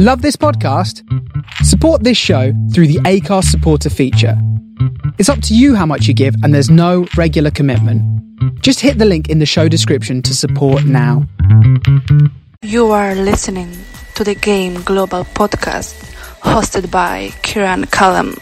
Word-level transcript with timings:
Love 0.00 0.22
this 0.22 0.36
podcast? 0.36 1.02
Support 1.64 2.04
this 2.04 2.16
show 2.16 2.52
through 2.72 2.86
the 2.86 3.00
Anchor 3.04 3.42
supporter 3.42 3.90
feature. 3.90 4.40
It's 5.18 5.28
up 5.28 5.42
to 5.42 5.56
you 5.56 5.74
how 5.74 5.86
much 5.86 6.06
you 6.06 6.14
give, 6.14 6.36
and 6.44 6.54
there's 6.54 6.70
no 6.70 7.08
regular 7.16 7.50
commitment. 7.50 8.00
Just 8.62 8.78
hit 8.78 8.98
the 8.98 9.04
link 9.04 9.28
in 9.28 9.40
the 9.40 9.44
show 9.44 9.66
description 9.66 10.22
to 10.22 10.36
support 10.36 10.84
now. 10.84 11.26
You 12.62 12.92
are 12.92 13.16
listening 13.16 13.76
to 14.14 14.22
the 14.22 14.36
Game 14.36 14.80
Global 14.82 15.24
podcast 15.24 15.96
hosted 16.42 16.92
by 16.92 17.32
Kieran 17.42 17.86
Callum. 17.86 18.36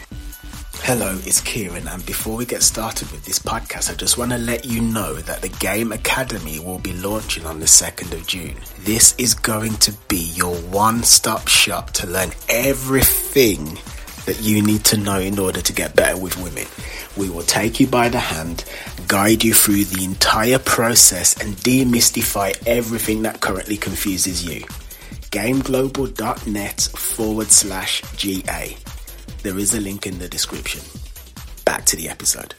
Hello, 0.87 1.19
it's 1.25 1.41
Kieran, 1.41 1.85
and 1.89 2.05
before 2.05 2.37
we 2.37 2.45
get 2.45 2.63
started 2.63 3.11
with 3.11 3.25
this 3.25 3.39
podcast, 3.39 3.91
I 3.91 3.95
just 3.95 4.17
want 4.17 4.31
to 4.31 4.37
let 4.37 4.63
you 4.63 4.79
know 4.79 5.15
that 5.15 5.41
the 5.41 5.49
Game 5.49 5.91
Academy 5.91 6.61
will 6.61 6.79
be 6.79 6.93
launching 6.93 7.45
on 7.45 7.59
the 7.59 7.65
2nd 7.65 8.13
of 8.13 8.25
June. 8.25 8.55
This 8.85 9.13
is 9.17 9.33
going 9.33 9.73
to 9.79 9.91
be 10.07 10.31
your 10.33 10.55
one 10.55 11.03
stop 11.03 11.49
shop 11.49 11.91
to 11.91 12.07
learn 12.07 12.29
everything 12.47 13.65
that 14.25 14.39
you 14.41 14.61
need 14.61 14.85
to 14.85 14.95
know 14.95 15.19
in 15.19 15.37
order 15.37 15.59
to 15.59 15.73
get 15.73 15.93
better 15.93 16.17
with 16.17 16.41
women. 16.41 16.67
We 17.17 17.29
will 17.29 17.43
take 17.43 17.81
you 17.81 17.87
by 17.87 18.07
the 18.07 18.19
hand, 18.19 18.63
guide 19.09 19.43
you 19.43 19.53
through 19.53 19.83
the 19.83 20.05
entire 20.05 20.59
process, 20.59 21.35
and 21.41 21.57
demystify 21.57 22.55
everything 22.65 23.23
that 23.23 23.41
currently 23.41 23.75
confuses 23.75 24.45
you. 24.45 24.61
GameGlobal.net 25.31 26.79
forward 26.79 27.51
slash 27.51 28.03
GA. 28.15 28.77
There 29.47 29.59
is 29.59 29.73
a 29.73 29.79
link 29.79 30.05
in 30.05 30.19
the 30.19 30.27
description. 30.27 30.81
Back 31.63 31.85
to 31.85 31.95
the 31.95 32.09
episode. 32.09 32.53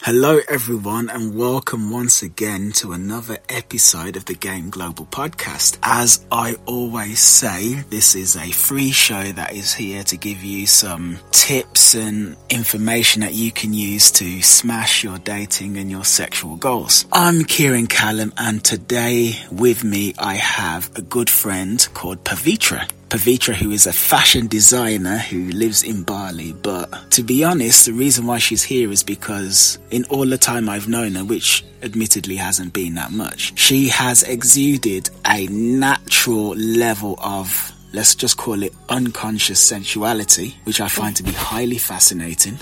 Hello, 0.00 0.40
everyone, 0.48 1.10
and 1.10 1.36
welcome 1.36 1.90
once 1.90 2.22
again 2.22 2.72
to 2.76 2.92
another 2.92 3.36
episode 3.50 4.16
of 4.16 4.24
the 4.24 4.34
Game 4.34 4.70
Global 4.70 5.04
podcast. 5.04 5.76
As 5.82 6.24
I 6.32 6.56
always 6.64 7.20
say, 7.20 7.74
this 7.90 8.14
is 8.14 8.34
a 8.34 8.50
free 8.50 8.92
show 8.92 9.24
that 9.24 9.52
is 9.52 9.74
here 9.74 10.02
to 10.04 10.16
give 10.16 10.42
you 10.42 10.66
some 10.66 11.18
tips 11.32 11.94
and 11.94 12.34
information 12.48 13.20
that 13.20 13.34
you 13.34 13.52
can 13.52 13.74
use 13.74 14.10
to 14.12 14.40
smash 14.40 15.04
your 15.04 15.18
dating 15.18 15.76
and 15.76 15.90
your 15.90 16.06
sexual 16.06 16.56
goals. 16.56 17.04
I'm 17.12 17.44
Kieran 17.44 17.88
Callum, 17.88 18.32
and 18.38 18.64
today 18.64 19.34
with 19.50 19.84
me 19.84 20.14
I 20.18 20.36
have 20.36 20.90
a 20.96 21.02
good 21.02 21.28
friend 21.28 21.86
called 21.92 22.24
Pavitra. 22.24 22.88
Pavitra, 23.12 23.54
who 23.54 23.72
is 23.72 23.86
a 23.86 23.92
fashion 23.92 24.46
designer 24.46 25.18
who 25.18 25.50
lives 25.50 25.82
in 25.82 26.02
Bali. 26.02 26.54
But 26.54 27.10
to 27.10 27.22
be 27.22 27.44
honest, 27.44 27.84
the 27.84 27.92
reason 27.92 28.24
why 28.24 28.38
she's 28.38 28.62
here 28.62 28.90
is 28.90 29.02
because 29.02 29.78
in 29.90 30.06
all 30.06 30.24
the 30.24 30.38
time 30.38 30.66
I've 30.66 30.88
known 30.88 31.16
her, 31.16 31.22
which 31.22 31.62
admittedly 31.82 32.36
hasn't 32.36 32.72
been 32.72 32.94
that 32.94 33.12
much, 33.12 33.52
she 33.58 33.88
has 33.88 34.22
exuded 34.22 35.10
a 35.26 35.46
natural 35.48 36.56
level 36.56 37.18
of 37.22 37.72
let's 37.92 38.14
just 38.14 38.38
call 38.38 38.62
it 38.62 38.72
unconscious 38.88 39.60
sensuality, 39.60 40.54
which 40.64 40.80
I 40.80 40.88
find 40.88 41.14
to 41.16 41.22
be 41.22 41.32
highly 41.32 41.76
fascinating. 41.76 42.58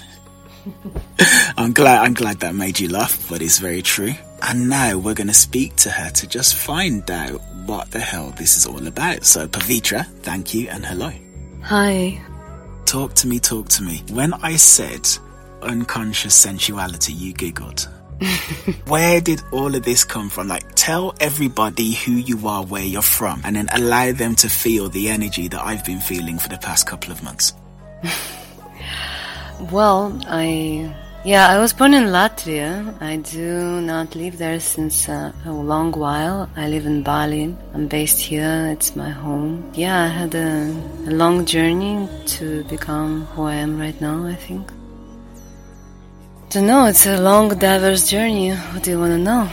I'm 1.56 1.72
glad 1.72 2.04
I'm 2.04 2.14
glad 2.14 2.40
that 2.40 2.56
made 2.56 2.80
you 2.80 2.88
laugh, 2.88 3.24
but 3.30 3.40
it's 3.40 3.60
very 3.60 3.82
true. 3.82 4.14
And 4.42 4.68
now 4.68 4.98
we're 4.98 5.14
going 5.14 5.26
to 5.26 5.34
speak 5.34 5.76
to 5.76 5.90
her 5.90 6.10
to 6.10 6.26
just 6.26 6.56
find 6.56 7.08
out 7.10 7.40
what 7.66 7.90
the 7.90 8.00
hell 8.00 8.30
this 8.36 8.56
is 8.56 8.66
all 8.66 8.86
about. 8.86 9.24
So, 9.24 9.46
Pavitra, 9.46 10.06
thank 10.22 10.54
you 10.54 10.68
and 10.68 10.84
hello. 10.84 11.12
Hi. 11.62 12.20
Talk 12.86 13.14
to 13.14 13.28
me, 13.28 13.38
talk 13.38 13.68
to 13.70 13.82
me. 13.82 14.02
When 14.10 14.34
I 14.34 14.56
said 14.56 15.08
unconscious 15.62 16.34
sensuality, 16.34 17.12
you 17.12 17.32
giggled. 17.32 17.88
where 18.86 19.20
did 19.20 19.42
all 19.52 19.74
of 19.74 19.82
this 19.82 20.04
come 20.04 20.28
from? 20.28 20.48
Like, 20.48 20.74
tell 20.74 21.14
everybody 21.20 21.92
who 21.92 22.12
you 22.12 22.46
are, 22.46 22.64
where 22.64 22.84
you're 22.84 23.02
from, 23.02 23.40
and 23.44 23.56
then 23.56 23.68
allow 23.72 24.12
them 24.12 24.34
to 24.36 24.48
feel 24.48 24.88
the 24.88 25.08
energy 25.08 25.48
that 25.48 25.64
I've 25.64 25.84
been 25.84 26.00
feeling 26.00 26.38
for 26.38 26.48
the 26.48 26.58
past 26.58 26.86
couple 26.86 27.12
of 27.12 27.22
months. 27.22 27.52
well, 29.70 30.18
I 30.26 30.94
yeah, 31.24 31.48
I 31.48 31.58
was 31.58 31.74
born 31.74 31.92
in 31.92 32.04
Latvia. 32.04 32.94
I 33.02 33.16
do 33.16 33.80
not 33.82 34.14
live 34.14 34.38
there 34.38 34.58
since 34.58 35.08
uh, 35.08 35.32
a 35.44 35.52
long 35.52 35.92
while. 35.92 36.48
I 36.56 36.68
live 36.68 36.86
in 36.86 37.02
Bali. 37.02 37.54
I'm 37.74 37.88
based 37.88 38.20
here. 38.20 38.68
It's 38.72 38.96
my 38.96 39.10
home. 39.10 39.70
Yeah, 39.74 40.04
I 40.04 40.06
had 40.06 40.34
a, 40.34 40.70
a 41.06 41.12
long 41.12 41.44
journey 41.44 42.08
to 42.38 42.64
become 42.64 43.26
who 43.26 43.42
I 43.42 43.56
am 43.56 43.78
right 43.78 44.00
now, 44.00 44.26
I 44.26 44.34
think. 44.34 44.72
Don't 46.48 46.66
know, 46.66 46.86
it's 46.86 47.06
a 47.06 47.20
long, 47.20 47.50
diverse 47.50 48.08
journey. 48.08 48.52
What 48.52 48.82
do 48.82 48.90
you 48.90 48.98
want 48.98 49.12
to 49.12 49.18
know? 49.18 49.44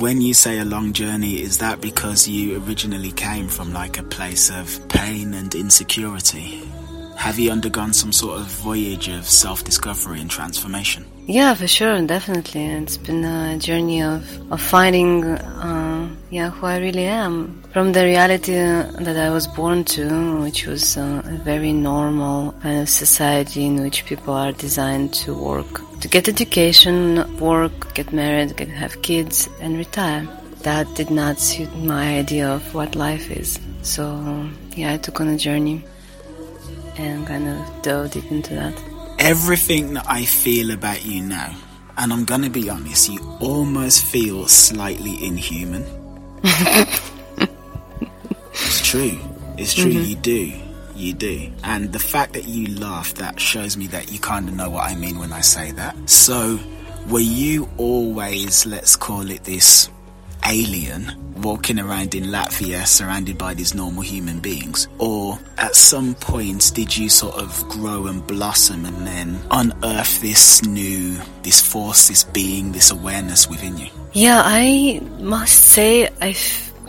When 0.00 0.20
you 0.20 0.34
say 0.34 0.58
a 0.58 0.64
long 0.64 0.92
journey, 0.92 1.40
is 1.40 1.58
that 1.58 1.80
because 1.80 2.26
you 2.26 2.60
originally 2.62 3.12
came 3.12 3.46
from 3.46 3.72
like 3.72 3.98
a 3.98 4.02
place 4.02 4.50
of 4.50 4.88
pain 4.88 5.32
and 5.32 5.54
insecurity? 5.54 6.60
Have 7.16 7.38
you 7.38 7.50
undergone 7.50 7.92
some 7.92 8.12
sort 8.12 8.40
of 8.40 8.46
voyage 8.46 9.08
of 9.08 9.26
self 9.26 9.64
discovery 9.64 10.20
and 10.20 10.30
transformation? 10.30 11.04
Yeah, 11.26 11.54
for 11.54 11.66
sure, 11.66 12.00
definitely. 12.06 12.66
It's 12.66 12.98
been 12.98 13.24
a 13.24 13.58
journey 13.58 14.02
of, 14.02 14.22
of 14.52 14.60
finding 14.60 15.24
uh, 15.24 16.08
yeah, 16.30 16.50
who 16.50 16.66
I 16.66 16.78
really 16.78 17.06
am. 17.06 17.62
From 17.72 17.92
the 17.92 18.04
reality 18.04 18.52
that 18.52 19.16
I 19.16 19.30
was 19.30 19.48
born 19.48 19.84
to, 19.96 20.40
which 20.42 20.66
was 20.66 20.96
uh, 20.96 21.22
a 21.24 21.36
very 21.38 21.72
normal 21.72 22.52
kind 22.62 22.82
of 22.82 22.88
society 22.88 23.64
in 23.64 23.82
which 23.82 24.04
people 24.04 24.34
are 24.34 24.52
designed 24.52 25.14
to 25.14 25.34
work, 25.34 25.80
to 26.00 26.08
get 26.08 26.28
education, 26.28 27.38
work, 27.38 27.94
get 27.94 28.12
married, 28.12 28.56
get, 28.56 28.68
have 28.68 29.02
kids, 29.02 29.48
and 29.60 29.76
retire. 29.78 30.28
That 30.62 30.86
did 30.94 31.10
not 31.10 31.40
suit 31.40 31.74
my 31.76 32.18
idea 32.18 32.48
of 32.48 32.74
what 32.74 32.94
life 32.94 33.30
is. 33.30 33.58
So, 33.82 34.48
yeah, 34.76 34.92
I 34.92 34.98
took 34.98 35.20
on 35.20 35.28
a 35.28 35.38
journey 35.38 35.84
and 36.98 37.26
kind 37.26 37.48
of 37.48 37.82
dove 37.82 38.10
deep 38.10 38.30
into 38.30 38.54
that. 38.54 38.74
Everything 39.18 39.94
that 39.94 40.06
I 40.08 40.24
feel 40.24 40.70
about 40.70 41.04
you 41.04 41.22
now, 41.22 41.54
and 41.96 42.12
I'm 42.12 42.24
gonna 42.24 42.50
be 42.50 42.68
honest, 42.68 43.08
you 43.08 43.20
almost 43.40 44.04
feel 44.04 44.46
slightly 44.48 45.24
inhuman. 45.24 45.84
it's 48.52 48.86
true. 48.88 49.18
It's 49.58 49.74
true, 49.74 49.90
mm-hmm. 49.90 50.04
you 50.04 50.16
do. 50.16 50.52
You 50.94 51.12
do. 51.14 51.50
And 51.64 51.92
the 51.92 51.98
fact 51.98 52.34
that 52.34 52.44
you 52.44 52.78
laugh, 52.78 53.14
that 53.14 53.40
shows 53.40 53.76
me 53.76 53.86
that 53.88 54.12
you 54.12 54.18
kind 54.18 54.48
of 54.48 54.54
know 54.54 54.70
what 54.70 54.84
I 54.84 54.94
mean 54.94 55.18
when 55.18 55.32
I 55.32 55.40
say 55.40 55.72
that. 55.72 55.94
So, 56.08 56.58
were 57.08 57.20
you 57.20 57.68
always, 57.76 58.66
let's 58.66 58.96
call 58.96 59.30
it 59.30 59.44
this, 59.44 59.88
alien 60.46 61.12
walking 61.42 61.78
around 61.78 62.14
in 62.14 62.24
Latvia 62.24 62.86
surrounded 62.86 63.36
by 63.36 63.54
these 63.54 63.74
normal 63.74 64.02
human 64.02 64.40
beings? 64.40 64.88
Or 64.98 65.38
at 65.58 65.74
some 65.74 66.14
point 66.14 66.72
did 66.74 66.96
you 66.96 67.08
sort 67.08 67.36
of 67.36 67.68
grow 67.68 68.06
and 68.06 68.26
blossom 68.26 68.84
and 68.84 69.06
then 69.06 69.38
unearth 69.50 70.20
this 70.20 70.64
new, 70.64 71.18
this 71.42 71.60
force, 71.60 72.08
this 72.08 72.24
being, 72.24 72.72
this 72.72 72.90
awareness 72.90 73.48
within 73.48 73.76
you? 73.76 73.88
Yeah, 74.12 74.40
I 74.44 75.00
must 75.18 75.62
say 75.62 76.08
I 76.20 76.32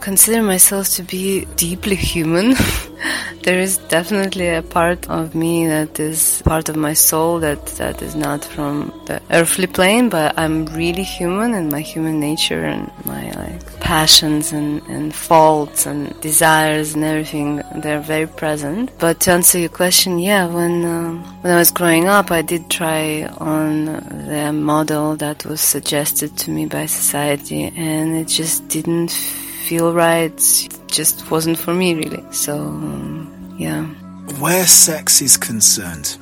consider 0.08 0.42
myself 0.42 0.88
to 0.88 1.04
be 1.04 1.44
deeply 1.58 1.98
human. 1.98 2.56
there 3.44 3.60
is 3.60 3.78
definitely 3.90 4.48
a 4.48 4.62
part 4.62 5.06
of 5.10 5.36
me 5.36 5.68
that 5.68 6.00
is 6.00 6.42
part 6.46 6.70
of 6.70 6.78
my 6.78 6.94
soul 6.94 7.42
that, 7.42 7.66
that 7.82 8.02
is 8.02 8.16
not 8.16 8.42
from 8.46 8.74
the 9.08 9.22
earthly 9.32 9.68
plane, 9.68 10.08
but 10.08 10.34
I'm 10.40 10.66
really 10.68 11.04
human 11.04 11.54
and 11.54 11.70
my 11.70 11.82
human 11.82 12.22
nature 12.22 12.64
and 12.64 12.90
my 13.04 13.32
like 13.32 13.80
passions 13.82 14.54
and, 14.54 14.82
and 14.84 15.14
faults 15.14 15.86
and 15.86 16.18
desires 16.22 16.94
and 16.96 17.04
everything, 17.04 17.62
they're 17.76 18.00
very 18.00 18.28
present. 18.28 18.98
But 19.00 19.20
to 19.22 19.32
answer 19.32 19.60
your 19.60 19.76
question, 19.82 20.20
yeah, 20.20 20.48
when, 20.48 20.86
um, 20.86 21.22
when 21.42 21.52
I 21.52 21.58
was 21.58 21.72
growing 21.72 22.08
up, 22.08 22.32
I 22.32 22.44
did 22.44 22.70
try 22.70 23.26
on 23.40 23.86
the 24.30 24.54
model 24.54 25.18
that 25.18 25.44
was 25.44 25.60
suggested 25.60 26.38
to 26.38 26.52
me 26.52 26.66
by 26.66 26.86
society 26.86 27.66
and 27.76 28.16
it 28.16 28.30
just 28.30 28.70
didn't 28.70 29.12
feel 29.68 29.94
right. 29.94 30.66
It 30.66 30.80
just 30.88 31.30
wasn't 31.30 31.58
for 31.58 31.74
me, 31.74 31.94
really. 31.94 32.24
So, 32.32 32.72
yeah. 33.58 33.84
Where 34.40 34.66
sex 34.66 35.22
is 35.22 35.36
concerned, 35.36 36.18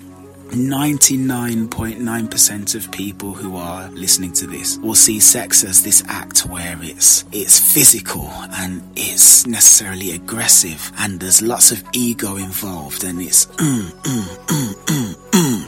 99.9% 0.49 2.75
of 2.75 2.91
people 2.91 3.33
who 3.33 3.57
are 3.57 3.87
listening 3.89 4.31
to 4.33 4.47
this 4.47 4.79
will 4.79 4.95
see 4.95 5.19
sex 5.19 5.63
as 5.63 5.83
this 5.83 6.03
act 6.07 6.45
where 6.45 6.77
it's 6.81 7.23
it's 7.31 7.59
physical 7.59 8.27
and 8.53 8.81
it's 8.95 9.45
necessarily 9.47 10.11
aggressive 10.11 10.91
and 10.99 11.19
there's 11.19 11.41
lots 11.41 11.71
of 11.71 11.83
ego 11.93 12.35
involved 12.37 13.03
and 13.03 13.19
it's 13.21 13.47
mm, 13.47 13.91
mm, 13.91 14.37
mm, 14.47 14.73
mm, 14.85 15.15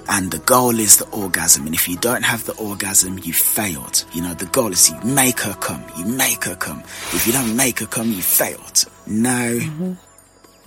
and 0.09 0.31
the 0.31 0.39
goal 0.39 0.79
is 0.79 0.97
the 0.97 1.09
orgasm. 1.09 1.65
And 1.65 1.75
if 1.75 1.87
you 1.87 1.97
don't 1.97 2.23
have 2.23 2.45
the 2.45 2.55
orgasm 2.55 3.19
you 3.23 3.33
failed. 3.33 4.05
You 4.13 4.21
know 4.21 4.33
the 4.33 4.45
goal 4.47 4.71
is 4.71 4.89
you 4.89 4.99
make 5.03 5.39
her 5.41 5.53
come. 5.55 5.83
You 5.97 6.05
make 6.05 6.43
her 6.45 6.55
come. 6.55 6.79
If 7.13 7.27
you 7.27 7.33
don't 7.33 7.55
make 7.55 7.79
her 7.79 7.87
come 7.87 8.11
you 8.11 8.21
failed. 8.21 8.85
Now 9.05 9.51
mm-hmm. 9.51 9.93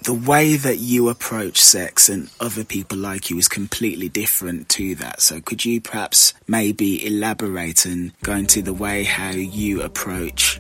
The 0.03 0.15
way 0.15 0.57
that 0.57 0.79
you 0.79 1.11
approach 1.11 1.61
sex 1.61 2.09
and 2.09 2.31
other 2.41 2.65
people 2.65 2.97
like 2.97 3.29
you 3.29 3.37
is 3.37 3.49
completely 3.49 4.09
different 4.09 4.71
to 4.71 4.95
that. 4.95 5.21
So 5.21 5.43
could 5.43 5.63
you 5.63 5.79
perhaps 5.83 6.33
maybe 6.49 7.07
elaborate 7.07 7.85
and 7.85 8.15
go 8.23 8.33
into 8.33 8.63
the 8.63 8.73
way 8.73 9.05
how 9.05 9.33
you 9.33 9.83
approach, 9.83 10.59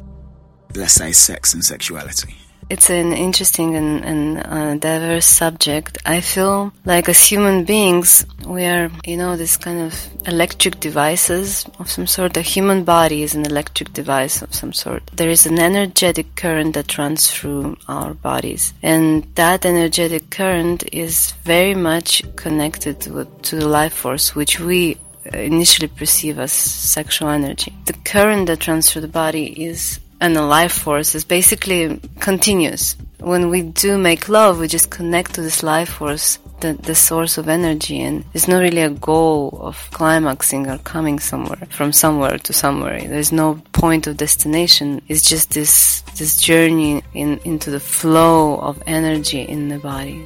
let's 0.74 0.92
say, 0.92 1.12
sex 1.12 1.54
and 1.54 1.64
sexuality? 1.64 2.34
It's 2.70 2.88
an 2.88 3.12
interesting 3.12 3.74
and, 3.74 4.04
and 4.04 4.38
uh, 4.38 4.76
diverse 4.76 5.26
subject. 5.26 5.98
I 6.06 6.20
feel 6.20 6.72
like 6.84 7.08
as 7.08 7.22
human 7.22 7.64
beings, 7.64 8.24
we 8.46 8.64
are, 8.64 8.90
you 9.04 9.16
know, 9.16 9.36
this 9.36 9.56
kind 9.56 9.80
of 9.80 9.94
electric 10.26 10.78
devices 10.78 11.66
of 11.80 11.90
some 11.90 12.06
sort. 12.06 12.34
The 12.34 12.42
human 12.42 12.84
body 12.84 13.22
is 13.24 13.34
an 13.34 13.44
electric 13.44 13.92
device 13.92 14.40
of 14.40 14.54
some 14.54 14.72
sort. 14.72 15.02
There 15.14 15.28
is 15.28 15.46
an 15.46 15.58
energetic 15.58 16.36
current 16.36 16.74
that 16.74 16.96
runs 16.96 17.30
through 17.30 17.76
our 17.88 18.14
bodies. 18.14 18.72
And 18.82 19.24
that 19.34 19.66
energetic 19.66 20.30
current 20.30 20.84
is 20.92 21.32
very 21.42 21.74
much 21.74 22.22
connected 22.36 23.06
with, 23.08 23.42
to 23.42 23.56
the 23.56 23.68
life 23.68 23.94
force, 23.94 24.36
which 24.36 24.60
we 24.60 24.96
initially 25.32 25.88
perceive 25.88 26.38
as 26.38 26.52
sexual 26.52 27.28
energy. 27.28 27.74
The 27.86 27.94
current 28.04 28.46
that 28.46 28.68
runs 28.68 28.90
through 28.90 29.02
the 29.02 29.08
body 29.08 29.64
is 29.64 29.98
and 30.20 30.36
a 30.36 30.42
life 30.42 30.72
force 30.72 31.14
is 31.14 31.24
basically 31.24 32.00
continuous. 32.20 32.96
When 33.18 33.50
we 33.50 33.62
do 33.62 33.98
make 33.98 34.28
love, 34.28 34.58
we 34.58 34.68
just 34.68 34.90
connect 34.90 35.34
to 35.34 35.42
this 35.42 35.62
life 35.62 35.90
force, 35.90 36.38
the, 36.60 36.74
the 36.74 36.94
source 36.94 37.38
of 37.38 37.48
energy, 37.48 38.00
and 38.00 38.24
it's 38.34 38.48
not 38.48 38.60
really 38.60 38.82
a 38.82 38.90
goal 38.90 39.58
of 39.60 39.76
climaxing 39.92 40.68
or 40.68 40.78
coming 40.78 41.18
somewhere 41.18 41.66
from 41.70 41.92
somewhere 41.92 42.38
to 42.38 42.52
somewhere. 42.52 43.00
There's 43.00 43.32
no 43.32 43.62
point 43.72 44.06
of 44.06 44.16
destination. 44.16 45.02
It's 45.08 45.28
just 45.28 45.50
this 45.50 46.02
this 46.16 46.40
journey 46.40 47.02
in 47.14 47.40
into 47.44 47.70
the 47.70 47.80
flow 47.80 48.58
of 48.58 48.82
energy 48.86 49.42
in 49.42 49.68
the 49.68 49.78
body. 49.78 50.24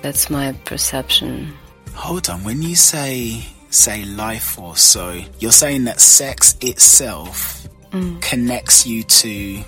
That's 0.00 0.30
my 0.30 0.52
perception. 0.64 1.52
Hold 1.94 2.30
on, 2.30 2.44
when 2.44 2.62
you 2.62 2.76
say 2.76 3.44
say 3.70 4.04
life 4.04 4.44
force, 4.44 4.80
so 4.80 5.20
you're 5.40 5.52
saying 5.52 5.84
that 5.84 6.00
sex 6.00 6.56
itself 6.62 7.68
mm. 7.90 8.20
connects 8.20 8.86
you 8.86 9.02
to 9.02 9.62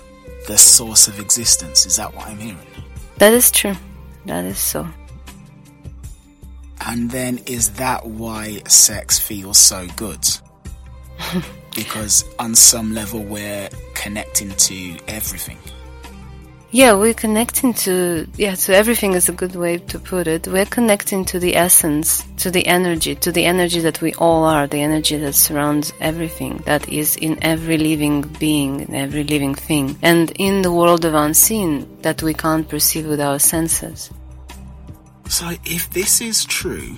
the 0.47 0.57
source 0.57 1.07
of 1.07 1.19
existence. 1.19 1.85
Is 1.85 1.95
that 1.97 2.13
what 2.15 2.27
I'm 2.27 2.37
hearing? 2.37 2.67
That 3.17 3.33
is 3.33 3.51
true. 3.51 3.75
That 4.25 4.45
is 4.45 4.57
so. 4.57 4.87
And 6.85 7.11
then 7.11 7.39
is 7.45 7.73
that 7.73 8.05
why 8.05 8.61
sex 8.67 9.19
feels 9.19 9.57
so 9.57 9.87
good? 9.95 10.25
because 11.75 12.25
on 12.39 12.55
some 12.55 12.93
level 12.93 13.23
we're 13.23 13.69
connecting 13.93 14.49
to 14.49 14.97
everything. 15.07 15.57
Yeah, 16.73 16.93
we're 16.93 17.13
connecting 17.13 17.73
to, 17.73 18.25
yeah, 18.37 18.55
to 18.55 18.73
everything 18.73 19.11
is 19.11 19.27
a 19.27 19.33
good 19.33 19.55
way 19.55 19.79
to 19.79 19.99
put 19.99 20.25
it. 20.25 20.47
We're 20.47 20.65
connecting 20.65 21.25
to 21.25 21.37
the 21.37 21.57
essence, 21.57 22.25
to 22.37 22.49
the 22.49 22.65
energy, 22.65 23.13
to 23.15 23.29
the 23.29 23.43
energy 23.43 23.81
that 23.81 24.01
we 24.01 24.13
all 24.13 24.45
are, 24.45 24.67
the 24.67 24.79
energy 24.79 25.17
that 25.17 25.33
surrounds 25.33 25.91
everything, 25.99 26.63
that 26.65 26.87
is 26.87 27.17
in 27.17 27.37
every 27.43 27.77
living 27.77 28.21
being, 28.39 28.79
in 28.79 28.95
every 28.95 29.25
living 29.25 29.53
thing, 29.53 29.97
and 30.01 30.31
in 30.39 30.61
the 30.61 30.71
world 30.71 31.03
of 31.03 31.13
unseen 31.13 31.85
that 32.03 32.23
we 32.23 32.33
can't 32.33 32.69
perceive 32.69 33.05
with 33.05 33.19
our 33.19 33.37
senses. 33.37 34.09
So 35.27 35.51
if 35.65 35.89
this 35.89 36.21
is 36.21 36.45
true, 36.45 36.95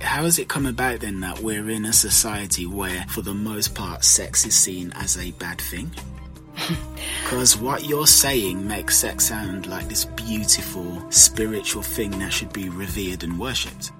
how 0.00 0.22
has 0.22 0.38
it 0.38 0.48
come 0.48 0.64
about 0.64 1.00
then 1.00 1.20
that 1.20 1.40
we're 1.40 1.68
in 1.68 1.84
a 1.84 1.92
society 1.92 2.64
where, 2.64 3.04
for 3.10 3.20
the 3.20 3.34
most 3.34 3.74
part, 3.74 4.04
sex 4.04 4.46
is 4.46 4.54
seen 4.54 4.90
as 4.94 5.18
a 5.18 5.32
bad 5.32 5.60
thing? 5.60 5.90
Because 7.22 7.56
what 7.56 7.84
you're 7.84 8.06
saying 8.06 8.66
makes 8.66 8.96
sex 8.98 9.26
sound 9.26 9.66
like 9.66 9.88
this 9.88 10.04
beautiful 10.04 11.04
spiritual 11.10 11.82
thing 11.82 12.10
that 12.18 12.32
should 12.32 12.52
be 12.52 12.68
revered 12.68 13.24
and 13.24 13.38
worshipped. 13.38 13.92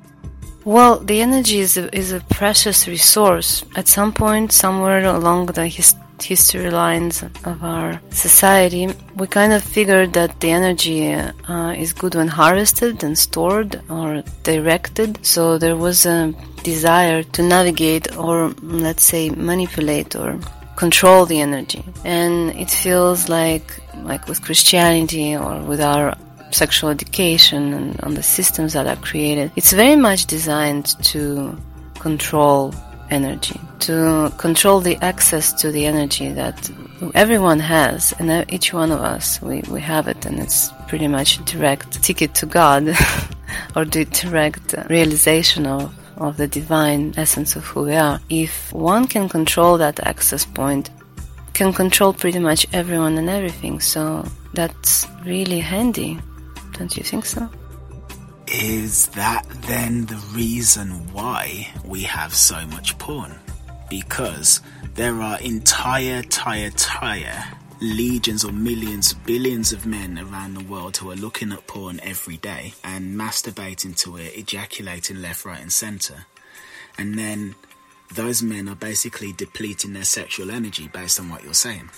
Well, 0.65 0.99
the 0.99 1.21
energy 1.21 1.59
is 1.61 1.77
a, 1.77 1.95
is 1.97 2.13
a 2.13 2.21
precious 2.31 2.89
resource. 2.89 3.65
At 3.77 3.87
some 3.87 4.13
point, 4.13 4.53
somewhere 4.53 5.05
along 5.05 5.47
the 5.47 5.69
his, 5.69 5.95
history 6.21 6.71
lines 6.71 7.23
of 7.23 7.63
our 7.63 8.01
society, 8.11 8.89
we 9.17 9.27
kind 9.27 9.53
of 9.53 9.63
figured 9.63 10.13
that 10.15 10.41
the 10.41 10.51
energy 10.51 11.13
uh, 11.13 11.73
is 11.73 11.93
good 11.93 12.15
when 12.15 12.29
harvested 12.29 13.05
and 13.05 13.17
stored 13.19 13.81
or 13.91 14.23
directed. 14.43 15.25
So 15.25 15.59
there 15.59 15.77
was 15.77 16.07
a 16.07 16.35
desire 16.63 17.23
to 17.23 17.43
navigate 17.43 18.17
or, 18.17 18.49
let's 18.63 19.05
say, 19.05 19.31
manipulate 19.31 20.17
or 20.17 20.41
control 20.77 21.27
the 21.27 21.41
energy. 21.41 21.83
And 22.05 22.51
it 22.51 22.71
feels 22.71 23.29
like, 23.29 23.81
like 24.03 24.29
with 24.29 24.43
Christianity 24.43 25.35
or 25.35 25.61
with 25.63 25.81
our 25.81 26.17
sexual 26.51 26.91
education 26.91 27.73
and 27.73 28.01
on 28.03 28.15
the 28.15 28.23
systems 28.23 28.75
that 28.75 28.87
are 28.87 28.97
created, 28.97 29.51
it's 29.57 29.73
very 29.73 29.97
much 29.97 30.27
designed 30.27 30.87
to 31.05 31.59
control 31.99 32.75
energy, 33.11 33.61
to 33.81 34.33
control 34.39 34.81
the 34.81 34.97
access 34.97 35.53
to 35.53 35.73
the 35.73 35.87
energy 35.87 36.31
that 36.33 36.71
everyone 37.15 37.61
has, 37.61 38.15
and 38.19 38.51
each 38.53 38.73
one 38.73 38.91
of 38.91 39.01
us, 39.01 39.41
we, 39.43 39.63
we 39.71 39.81
have 39.81 40.09
it, 40.09 40.25
and 40.27 40.39
it's 40.39 40.71
pretty 40.89 41.09
much 41.09 41.45
direct 41.45 42.03
ticket 42.03 42.35
to 42.35 42.47
God, 42.47 42.89
or 43.77 43.85
the 43.85 44.05
direct 44.07 44.75
realization 44.89 45.67
of 45.67 45.95
of 46.17 46.37
the 46.37 46.47
divine 46.47 47.15
essence 47.17 47.57
of 47.57 47.65
who 47.65 47.85
we 47.85 47.95
are. 47.95 48.21
If 48.29 48.73
one 48.73 49.07
can 49.07 49.29
control 49.29 49.79
that 49.79 50.01
access 50.01 50.45
point, 50.45 50.91
can 51.55 51.73
control 51.73 52.13
pretty 52.13 52.39
much 52.39 52.67
everyone 52.73 53.19
and 53.19 53.29
everything. 53.29 53.81
So 53.81 54.25
that's 54.53 55.07
really 55.25 55.61
handy. 55.61 56.19
Don't 56.73 56.97
you 56.97 57.03
think 57.03 57.25
so? 57.27 57.49
Is 58.47 59.09
that 59.09 59.45
then 59.67 60.07
the 60.07 60.23
reason 60.33 60.91
why 61.13 61.69
we 61.85 62.03
have 62.03 62.35
so 62.35 62.65
much 62.67 62.97
porn? 62.99 63.35
Because 63.91 64.61
there 64.95 65.21
are 65.21 65.39
entire, 65.41 66.19
entire, 66.19 66.67
entire 66.67 67.45
legions 67.81 68.45
or 68.45 68.53
millions, 68.53 69.13
billions 69.13 69.73
of 69.73 69.87
men 69.87 70.19
around 70.19 70.55
the 70.55 70.65
world 70.65 70.97
who 70.97 71.11
are 71.11 71.17
looking 71.17 71.53
at 71.53 71.67
porn 71.67 72.01
every 72.03 72.37
day 72.39 72.75
and 72.83 73.19
masturbating 73.19 73.97
to 73.99 74.17
it, 74.17 74.37
ejaculating 74.37 75.21
left, 75.21 75.45
right, 75.45 75.61
and 75.61 75.73
center. 75.73 76.27
And 76.99 77.19
then 77.19 77.55
those 78.15 78.43
men 78.43 78.69
are 78.69 78.75
basically 78.77 79.33
depleting 79.33 79.93
their 79.93 80.05
sexual 80.05 80.51
energy 80.51 80.89
based 80.89 81.21
on 81.21 81.29
what 81.29 81.45
you're 81.45 81.55
saying. 81.55 81.91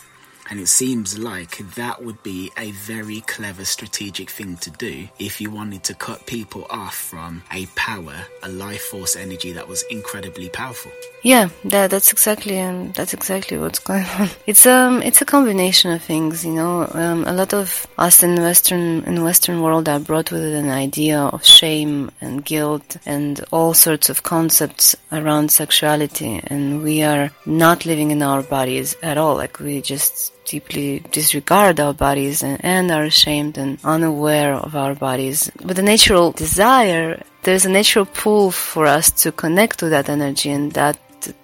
And 0.50 0.60
it 0.60 0.68
seems 0.68 1.18
like 1.18 1.58
that 1.74 2.02
would 2.02 2.22
be 2.22 2.50
a 2.56 2.70
very 2.72 3.20
clever 3.22 3.64
strategic 3.64 4.30
thing 4.30 4.56
to 4.58 4.70
do 4.70 5.08
if 5.18 5.40
you 5.40 5.50
wanted 5.50 5.84
to 5.84 5.94
cut 5.94 6.26
people 6.26 6.66
off 6.70 6.94
from 6.94 7.42
a 7.52 7.66
power, 7.76 8.16
a 8.42 8.48
life 8.48 8.82
force 8.82 9.16
energy 9.16 9.52
that 9.52 9.68
was 9.68 9.82
incredibly 9.90 10.48
powerful. 10.48 10.90
Yeah, 11.22 11.48
that, 11.64 11.90
that's 11.90 12.12
exactly 12.12 12.60
um, 12.60 12.92
that's 12.92 13.12
exactly 13.12 13.58
what's 13.58 13.80
going 13.80 14.04
on. 14.18 14.28
It's 14.46 14.66
um 14.66 15.02
it's 15.02 15.20
a 15.20 15.24
combination 15.24 15.90
of 15.92 16.02
things, 16.02 16.44
you 16.44 16.52
know. 16.52 16.88
Um, 16.92 17.24
a 17.24 17.32
lot 17.32 17.52
of 17.52 17.86
us 17.98 18.22
in 18.22 18.36
the 18.36 18.42
Western 18.42 19.04
in 19.04 19.22
Western 19.24 19.60
world 19.60 19.88
are 19.88 19.98
brought 19.98 20.30
with 20.30 20.44
an 20.44 20.70
idea 20.70 21.18
of 21.18 21.44
shame 21.44 22.10
and 22.20 22.44
guilt 22.44 22.96
and 23.04 23.44
all 23.50 23.74
sorts 23.74 24.08
of 24.10 24.22
concepts 24.22 24.96
around 25.10 25.50
sexuality, 25.50 26.40
and 26.44 26.82
we 26.82 27.02
are 27.02 27.30
not 27.44 27.84
living 27.84 28.12
in 28.12 28.22
our 28.22 28.42
bodies 28.42 28.96
at 29.02 29.18
all. 29.18 29.34
Like 29.34 29.58
we 29.58 29.82
just 29.82 30.32
deeply 30.48 31.00
disregard 31.10 31.80
our 31.80 31.94
bodies 31.94 32.42
and, 32.42 32.58
and 32.64 32.90
are 32.90 33.04
ashamed 33.04 33.58
and 33.58 33.78
unaware 33.84 34.54
of 34.54 34.74
our 34.74 34.94
bodies. 34.94 35.50
But 35.64 35.76
the 35.76 35.82
natural 35.82 36.32
desire, 36.32 37.22
there's 37.42 37.64
a 37.64 37.70
natural 37.70 38.06
pull 38.06 38.50
for 38.50 38.86
us 38.86 39.10
to 39.22 39.32
connect 39.32 39.78
to 39.80 39.88
that 39.90 40.08
energy 40.08 40.50
and 40.50 40.72
that 40.72 40.98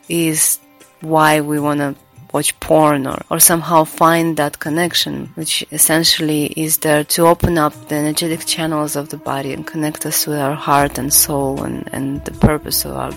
is 0.09 0.59
why 1.01 1.41
we 1.41 1.61
want 1.61 1.81
to 1.81 1.95
watch 2.33 2.59
porn 2.59 3.07
or, 3.07 3.21
or 3.31 3.39
somehow 3.39 3.85
find 3.85 4.37
that 4.37 4.59
connection, 4.59 5.31
which 5.37 5.65
essentially 5.71 6.47
is 6.57 6.79
there 6.79 7.05
to 7.05 7.27
open 7.27 7.57
up 7.57 7.73
the 7.89 7.95
energetic 7.95 8.45
channels 8.45 8.97
of 8.97 9.11
the 9.11 9.17
body 9.17 9.53
and 9.53 9.67
connect 9.67 10.05
us 10.05 10.27
with 10.27 10.39
our 10.39 10.55
heart 10.55 10.99
and 10.99 11.15
soul 11.15 11.63
and, 11.63 11.89
and 11.93 12.25
the 12.25 12.33
purpose 12.33 12.85
of 12.85 12.93
our 12.97 13.13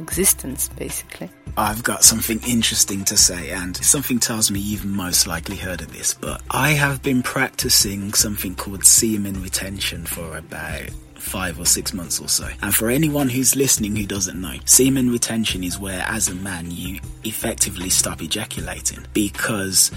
existence, 0.00 0.68
basically. 0.68 1.30
I've 1.56 1.82
got 1.82 2.04
something 2.04 2.40
interesting 2.46 3.04
to 3.06 3.16
say, 3.16 3.50
and 3.50 3.76
something 3.76 4.18
tells 4.18 4.50
me 4.50 4.60
you've 4.60 4.84
most 4.84 5.26
likely 5.26 5.56
heard 5.56 5.80
of 5.80 5.92
this, 5.92 6.14
but 6.14 6.40
I 6.50 6.70
have 6.70 7.02
been 7.02 7.22
practicing 7.22 8.12
something 8.12 8.54
called 8.54 8.84
semen 8.84 9.42
retention 9.42 10.06
for 10.06 10.36
about 10.36 10.90
five 11.14 11.58
or 11.58 11.66
six 11.66 11.92
months 11.92 12.20
or 12.20 12.28
so. 12.28 12.48
And 12.62 12.74
for 12.74 12.88
anyone 12.88 13.28
who's 13.28 13.56
listening 13.56 13.96
who 13.96 14.06
doesn't 14.06 14.40
know, 14.40 14.54
semen 14.64 15.10
retention 15.10 15.64
is 15.64 15.78
where, 15.78 16.04
as 16.08 16.28
a 16.28 16.34
man, 16.34 16.70
you 16.70 17.00
effectively 17.24 17.90
stop 17.90 18.22
ejaculating 18.22 19.04
because 19.12 19.90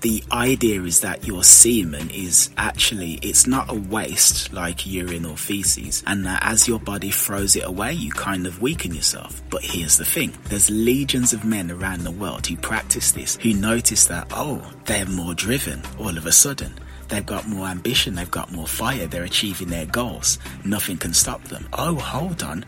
the 0.00 0.22
idea 0.32 0.82
is 0.82 1.00
that 1.00 1.26
your 1.26 1.42
semen 1.42 2.10
is 2.10 2.50
actually 2.56 3.14
it's 3.22 3.46
not 3.46 3.70
a 3.70 3.74
waste 3.74 4.52
like 4.52 4.86
urine 4.86 5.24
or 5.24 5.36
feces 5.36 6.02
and 6.06 6.24
that 6.26 6.40
as 6.42 6.68
your 6.68 6.78
body 6.78 7.10
throws 7.10 7.56
it 7.56 7.64
away 7.64 7.92
you 7.92 8.10
kind 8.10 8.46
of 8.46 8.60
weaken 8.60 8.94
yourself 8.94 9.42
but 9.50 9.62
here's 9.62 9.96
the 9.96 10.04
thing 10.04 10.32
there's 10.44 10.70
legions 10.70 11.32
of 11.32 11.44
men 11.44 11.70
around 11.70 12.04
the 12.04 12.10
world 12.10 12.46
who 12.46 12.56
practice 12.56 13.12
this 13.12 13.36
who 13.36 13.52
notice 13.54 14.06
that 14.06 14.26
oh 14.32 14.62
they're 14.84 15.06
more 15.06 15.34
driven 15.34 15.82
all 15.98 16.16
of 16.16 16.26
a 16.26 16.32
sudden 16.32 16.72
They've 17.08 17.24
got 17.24 17.46
more 17.46 17.68
ambition, 17.68 18.14
they've 18.14 18.30
got 18.30 18.50
more 18.52 18.66
fire, 18.66 19.06
they're 19.06 19.24
achieving 19.24 19.68
their 19.68 19.86
goals. 19.86 20.38
Nothing 20.64 20.96
can 20.96 21.14
stop 21.14 21.42
them. 21.44 21.68
Oh, 21.72 21.94
hold 21.94 22.42
on. 22.42 22.64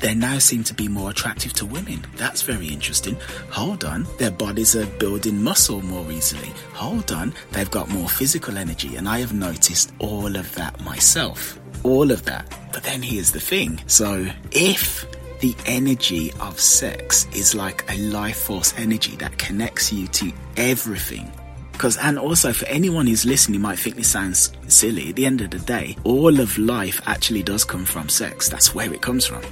They 0.00 0.14
now 0.14 0.38
seem 0.38 0.64
to 0.64 0.74
be 0.74 0.88
more 0.88 1.10
attractive 1.10 1.52
to 1.54 1.66
women. 1.66 2.04
That's 2.16 2.42
very 2.42 2.68
interesting. 2.68 3.16
Hold 3.50 3.84
on, 3.84 4.06
their 4.18 4.30
bodies 4.30 4.76
are 4.76 4.86
building 4.86 5.42
muscle 5.42 5.82
more 5.82 6.10
easily. 6.10 6.52
Hold 6.72 7.12
on, 7.12 7.34
they've 7.52 7.70
got 7.70 7.88
more 7.88 8.08
physical 8.08 8.58
energy, 8.58 8.96
and 8.96 9.08
I 9.08 9.20
have 9.20 9.32
noticed 9.32 9.92
all 9.98 10.36
of 10.36 10.54
that 10.54 10.80
myself. 10.80 11.58
All 11.82 12.10
of 12.10 12.24
that. 12.24 12.46
But 12.72 12.82
then 12.82 13.02
here's 13.02 13.32
the 13.32 13.40
thing. 13.40 13.80
So 13.86 14.26
if 14.50 15.06
the 15.40 15.54
energy 15.66 16.32
of 16.40 16.58
sex 16.58 17.26
is 17.34 17.54
like 17.54 17.84
a 17.90 17.98
life 17.98 18.38
force 18.38 18.72
energy 18.78 19.16
that 19.16 19.36
connects 19.36 19.92
you 19.92 20.06
to 20.08 20.32
everything. 20.56 21.30
Because, 21.72 21.96
and 21.98 22.18
also 22.18 22.52
for 22.52 22.66
anyone 22.66 23.06
who's 23.06 23.26
listening, 23.26 23.56
you 23.56 23.60
might 23.60 23.78
think 23.78 23.96
this 23.96 24.08
sounds 24.08 24.52
silly. 24.68 25.10
At 25.10 25.16
the 25.16 25.26
end 25.26 25.40
of 25.40 25.50
the 25.50 25.58
day, 25.58 25.96
all 26.04 26.40
of 26.40 26.56
life 26.56 27.00
actually 27.06 27.42
does 27.42 27.64
come 27.64 27.84
from 27.84 28.08
sex. 28.08 28.48
That's 28.48 28.74
where 28.74 28.92
it 28.94 29.02
comes 29.02 29.26
from. 29.26 29.42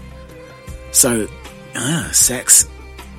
So, 0.92 1.26
uh, 1.74 2.12
sex, 2.12 2.68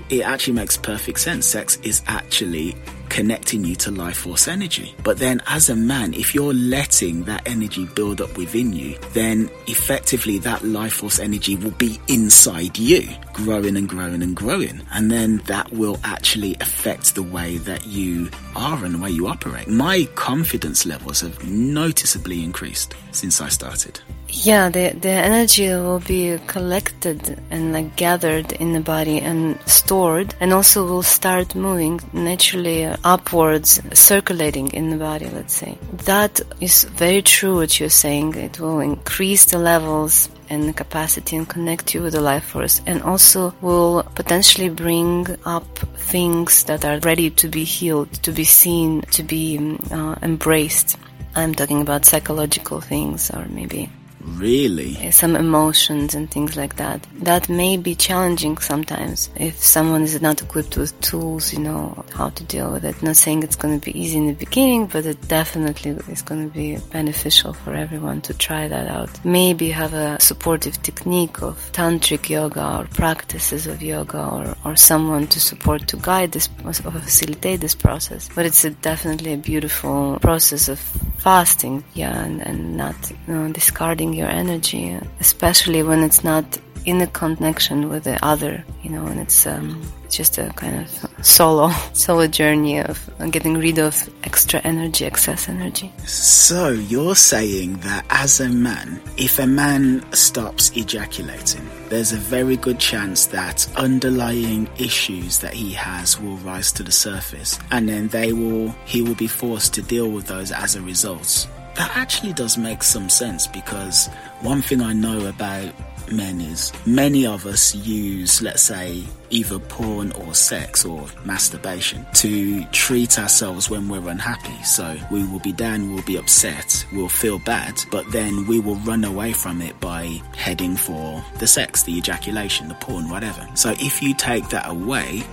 it 0.09 0.21
actually 0.21 0.53
makes 0.53 0.77
perfect 0.77 1.19
sense. 1.19 1.45
Sex 1.45 1.77
is 1.83 2.03
actually 2.07 2.75
connecting 3.09 3.63
you 3.63 3.75
to 3.75 3.91
life 3.91 4.17
force 4.17 4.47
energy. 4.47 4.95
But 5.03 5.17
then 5.17 5.41
as 5.47 5.69
a 5.69 5.75
man, 5.75 6.13
if 6.15 6.33
you're 6.33 6.53
letting 6.53 7.23
that 7.25 7.47
energy 7.47 7.85
build 7.85 8.21
up 8.21 8.37
within 8.37 8.73
you, 8.73 8.97
then 9.13 9.51
effectively 9.67 10.39
that 10.39 10.63
life 10.63 10.93
force 10.93 11.19
energy 11.19 11.55
will 11.55 11.71
be 11.71 11.99
inside 12.07 12.77
you, 12.77 13.07
growing 13.33 13.75
and 13.75 13.89
growing 13.89 14.21
and 14.21 14.35
growing. 14.35 14.81
And 14.93 15.11
then 15.11 15.37
that 15.45 15.71
will 15.71 15.99
actually 16.03 16.55
affect 16.61 17.15
the 17.15 17.23
way 17.23 17.57
that 17.57 17.85
you 17.85 18.29
are 18.55 18.83
and 18.85 18.95
the 18.95 18.99
way 18.99 19.09
you 19.09 19.27
operate. 19.27 19.67
My 19.67 20.07
confidence 20.15 20.85
levels 20.85 21.21
have 21.21 21.43
noticeably 21.43 22.43
increased 22.43 22.93
since 23.11 23.41
I 23.41 23.49
started. 23.49 23.99
Yeah, 24.35 24.69
the 24.69 24.89
the 24.99 25.09
energy 25.09 25.67
will 25.69 25.99
be 25.99 26.39
collected 26.47 27.39
and 27.51 27.71
like 27.71 27.95
gathered 27.95 28.51
in 28.53 28.73
the 28.73 28.79
body 28.79 29.19
and 29.19 29.59
stored, 29.67 30.33
and 30.39 30.51
also 30.51 30.83
will 30.85 31.03
start 31.03 31.53
moving 31.53 32.01
naturally 32.13 32.85
upwards, 33.03 33.79
circulating 33.93 34.69
in 34.69 34.89
the 34.89 34.97
body. 34.97 35.29
Let's 35.29 35.53
say 35.53 35.77
that 36.05 36.41
is 36.59 36.85
very 36.85 37.21
true. 37.21 37.57
What 37.57 37.79
you're 37.79 37.89
saying, 37.89 38.33
it 38.33 38.59
will 38.59 38.79
increase 38.79 39.45
the 39.45 39.59
levels 39.59 40.29
and 40.53 40.75
capacity 40.77 41.35
and 41.35 41.49
connect 41.49 41.93
you 41.93 42.03
with 42.03 42.13
the 42.13 42.21
life 42.21 42.45
force, 42.45 42.81
and 42.85 43.01
also 43.01 43.53
will 43.61 44.03
potentially 44.15 44.69
bring 44.69 45.27
up 45.45 45.65
things 45.97 46.63
that 46.65 46.85
are 46.85 46.99
ready 46.99 47.29
to 47.31 47.49
be 47.49 47.63
healed, 47.63 48.11
to 48.23 48.31
be 48.31 48.43
seen, 48.43 49.01
to 49.11 49.23
be 49.23 49.77
uh, 49.91 50.15
embraced. 50.21 50.97
I'm 51.35 51.53
talking 51.55 51.81
about 51.81 52.05
psychological 52.05 52.79
things 52.79 53.31
or 53.31 53.45
maybe 53.49 53.89
Really? 54.23 55.11
Some 55.11 55.35
emotions 55.35 56.15
and 56.15 56.29
things 56.29 56.55
like 56.55 56.77
that. 56.77 57.05
That 57.19 57.49
may 57.49 57.77
be 57.77 57.95
challenging 57.95 58.57
sometimes 58.57 59.29
if 59.35 59.57
someone 59.57 60.03
is 60.03 60.21
not 60.21 60.41
equipped 60.41 60.77
with 60.77 60.99
tools, 61.01 61.53
you 61.53 61.59
know, 61.59 62.05
how 62.13 62.29
to 62.29 62.43
deal 62.45 62.71
with 62.71 62.85
it. 62.85 63.01
Not 63.03 63.17
saying 63.17 63.43
it's 63.43 63.55
going 63.55 63.79
to 63.79 63.83
be 63.83 63.97
easy 63.99 64.17
in 64.17 64.27
the 64.27 64.33
beginning, 64.33 64.87
but 64.87 65.05
it 65.05 65.27
definitely 65.27 65.91
is 66.07 66.21
going 66.21 66.49
to 66.49 66.53
be 66.53 66.77
beneficial 66.91 67.53
for 67.53 67.73
everyone 67.73 68.21
to 68.21 68.33
try 68.33 68.67
that 68.67 68.87
out. 68.87 69.09
Maybe 69.25 69.69
have 69.69 69.93
a 69.93 70.19
supportive 70.21 70.81
technique 70.81 71.41
of 71.41 71.71
tantric 71.73 72.29
yoga 72.29 72.79
or 72.79 72.85
practices 72.85 73.67
of 73.67 73.81
yoga 73.81 74.23
or, 74.25 74.55
or 74.65 74.75
someone 74.75 75.27
to 75.27 75.39
support 75.39 75.87
to 75.89 75.97
guide 75.97 76.31
this 76.31 76.49
or 76.63 76.73
facilitate 76.73 77.59
this 77.59 77.75
process. 77.75 78.29
But 78.33 78.45
it's 78.45 78.63
a, 78.63 78.71
definitely 78.71 79.33
a 79.33 79.37
beautiful 79.37 80.19
process 80.19 80.69
of 80.69 80.79
fasting, 81.17 81.83
yeah, 81.93 82.23
and, 82.23 82.41
and 82.41 82.77
not 82.77 82.95
you 83.27 83.33
know, 83.33 83.51
discarding 83.51 84.12
your 84.15 84.29
energy, 84.29 84.97
especially 85.19 85.83
when 85.83 86.03
it's 86.03 86.23
not 86.23 86.45
in 86.85 87.01
a 87.01 87.07
connection 87.07 87.89
with 87.89 88.03
the 88.03 88.23
other, 88.25 88.63
you 88.81 88.89
know, 88.89 89.05
and 89.05 89.19
it's 89.19 89.47
um, 89.47 89.81
just 90.09 90.37
a 90.37 90.51
kind 90.55 90.81
of 90.81 91.25
solo, 91.25 91.69
solo 91.93 92.27
journey 92.27 92.79
of 92.79 93.09
getting 93.31 93.57
rid 93.57 93.79
of 93.79 94.09
extra 94.23 94.59
energy, 94.61 95.05
excess 95.05 95.47
energy. 95.47 95.91
So 96.05 96.69
you're 96.69 97.15
saying 97.15 97.77
that 97.77 98.05
as 98.09 98.39
a 98.39 98.49
man, 98.49 99.01
if 99.17 99.39
a 99.39 99.47
man 99.47 100.03
stops 100.13 100.71
ejaculating, 100.75 101.67
there's 101.89 102.11
a 102.11 102.17
very 102.17 102.57
good 102.57 102.79
chance 102.79 103.27
that 103.27 103.67
underlying 103.77 104.67
issues 104.77 105.39
that 105.39 105.53
he 105.53 105.71
has 105.73 106.19
will 106.19 106.37
rise 106.37 106.71
to 106.73 106.83
the 106.83 106.91
surface, 106.91 107.59
and 107.71 107.87
then 107.87 108.07
they 108.09 108.33
will, 108.33 108.69
he 108.85 109.01
will 109.01 109.15
be 109.15 109.27
forced 109.27 109.73
to 109.75 109.81
deal 109.81 110.09
with 110.09 110.27
those 110.27 110.51
as 110.51 110.75
a 110.75 110.81
result. 110.81 111.47
That 111.75 111.91
actually 111.95 112.33
does 112.33 112.57
make 112.57 112.83
some 112.83 113.09
sense 113.09 113.47
because 113.47 114.07
one 114.41 114.61
thing 114.61 114.81
I 114.81 114.93
know 114.93 115.27
about 115.27 115.73
men 116.11 116.41
is 116.41 116.71
many 116.85 117.25
of 117.25 117.45
us 117.45 117.73
use, 117.73 118.41
let's 118.41 118.61
say, 118.61 119.03
either 119.29 119.57
porn 119.57 120.11
or 120.13 120.33
sex 120.33 120.85
or 120.85 121.07
masturbation 121.25 122.05
to 122.13 122.63
treat 122.65 123.17
ourselves 123.17 123.69
when 123.69 123.87
we're 123.87 124.07
unhappy. 124.07 124.61
So 124.63 124.95
we 125.11 125.25
will 125.25 125.39
be 125.39 125.51
down, 125.51 125.93
we'll 125.93 126.03
be 126.03 126.17
upset, 126.17 126.85
we'll 126.93 127.09
feel 127.09 127.39
bad, 127.39 127.81
but 127.91 128.09
then 128.11 128.45
we 128.47 128.59
will 128.59 128.75
run 128.77 129.03
away 129.03 129.33
from 129.33 129.61
it 129.61 129.79
by 129.79 130.21
heading 130.35 130.75
for 130.75 131.23
the 131.39 131.47
sex, 131.47 131.83
the 131.83 131.97
ejaculation, 131.97 132.67
the 132.67 132.75
porn, 132.75 133.09
whatever. 133.09 133.47
So 133.55 133.71
if 133.71 134.01
you 134.01 134.13
take 134.13 134.49
that 134.49 134.69
away, 134.69 135.23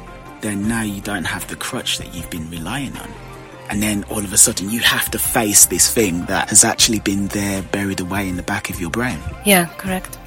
then 0.40 0.66
now 0.68 0.82
you 0.82 1.02
don't 1.02 1.24
have 1.24 1.46
the 1.48 1.56
crutch 1.56 1.98
that 1.98 2.14
you've 2.14 2.30
been 2.30 2.48
relying 2.50 2.96
on 2.96 3.12
and 3.70 3.82
then 3.82 4.04
all 4.10 4.18
of 4.18 4.32
a 4.32 4.36
sudden 4.36 4.68
you 4.68 4.80
have 4.80 5.10
to 5.12 5.18
face 5.18 5.66
this 5.66 5.92
thing 5.92 6.24
that 6.26 6.48
has 6.48 6.64
actually 6.64 6.98
been 6.98 7.28
there 7.28 7.62
buried 7.62 8.00
away 8.00 8.28
in 8.28 8.36
the 8.36 8.42
back 8.42 8.68
of 8.68 8.80
your 8.80 8.90
brain. 8.90 9.18
Yeah, 9.46 9.66
correct. 9.78 10.18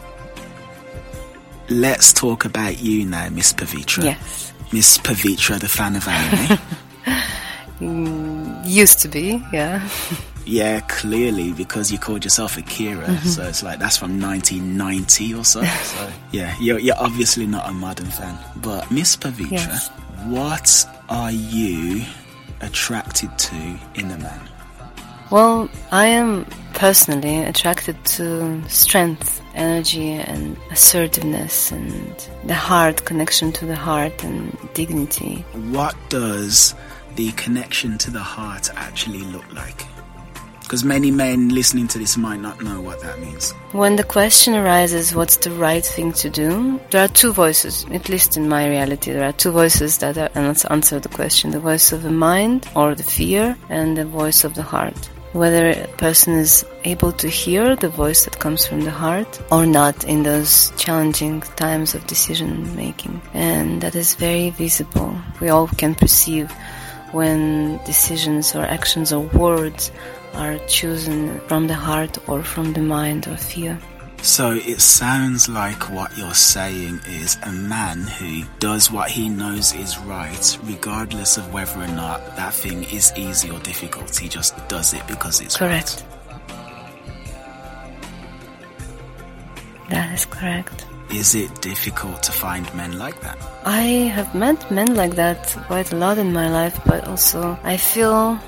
Let's 1.70 2.14
talk 2.14 2.46
about 2.46 2.82
you 2.82 3.06
now, 3.06 3.30
Miss 3.30 3.52
Pavitra. 3.52 4.06
Yes. 4.06 4.54
Miss 4.72 4.98
Pavitra, 4.98 5.60
the 5.60 5.68
fan 5.68 5.96
of 5.96 6.08
anime. 6.08 6.58
mm, 7.80 8.62
used 8.66 9.00
to 9.00 9.08
be, 9.10 9.44
yeah. 9.52 9.88
yeah, 10.46 10.80
clearly, 10.82 11.52
because 11.52 11.92
you 11.92 11.98
called 11.98 12.24
yourself 12.24 12.58
Akira. 12.58 13.06
Mm-hmm. 13.06 13.28
So 13.28 13.44
it's 13.44 13.62
like 13.62 13.80
that's 13.80 13.98
from 13.98 14.22
1990 14.22 15.34
or 15.34 15.44
so. 15.44 15.64
so 15.84 16.10
yeah, 16.32 16.56
you're, 16.60 16.80
you're 16.80 16.98
obviously 16.98 17.46
not 17.46 17.70
a 17.70 17.74
modern 17.74 18.08
fan. 18.08 18.38
But 18.58 18.90
Miss 18.90 19.18
Pavitra, 19.18 19.52
yes. 19.52 19.90
what 20.28 20.86
are 21.10 21.32
you 21.32 22.06
attracted 22.64 23.38
to 23.38 23.80
in 23.96 24.12
a 24.12 24.18
man? 24.18 24.50
Well, 25.32 25.70
I 25.92 26.06
am 26.06 26.46
personally 26.74 27.44
attracted 27.44 28.04
to 28.06 28.70
strength, 28.70 29.42
energy, 29.56 30.12
and 30.12 30.58
assertiveness, 30.70 31.72
and 31.72 32.30
the 32.46 32.54
heart, 32.54 33.06
connection 33.06 33.52
to 33.54 33.66
the 33.66 33.76
heart, 33.76 34.24
and 34.24 34.56
dignity. 34.74 35.46
What 35.72 35.96
does 36.10 36.76
the 37.16 37.32
connection 37.32 37.98
to 38.00 38.12
the 38.12 38.20
heart 38.20 38.70
actually 38.76 39.22
look 39.22 39.52
like? 39.54 39.86
Because 40.74 40.86
many 40.86 41.12
men 41.12 41.50
listening 41.50 41.88
to 41.90 42.00
this 42.00 42.18
might 42.18 42.40
not 42.40 42.64
know 42.64 42.82
what 42.82 43.00
that 43.02 43.20
means. 43.20 43.52
When 43.74 43.96
the 43.96 44.04
question 44.04 44.56
arises, 44.56 45.14
what's 45.14 45.38
the 45.38 45.52
right 45.52 45.86
thing 45.86 46.14
to 46.14 46.32
do? 46.32 46.82
There 46.90 47.06
are 47.06 47.08
two 47.10 47.32
voices, 47.32 47.86
at 47.92 48.10
least 48.10 48.38
in 48.38 48.50
my 48.50 48.68
reality, 48.68 49.12
there 49.12 49.24
are 49.24 49.34
two 49.34 49.52
voices 49.52 50.00
that 50.00 50.18
are, 50.18 50.32
answer 50.36 51.00
the 51.00 51.10
question 51.10 51.52
the 51.52 51.60
voice 51.60 51.92
of 51.92 52.02
the 52.02 52.10
mind 52.10 52.68
or 52.76 52.96
the 52.96 53.04
fear, 53.04 53.56
and 53.70 53.96
the 53.96 54.06
voice 54.06 54.44
of 54.44 54.56
the 54.56 54.64
heart 54.64 54.98
whether 55.34 55.70
a 55.70 55.88
person 55.98 56.34
is 56.34 56.66
able 56.86 57.12
to 57.12 57.28
hear 57.28 57.76
the 57.76 57.90
voice 57.90 58.24
that 58.24 58.40
comes 58.40 58.66
from 58.68 58.82
the 58.82 58.92
heart 58.92 59.42
or 59.52 59.66
not 59.68 60.04
in 60.06 60.22
those 60.24 60.72
challenging 60.78 61.42
times 61.56 61.96
of 61.96 62.06
decision 62.06 62.76
making. 62.76 63.20
And 63.34 63.82
that 63.82 63.96
is 63.96 64.14
very 64.14 64.52
visible. 64.52 65.16
We 65.40 65.50
all 65.50 65.68
can 65.68 65.96
perceive 65.96 66.52
when 67.14 67.80
decisions 67.84 68.56
or 68.56 68.62
actions 68.62 69.12
or 69.12 69.22
words 69.22 69.92
are 70.34 70.58
chosen 70.68 71.40
from 71.48 71.68
the 71.68 71.74
heart 71.74 72.18
or 72.28 72.44
from 72.44 72.74
the 72.74 72.82
mind 72.82 73.28
or 73.28 73.38
fear. 73.38 73.78
So 74.24 74.52
it 74.52 74.80
sounds 74.80 75.50
like 75.50 75.90
what 75.90 76.18
you're 76.18 76.34
saying 76.34 77.02
is 77.08 77.38
a 77.44 77.52
man 77.52 78.04
who 78.04 78.44
does 78.60 78.90
what 78.90 79.10
he 79.10 79.28
knows 79.28 79.74
is 79.74 79.98
right, 80.00 80.58
regardless 80.64 81.38
of 81.38 81.54
whether 81.54 81.82
or 81.82 81.88
not 81.88 82.38
that 82.38 82.54
thing 82.54 82.86
is 82.86 83.12
easy 83.18 83.50
or 83.50 83.60
difficult. 83.60 84.16
He 84.16 84.30
just 84.30 84.56
does 84.70 84.94
it 84.94 85.06
because 85.08 85.42
it's 85.42 85.58
correct. 85.58 86.06
Right. 86.06 86.14
That 89.90 90.14
is 90.14 90.26
correct. 90.26 90.86
Is 91.12 91.36
it 91.36 91.62
difficult 91.62 92.24
to 92.24 92.32
find 92.32 92.74
men 92.74 92.98
like 92.98 93.20
that? 93.22 93.38
I 93.66 94.10
have 94.16 94.34
met 94.34 94.72
men 94.72 94.96
like 94.96 95.16
that 95.16 95.46
quite 95.68 95.92
a 95.92 95.98
lot 95.98 96.18
in 96.18 96.32
my 96.32 96.50
life, 96.50 96.80
but 96.86 97.06
also 97.08 97.60
I 97.64 97.76
feel 97.76 98.40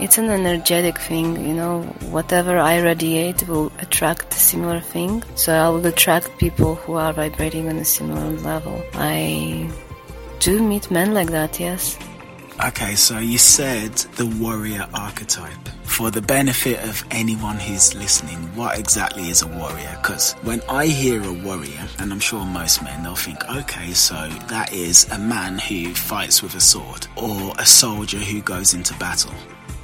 it's 0.00 0.18
an 0.18 0.28
energetic 0.28 0.98
thing, 0.98 1.46
you 1.46 1.54
know, 1.54 1.82
whatever 2.10 2.58
I 2.58 2.80
radiate 2.80 3.46
will 3.48 3.72
attract 3.78 4.32
a 4.34 4.38
similar 4.38 4.80
thing. 4.80 5.22
So 5.34 5.52
I 5.54 5.68
will 5.68 5.86
attract 5.86 6.38
people 6.38 6.74
who 6.74 6.94
are 6.94 7.12
vibrating 7.12 7.68
on 7.68 7.76
a 7.76 7.84
similar 7.84 8.30
level. 8.40 8.82
I 8.94 9.70
do 10.40 10.62
meet 10.62 10.90
men 10.90 11.14
like 11.14 11.30
that, 11.30 11.60
yes. 11.60 11.98
Okay, 12.64 12.94
so 12.94 13.18
you 13.18 13.38
said 13.38 13.92
the 14.16 14.26
warrior 14.26 14.86
archetype. 14.94 15.68
For 15.82 16.10
the 16.10 16.22
benefit 16.22 16.82
of 16.88 17.04
anyone 17.10 17.56
who's 17.56 17.94
listening, 17.94 18.38
what 18.56 18.78
exactly 18.78 19.28
is 19.28 19.42
a 19.42 19.46
warrior? 19.46 19.96
Because 20.02 20.32
when 20.42 20.60
I 20.68 20.86
hear 20.86 21.22
a 21.22 21.32
warrior, 21.32 21.86
and 21.98 22.12
I'm 22.12 22.20
sure 22.20 22.44
most 22.44 22.82
men, 22.82 23.02
they'll 23.02 23.14
think, 23.14 23.38
okay, 23.48 23.92
so 23.92 24.28
that 24.48 24.72
is 24.72 25.08
a 25.10 25.18
man 25.18 25.58
who 25.58 25.94
fights 25.94 26.42
with 26.42 26.54
a 26.56 26.60
sword, 26.60 27.06
or 27.16 27.52
a 27.58 27.66
soldier 27.66 28.18
who 28.18 28.40
goes 28.40 28.74
into 28.74 28.92
battle. 28.94 29.34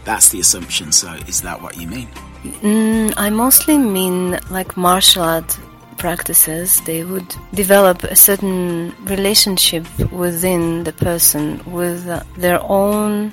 That's 0.04 0.30
the 0.30 0.40
assumption, 0.40 0.92
so 0.92 1.12
is 1.28 1.42
that 1.42 1.60
what 1.60 1.76
you 1.76 1.86
mean? 1.86 2.08
Mm, 2.62 3.14
I 3.16 3.30
mostly 3.30 3.76
mean 3.76 4.38
like 4.50 4.76
martial 4.76 5.22
art 5.22 5.58
practices, 5.98 6.80
they 6.82 7.04
would 7.04 7.34
develop 7.52 8.02
a 8.04 8.16
certain 8.16 8.94
relationship 9.04 9.84
within 10.10 10.84
the 10.84 10.92
person 10.92 11.60
with 11.70 12.08
uh, 12.08 12.22
their 12.38 12.60
own 12.62 13.32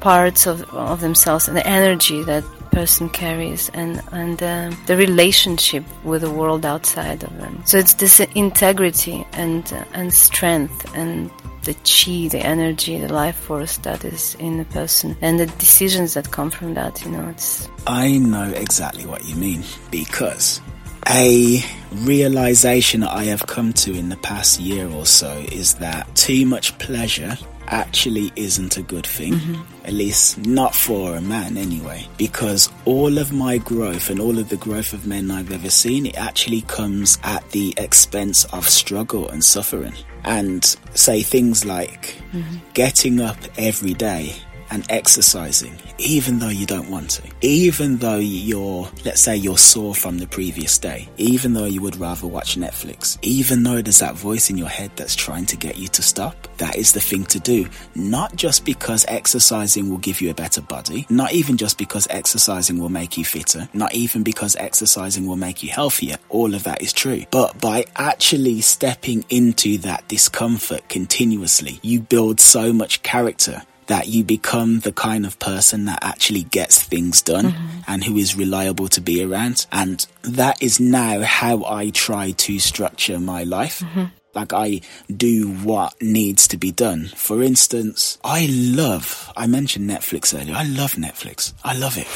parts 0.00 0.46
of, 0.46 0.62
of 0.74 1.00
themselves 1.00 1.48
and 1.48 1.56
the 1.56 1.66
energy 1.66 2.22
that 2.22 2.44
person 2.70 3.08
carries 3.08 3.70
and 3.70 4.02
and 4.10 4.42
uh, 4.42 4.70
the 4.86 4.96
relationship 4.96 5.84
with 6.04 6.22
the 6.22 6.30
world 6.30 6.66
outside 6.66 7.22
of 7.22 7.32
them 7.38 7.62
so 7.64 7.78
it's 7.78 7.94
this 7.94 8.20
integrity 8.34 9.24
and 9.32 9.72
uh, 9.72 9.84
and 9.94 10.12
strength 10.12 10.80
and 10.94 11.30
the 11.64 11.74
chi 11.84 12.28
the 12.28 12.38
energy 12.38 12.98
the 12.98 13.12
life 13.12 13.36
force 13.36 13.78
that 13.78 14.04
is 14.04 14.36
in 14.38 14.58
the 14.58 14.64
person 14.66 15.16
and 15.20 15.40
the 15.40 15.46
decisions 15.58 16.14
that 16.14 16.30
come 16.30 16.50
from 16.50 16.74
that 16.74 17.04
you 17.04 17.10
know 17.10 17.28
it's 17.28 17.68
i 17.86 18.18
know 18.18 18.44
exactly 18.50 19.06
what 19.06 19.24
you 19.24 19.34
mean 19.36 19.62
because 19.90 20.60
a 21.08 21.60
realization 21.92 23.00
that 23.00 23.12
I 23.12 23.24
have 23.24 23.46
come 23.46 23.72
to 23.74 23.94
in 23.94 24.08
the 24.08 24.16
past 24.16 24.60
year 24.60 24.88
or 24.88 25.06
so 25.06 25.30
is 25.52 25.74
that 25.74 26.14
too 26.16 26.44
much 26.46 26.76
pleasure 26.78 27.36
actually 27.66 28.32
isn't 28.36 28.76
a 28.76 28.82
good 28.82 29.06
thing. 29.06 29.34
Mm-hmm. 29.34 29.86
At 29.86 29.92
least 29.92 30.38
not 30.38 30.74
for 30.74 31.16
a 31.16 31.20
man 31.20 31.56
anyway. 31.56 32.06
Because 32.16 32.70
all 32.84 33.18
of 33.18 33.32
my 33.32 33.58
growth 33.58 34.10
and 34.10 34.20
all 34.20 34.38
of 34.38 34.48
the 34.48 34.56
growth 34.56 34.92
of 34.92 35.06
men 35.06 35.30
I've 35.30 35.52
ever 35.52 35.70
seen, 35.70 36.06
it 36.06 36.16
actually 36.16 36.62
comes 36.62 37.18
at 37.22 37.48
the 37.50 37.74
expense 37.76 38.44
of 38.46 38.68
struggle 38.68 39.28
and 39.28 39.42
suffering. 39.42 39.94
And 40.24 40.64
say 40.94 41.22
things 41.22 41.64
like 41.64 42.16
mm-hmm. 42.32 42.56
getting 42.72 43.20
up 43.20 43.36
every 43.58 43.94
day 43.94 44.34
and 44.70 44.84
exercising, 44.90 45.78
even 45.98 46.38
though 46.38 46.48
you 46.48 46.66
don't 46.66 46.90
want 46.90 47.10
to, 47.10 47.22
even 47.40 47.98
though 47.98 48.18
you're, 48.18 48.88
let's 49.04 49.20
say 49.20 49.36
you're 49.36 49.58
sore 49.58 49.94
from 49.94 50.18
the 50.18 50.26
previous 50.26 50.78
day, 50.78 51.08
even 51.16 51.52
though 51.52 51.64
you 51.64 51.80
would 51.80 51.96
rather 51.96 52.26
watch 52.26 52.56
Netflix, 52.56 53.18
even 53.22 53.62
though 53.62 53.82
there's 53.82 53.98
that 53.98 54.14
voice 54.14 54.50
in 54.50 54.58
your 54.58 54.68
head 54.68 54.90
that's 54.96 55.14
trying 55.14 55.46
to 55.46 55.56
get 55.56 55.76
you 55.76 55.88
to 55.88 56.02
stop, 56.02 56.48
that 56.58 56.76
is 56.76 56.92
the 56.92 57.00
thing 57.00 57.24
to 57.24 57.40
do. 57.40 57.68
Not 57.94 58.36
just 58.36 58.64
because 58.64 59.04
exercising 59.08 59.90
will 59.90 59.98
give 59.98 60.20
you 60.20 60.30
a 60.30 60.34
better 60.34 60.60
body, 60.60 61.06
not 61.10 61.32
even 61.32 61.56
just 61.56 61.78
because 61.78 62.06
exercising 62.10 62.78
will 62.78 62.88
make 62.88 63.16
you 63.16 63.24
fitter, 63.24 63.68
not 63.72 63.94
even 63.94 64.22
because 64.22 64.56
exercising 64.56 65.26
will 65.26 65.36
make 65.36 65.62
you 65.62 65.70
healthier. 65.70 66.16
All 66.28 66.54
of 66.54 66.64
that 66.64 66.82
is 66.82 66.92
true. 66.92 67.24
But 67.30 67.60
by 67.60 67.84
actually 67.96 68.60
stepping 68.60 69.24
into 69.28 69.78
that 69.78 70.06
discomfort 70.08 70.88
continuously, 70.88 71.78
you 71.82 72.00
build 72.00 72.40
so 72.40 72.72
much 72.72 73.02
character 73.02 73.62
that 73.86 74.08
you 74.08 74.24
become 74.24 74.80
the 74.80 74.92
kind 74.92 75.26
of 75.26 75.38
person 75.38 75.86
that 75.86 76.02
actually 76.02 76.44
gets 76.44 76.82
things 76.82 77.22
done 77.22 77.52
mm-hmm. 77.52 77.80
and 77.86 78.04
who 78.04 78.16
is 78.16 78.36
reliable 78.36 78.88
to 78.88 79.00
be 79.00 79.22
around. 79.22 79.66
And 79.72 80.06
that 80.22 80.62
is 80.62 80.80
now 80.80 81.22
how 81.22 81.64
I 81.64 81.90
try 81.90 82.32
to 82.32 82.58
structure 82.58 83.18
my 83.18 83.44
life. 83.44 83.80
Mm-hmm. 83.80 84.04
Like 84.34 84.52
I 84.52 84.80
do 85.14 85.52
what 85.52 86.00
needs 86.02 86.48
to 86.48 86.56
be 86.56 86.72
done. 86.72 87.06
For 87.14 87.42
instance, 87.42 88.18
I 88.24 88.48
love, 88.50 89.32
I 89.36 89.46
mentioned 89.46 89.88
Netflix 89.88 90.38
earlier. 90.38 90.54
I 90.56 90.64
love 90.64 90.94
Netflix. 90.94 91.52
I 91.62 91.76
love 91.76 91.96
it. 91.96 92.08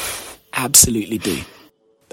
Absolutely 0.53 1.17
do. 1.17 1.39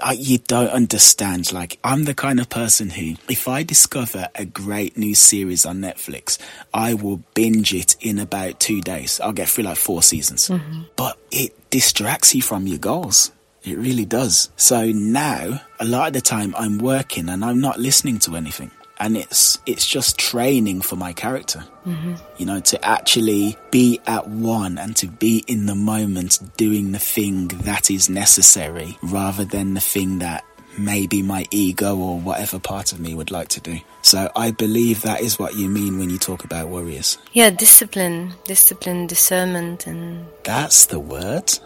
I, 0.01 0.13
you 0.13 0.37
don't 0.37 0.69
understand. 0.69 1.51
Like, 1.51 1.79
I'm 1.83 2.03
the 2.03 2.13
kind 2.13 2.39
of 2.39 2.49
person 2.49 2.89
who, 2.89 3.15
if 3.29 3.47
I 3.47 3.63
discover 3.63 4.27
a 4.35 4.45
great 4.45 4.97
new 4.97 5.15
series 5.15 5.65
on 5.65 5.79
Netflix, 5.79 6.37
I 6.73 6.93
will 6.93 7.17
binge 7.33 7.73
it 7.73 7.95
in 7.99 8.19
about 8.19 8.59
two 8.59 8.81
days. 8.81 9.19
I'll 9.19 9.33
get 9.33 9.49
through 9.49 9.65
like 9.65 9.77
four 9.77 10.03
seasons. 10.03 10.49
Mm-hmm. 10.49 10.83
But 10.95 11.17
it 11.31 11.69
distracts 11.69 12.35
you 12.35 12.41
from 12.41 12.67
your 12.67 12.79
goals. 12.79 13.31
It 13.63 13.77
really 13.77 14.05
does. 14.05 14.49
So 14.55 14.85
now, 14.91 15.61
a 15.79 15.85
lot 15.85 16.07
of 16.07 16.13
the 16.13 16.21
time, 16.21 16.55
I'm 16.57 16.77
working 16.77 17.27
and 17.27 17.43
I'm 17.43 17.59
not 17.59 17.79
listening 17.79 18.19
to 18.19 18.35
anything 18.35 18.71
and 18.99 19.17
it's 19.17 19.59
it's 19.65 19.85
just 19.87 20.17
training 20.17 20.81
for 20.81 20.95
my 20.95 21.13
character. 21.13 21.63
Mm-hmm. 21.85 22.15
you 22.35 22.45
know 22.45 22.59
to 22.59 22.83
actually 22.85 23.55
be 23.71 24.01
at 24.05 24.27
one 24.27 24.77
and 24.77 24.93
to 24.97 25.07
be 25.07 25.45
in 25.47 25.67
the 25.67 25.75
moment 25.75 26.37
doing 26.57 26.91
the 26.91 26.99
thing 26.99 27.47
that 27.63 27.89
is 27.89 28.09
necessary 28.09 28.97
rather 29.01 29.45
than 29.45 29.73
the 29.73 29.79
thing 29.79 30.19
that 30.19 30.43
maybe 30.77 31.21
my 31.21 31.45
ego 31.49 31.95
or 31.95 32.19
whatever 32.19 32.59
part 32.59 32.91
of 32.91 32.99
me 32.99 33.15
would 33.15 33.31
like 33.31 33.47
to 33.49 33.61
do. 33.61 33.79
So 34.01 34.29
i 34.35 34.51
believe 34.51 35.03
that 35.03 35.21
is 35.21 35.39
what 35.39 35.55
you 35.55 35.69
mean 35.69 35.97
when 35.97 36.09
you 36.09 36.17
talk 36.17 36.43
about 36.43 36.67
warriors. 36.67 37.17
Yeah 37.31 37.51
discipline. 37.51 38.33
Discipline 38.43 39.07
discernment 39.07 39.87
and 39.87 40.25
that's 40.43 40.87
the 40.87 40.99
word. 40.99 41.57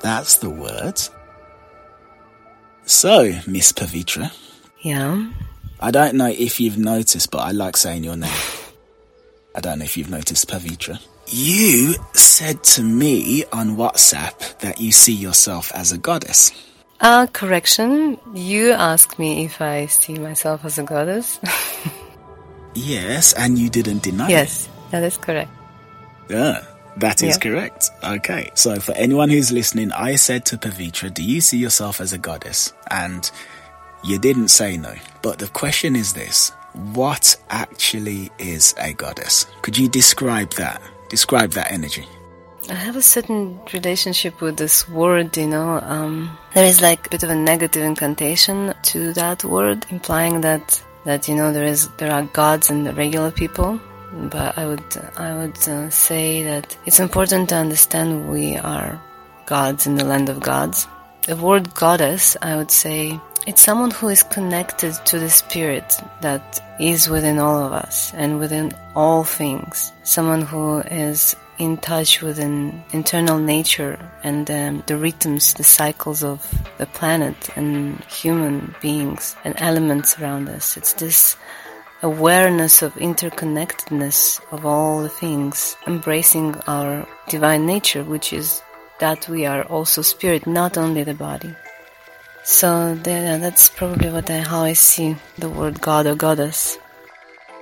That's 0.00 0.38
the 0.38 0.50
word. 0.50 0.98
So 2.86 3.32
miss 3.46 3.72
pavitra 3.72 4.32
yeah 4.80 5.26
I 5.80 5.90
don't 5.90 6.14
know 6.14 6.26
if 6.26 6.58
you've 6.58 6.78
noticed, 6.78 7.30
but 7.30 7.38
I 7.38 7.52
like 7.52 7.76
saying 7.76 8.04
your 8.04 8.16
name. 8.16 8.30
I 9.54 9.60
don't 9.60 9.78
know 9.78 9.84
if 9.84 9.96
you've 9.96 10.10
noticed, 10.10 10.48
Pavitra. 10.48 11.00
You 11.28 11.94
said 12.14 12.64
to 12.64 12.82
me 12.82 13.44
on 13.52 13.76
WhatsApp 13.76 14.58
that 14.60 14.80
you 14.80 14.92
see 14.92 15.12
yourself 15.12 15.70
as 15.74 15.92
a 15.92 15.98
goddess. 15.98 16.52
Uh, 17.00 17.26
correction. 17.26 18.18
You 18.34 18.72
asked 18.72 19.18
me 19.18 19.44
if 19.44 19.60
I 19.60 19.86
see 19.86 20.18
myself 20.18 20.64
as 20.64 20.78
a 20.78 20.82
goddess. 20.82 21.38
yes, 22.74 23.32
and 23.34 23.58
you 23.58 23.68
didn't 23.70 24.02
deny 24.02 24.28
yes, 24.28 24.66
it. 24.66 24.70
Yes, 24.70 24.90
that 24.90 25.02
is 25.04 25.16
correct. 25.16 25.50
Yeah. 26.28 26.64
That 26.96 27.22
is 27.22 27.36
yeah. 27.36 27.50
correct. 27.50 27.90
Okay. 28.02 28.50
So 28.54 28.80
for 28.80 28.92
anyone 28.92 29.30
who's 29.30 29.52
listening, 29.52 29.92
I 29.92 30.16
said 30.16 30.44
to 30.46 30.58
Pavitra, 30.58 31.14
do 31.14 31.22
you 31.22 31.40
see 31.40 31.58
yourself 31.58 32.00
as 32.00 32.12
a 32.12 32.18
goddess? 32.18 32.72
And 32.90 33.30
you 34.02 34.18
didn't 34.18 34.48
say 34.48 34.76
no. 34.76 34.94
But 35.22 35.38
the 35.38 35.48
question 35.48 35.96
is 35.96 36.12
this 36.12 36.52
what 36.94 37.36
actually 37.50 38.30
is 38.38 38.74
a 38.78 38.92
goddess? 38.92 39.46
Could 39.62 39.76
you 39.76 39.88
describe 39.88 40.50
that? 40.54 40.80
Describe 41.08 41.50
that 41.52 41.72
energy. 41.72 42.06
I 42.70 42.74
have 42.74 42.96
a 42.96 43.02
certain 43.02 43.58
relationship 43.72 44.42
with 44.42 44.58
this 44.58 44.86
word, 44.88 45.36
you 45.36 45.46
know. 45.46 45.80
Um, 45.80 46.36
there 46.54 46.66
is 46.66 46.82
like 46.82 47.06
a 47.06 47.10
bit 47.10 47.22
of 47.22 47.30
a 47.30 47.34
negative 47.34 47.82
incantation 47.82 48.74
to 48.82 49.12
that 49.14 49.42
word, 49.42 49.86
implying 49.90 50.42
that 50.42 50.82
that 51.04 51.28
you 51.28 51.34
know 51.34 51.52
there 51.52 51.64
is 51.64 51.88
there 51.96 52.12
are 52.12 52.24
gods 52.24 52.68
and 52.68 52.94
regular 52.96 53.30
people. 53.30 53.80
But 54.12 54.58
I 54.58 54.66
would 54.66 54.84
I 55.16 55.34
would 55.34 55.58
uh, 55.66 55.88
say 55.90 56.44
that 56.44 56.76
it's 56.84 57.00
important 57.00 57.48
to 57.48 57.56
understand 57.56 58.28
we 58.28 58.56
are 58.56 59.00
gods 59.46 59.86
in 59.86 59.96
the 59.96 60.04
land 60.04 60.28
of 60.28 60.40
gods. 60.40 60.86
The 61.28 61.36
word 61.36 61.74
goddess, 61.74 62.38
I 62.40 62.56
would 62.56 62.70
say, 62.70 63.20
it's 63.46 63.60
someone 63.60 63.90
who 63.90 64.08
is 64.08 64.22
connected 64.22 64.94
to 65.04 65.18
the 65.18 65.28
spirit 65.28 66.00
that 66.22 66.58
is 66.80 67.10
within 67.10 67.38
all 67.38 67.58
of 67.66 67.70
us 67.70 68.14
and 68.14 68.38
within 68.40 68.72
all 68.96 69.24
things. 69.24 69.92
Someone 70.04 70.40
who 70.40 70.78
is 70.78 71.36
in 71.58 71.76
touch 71.76 72.22
with 72.22 72.38
an 72.38 72.82
internal 72.92 73.38
nature 73.38 73.98
and 74.24 74.50
um, 74.50 74.82
the 74.86 74.96
rhythms, 74.96 75.52
the 75.52 75.64
cycles 75.64 76.24
of 76.24 76.40
the 76.78 76.86
planet 76.86 77.50
and 77.56 78.02
human 78.04 78.74
beings 78.80 79.36
and 79.44 79.54
elements 79.58 80.18
around 80.18 80.48
us. 80.48 80.78
It's 80.78 80.94
this 80.94 81.36
awareness 82.00 82.80
of 82.80 82.94
interconnectedness 82.94 84.40
of 84.50 84.64
all 84.64 85.02
the 85.02 85.10
things, 85.10 85.76
embracing 85.86 86.54
our 86.66 87.06
divine 87.28 87.66
nature, 87.66 88.02
which 88.02 88.32
is 88.32 88.62
that 89.00 89.28
we 89.28 89.46
are 89.46 89.62
also 89.64 90.02
spirit, 90.02 90.46
not 90.46 90.76
only 90.76 91.04
the 91.04 91.14
body. 91.14 91.54
So 92.44 92.94
that's 92.94 93.68
probably 93.68 94.10
what 94.10 94.30
I, 94.30 94.38
how 94.38 94.62
I 94.62 94.72
see 94.72 95.16
the 95.38 95.48
word 95.48 95.80
God 95.80 96.06
or 96.06 96.14
goddess. 96.14 96.78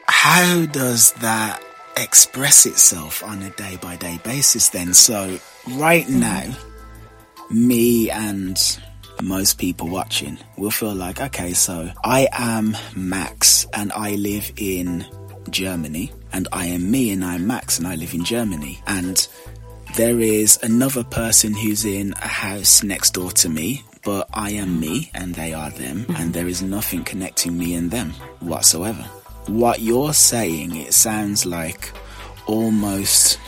How 0.06 0.66
does 0.66 1.12
that 1.14 1.62
express 1.96 2.66
itself 2.66 3.24
on 3.24 3.42
a 3.42 3.50
day 3.50 3.78
by 3.80 3.96
day 3.96 4.20
basis 4.22 4.68
then? 4.68 4.94
So 4.94 5.38
right 5.72 6.06
mm-hmm. 6.06 6.20
now, 6.20 6.54
me 7.50 8.10
and 8.10 8.56
most 9.22 9.58
people 9.58 9.88
watching 9.88 10.38
will 10.56 10.70
feel 10.70 10.94
like, 10.94 11.20
okay, 11.20 11.52
so 11.52 11.90
I 12.04 12.28
am 12.32 12.76
Max 12.94 13.66
and 13.72 13.92
I 13.92 14.14
live 14.14 14.52
in 14.56 15.06
Germany, 15.50 16.12
and 16.32 16.48
I 16.52 16.66
am 16.66 16.90
me 16.90 17.10
and 17.12 17.24
I'm 17.24 17.46
Max 17.46 17.78
and 17.78 17.86
I 17.86 17.94
live 17.94 18.14
in 18.14 18.24
Germany, 18.24 18.80
and 18.86 19.26
there 19.96 20.20
is 20.20 20.58
another 20.62 21.02
person 21.02 21.54
who's 21.54 21.84
in 21.84 22.12
a 22.22 22.28
house 22.28 22.82
next 22.82 23.12
door 23.14 23.30
to 23.32 23.48
me 23.48 23.82
but 24.06 24.28
I 24.32 24.50
am 24.50 24.78
me 24.78 25.10
and 25.14 25.34
they 25.34 25.52
are 25.52 25.70
them, 25.70 26.04
mm-hmm. 26.04 26.14
and 26.14 26.32
there 26.32 26.46
is 26.46 26.62
nothing 26.62 27.02
connecting 27.02 27.58
me 27.58 27.74
and 27.74 27.90
them 27.90 28.12
whatsoever. 28.38 29.02
What 29.48 29.80
you're 29.80 30.14
saying, 30.14 30.76
it 30.76 30.94
sounds 30.94 31.44
like 31.44 31.92
almost 32.46 33.40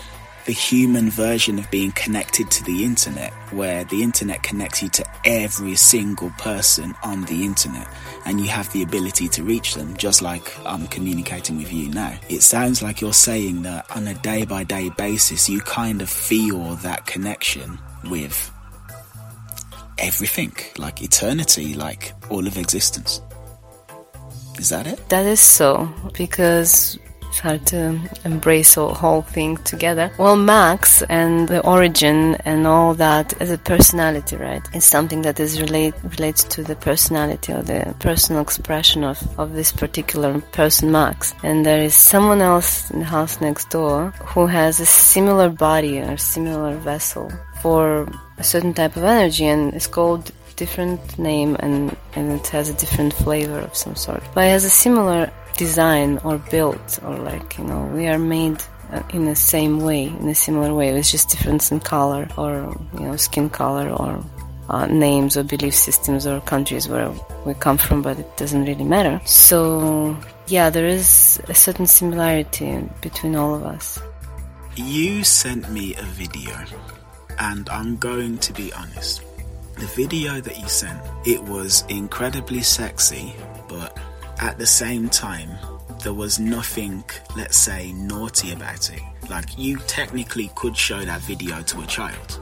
the 0.49 0.55
human 0.55 1.11
version 1.11 1.59
of 1.59 1.71
being 1.71 1.93
connected 1.93 2.51
to 2.51 2.65
the 2.65 2.83
internet, 2.83 3.35
where 3.53 3.85
the 3.85 4.03
internet 4.03 4.43
connects 4.43 4.83
you 4.83 4.89
to 4.89 5.05
every 5.27 5.77
single 5.77 6.31
person 6.39 6.95
on 7.03 7.23
the 7.27 7.45
internet 7.45 7.87
and 8.25 8.41
you 8.41 8.49
have 8.49 8.73
the 8.73 8.83
ability 8.83 9.29
to 9.29 9.43
reach 9.43 9.75
them, 9.75 9.95
just 9.99 10.23
like 10.23 10.51
I'm 10.65 10.87
communicating 10.87 11.59
with 11.59 11.71
you 11.71 11.91
now. 11.91 12.19
It 12.31 12.41
sounds 12.41 12.83
like 12.83 13.03
you're 13.03 13.13
saying 13.13 13.61
that 13.65 13.95
on 13.95 14.09
a 14.09 14.15
day 14.15 14.47
by 14.47 14.65
day 14.65 14.89
basis, 14.97 15.51
you 15.51 15.61
kind 15.61 16.01
of 16.01 16.09
feel 16.09 16.77
that 16.77 17.05
connection 17.05 17.79
with 18.05 18.51
everything, 19.99 20.55
like 20.79 21.03
eternity, 21.03 21.75
like 21.75 22.15
all 22.31 22.47
of 22.47 22.57
existence. 22.57 23.21
Is 24.59 24.71
that 24.71 24.87
it? 24.87 25.11
That 25.11 25.27
is 25.27 25.41
so, 25.41 25.93
because 26.15 26.99
it's 27.29 27.39
hard 27.39 27.67
to 27.67 28.01
embrace 28.25 28.75
the 28.75 28.89
whole 28.89 29.23
thing 29.23 29.57
together. 29.59 30.11
Well, 30.19 30.37
Max 30.37 31.03
and 31.03 31.49
the 31.49 31.65
origin 31.67 32.37
and 32.45 32.67
all 32.67 32.95
that 32.95 33.41
as 33.41 33.51
a 33.51 33.59
personality, 33.59 34.37
right? 34.37 34.63
It's 34.73 34.87
something 34.87 35.23
that 35.23 35.39
is 35.39 35.61
relate 35.61 35.95
relates 36.03 36.45
to 36.45 36.63
the 36.63 36.77
personality 36.77 37.53
or 37.53 37.63
the 37.63 37.95
personal 38.01 38.43
expression 38.43 39.05
of, 39.05 39.19
of 39.39 39.53
this 39.53 39.73
particular 39.73 40.41
person, 40.53 40.91
Max. 40.91 41.35
And 41.43 41.65
there 41.65 41.81
is 41.81 41.95
someone 41.95 42.41
else 42.41 42.91
in 42.91 43.01
the 43.01 43.05
house 43.05 43.41
next 43.41 43.71
door 43.71 44.11
who 44.25 44.47
has 44.47 44.81
a 44.81 44.87
similar 44.87 45.49
body 45.49 46.01
or 46.01 46.17
similar 46.17 46.77
vessel 46.77 47.31
for 47.63 48.09
a 48.39 48.45
certain 48.45 48.73
type 48.73 48.97
of 48.97 49.05
energy 49.05 49.45
and 49.45 49.75
it's 49.75 49.89
called 49.89 50.33
different 50.59 51.19
name 51.19 51.57
and, 51.61 51.97
and 52.15 52.33
it 52.33 52.47
has 52.49 52.69
a 52.69 52.75
different 52.75 53.15
flavor 53.15 53.61
of 53.61 53.75
some 53.75 53.95
sort. 53.95 54.23
But 54.35 54.45
it 54.45 54.51
has 54.51 54.65
a 54.65 54.71
similar 54.71 55.33
design 55.59 56.19
or 56.25 56.39
built 56.39 56.99
or 57.05 57.19
like, 57.19 57.59
you 57.59 57.65
know, 57.65 57.85
we 57.93 58.07
are 58.07 58.19
made 58.19 58.63
uh, 58.93 59.03
in 59.13 59.27
the 59.27 59.37
same 59.37 59.81
way, 59.81 60.05
in 60.05 60.29
a 60.29 60.35
similar 60.35 60.73
way. 60.73 60.89
It's 60.89 61.11
just 61.11 61.29
difference 61.29 61.71
in 61.71 61.81
color 61.81 62.27
or, 62.39 62.75
you 62.95 63.01
know, 63.01 63.17
skin 63.17 63.51
color 63.51 63.91
or 63.91 64.25
uh, 64.71 64.87
names 64.87 65.37
or 65.37 65.43
belief 65.43 65.75
systems 65.75 66.27
or 66.27 66.41
countries 66.41 66.89
where 66.89 67.13
we 67.45 67.53
come 67.55 67.77
from, 67.77 68.01
but 68.01 68.19
it 68.19 68.37
doesn't 68.37 68.65
really 68.65 68.85
matter. 68.85 69.21
So, 69.27 70.17
yeah, 70.47 70.71
there 70.71 70.87
is 70.87 71.41
a 71.49 71.55
certain 71.55 71.87
similarity 71.87 72.89
between 73.03 73.37
all 73.37 73.55
of 73.55 73.65
us. 73.65 73.99
You 74.77 75.25
sent 75.25 75.69
me 75.71 75.95
a 75.97 76.03
video, 76.03 76.55
and 77.39 77.69
I'm 77.69 77.97
going 77.97 78.39
to 78.39 78.53
be 78.53 78.73
honest. 78.73 79.23
The 79.75 79.87
video 79.87 80.41
that 80.41 80.59
you 80.59 80.69
sent, 80.69 81.01
it 81.27 81.43
was 81.43 81.85
incredibly 81.89 82.63
sexy, 82.63 83.35
but 83.69 83.99
at 84.41 84.59
the 84.59 84.67
same 84.67 85.09
time, 85.09 85.51
there 86.03 86.15
was 86.15 86.39
nothing, 86.39 87.05
let's 87.37 87.57
say, 87.57 87.93
naughty 87.93 88.53
about 88.53 88.91
it. 88.93 89.03
Like, 89.29 89.59
you 89.59 89.79
technically 89.87 90.51
could 90.55 90.77
show 90.77 91.01
that 91.05 91.21
video 91.23 91.61
to 91.63 91.81
a 91.81 91.87
child, 91.87 92.41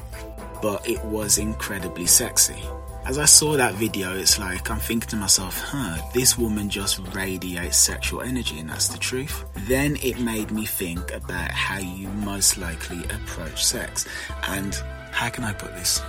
but 0.62 0.88
it 0.88 1.02
was 1.04 1.38
incredibly 1.38 2.06
sexy. 2.06 2.62
As 3.06 3.16
I 3.16 3.24
saw 3.24 3.56
that 3.56 3.74
video, 3.74 4.14
it's 4.14 4.38
like 4.38 4.70
I'm 4.70 4.80
thinking 4.80 5.08
to 5.10 5.16
myself, 5.16 5.58
huh, 5.58 5.96
this 6.12 6.36
woman 6.36 6.68
just 6.68 6.98
radiates 7.14 7.78
sexual 7.78 8.20
energy, 8.20 8.58
and 8.58 8.68
that's 8.68 8.88
the 8.88 8.98
truth. 8.98 9.44
Then 9.66 9.96
it 10.02 10.20
made 10.20 10.50
me 10.50 10.66
think 10.66 11.10
about 11.12 11.50
how 11.50 11.78
you 11.78 12.08
most 12.08 12.58
likely 12.58 13.04
approach 13.04 13.64
sex. 13.64 14.06
And 14.48 14.74
how 15.10 15.30
can 15.30 15.44
I 15.44 15.54
put 15.54 15.74
this? 15.74 16.02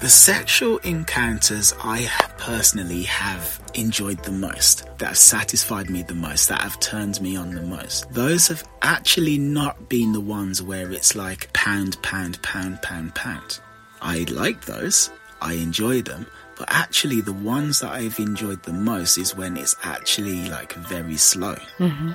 The 0.00 0.08
sexual 0.08 0.78
encounters 0.78 1.74
I 1.84 2.08
personally 2.38 3.02
have 3.02 3.60
enjoyed 3.74 4.24
the 4.24 4.32
most, 4.32 4.86
that 4.96 5.08
have 5.08 5.18
satisfied 5.18 5.90
me 5.90 6.02
the 6.02 6.14
most, 6.14 6.48
that 6.48 6.62
have 6.62 6.80
turned 6.80 7.20
me 7.20 7.36
on 7.36 7.50
the 7.50 7.60
most, 7.60 8.10
those 8.10 8.48
have 8.48 8.64
actually 8.80 9.36
not 9.36 9.90
been 9.90 10.12
the 10.12 10.20
ones 10.20 10.62
where 10.62 10.90
it's 10.90 11.14
like 11.14 11.52
pound, 11.52 12.00
pound, 12.02 12.40
pound, 12.40 12.80
pound, 12.80 13.14
pound. 13.14 13.60
I 14.00 14.24
like 14.30 14.64
those, 14.64 15.10
I 15.42 15.52
enjoy 15.52 16.00
them, 16.00 16.26
but 16.56 16.68
actually 16.70 17.20
the 17.20 17.34
ones 17.34 17.80
that 17.80 17.92
I've 17.92 18.18
enjoyed 18.18 18.62
the 18.62 18.72
most 18.72 19.18
is 19.18 19.36
when 19.36 19.58
it's 19.58 19.76
actually 19.84 20.48
like 20.48 20.72
very 20.72 21.18
slow 21.18 21.56
mm-hmm. 21.76 22.12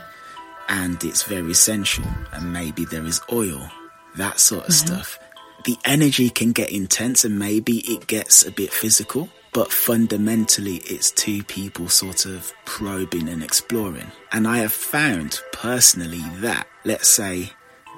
and 0.69 1.03
it's 1.03 1.21
very 1.21 1.53
sensual 1.53 2.09
and 2.33 2.51
maybe 2.51 2.85
there 2.85 3.05
is 3.05 3.21
oil, 3.31 3.69
that 4.15 4.39
sort 4.39 4.67
of 4.67 4.73
mm-hmm. 4.73 4.87
stuff. 4.87 5.19
The 5.65 5.77
energy 5.83 6.29
can 6.29 6.51
get 6.51 6.71
intense 6.71 7.25
and 7.25 7.39
maybe 7.39 7.79
it 7.91 8.05
gets 8.05 8.45
a 8.45 8.51
bit 8.51 8.71
physical, 8.71 9.29
but 9.51 9.71
fundamentally 9.71 10.75
it's 10.85 11.09
two 11.09 11.43
people 11.43 11.89
sort 11.89 12.27
of 12.27 12.53
probing 12.65 13.27
and 13.27 13.41
exploring. 13.41 14.11
And 14.31 14.47
I 14.47 14.59
have 14.59 14.71
found 14.71 15.39
personally 15.51 16.21
that, 16.41 16.67
let's 16.83 17.09
say, 17.09 17.49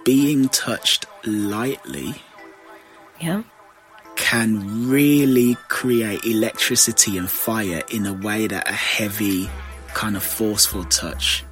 being 0.06 0.48
touched 0.48 1.08
lightly 1.26 2.16
Yeah? 3.20 3.44
can 4.16 4.88
really 4.88 5.56
create 5.68 6.24
electricity 6.24 7.18
and 7.18 7.30
fire 7.30 7.82
in 7.92 8.06
a 8.06 8.14
way 8.14 8.48
that 8.48 8.70
a 8.70 8.74
heavy, 8.74 9.50
kind 9.94 10.16
of 10.16 10.24
forceful 10.24 10.86
touch 10.86 11.44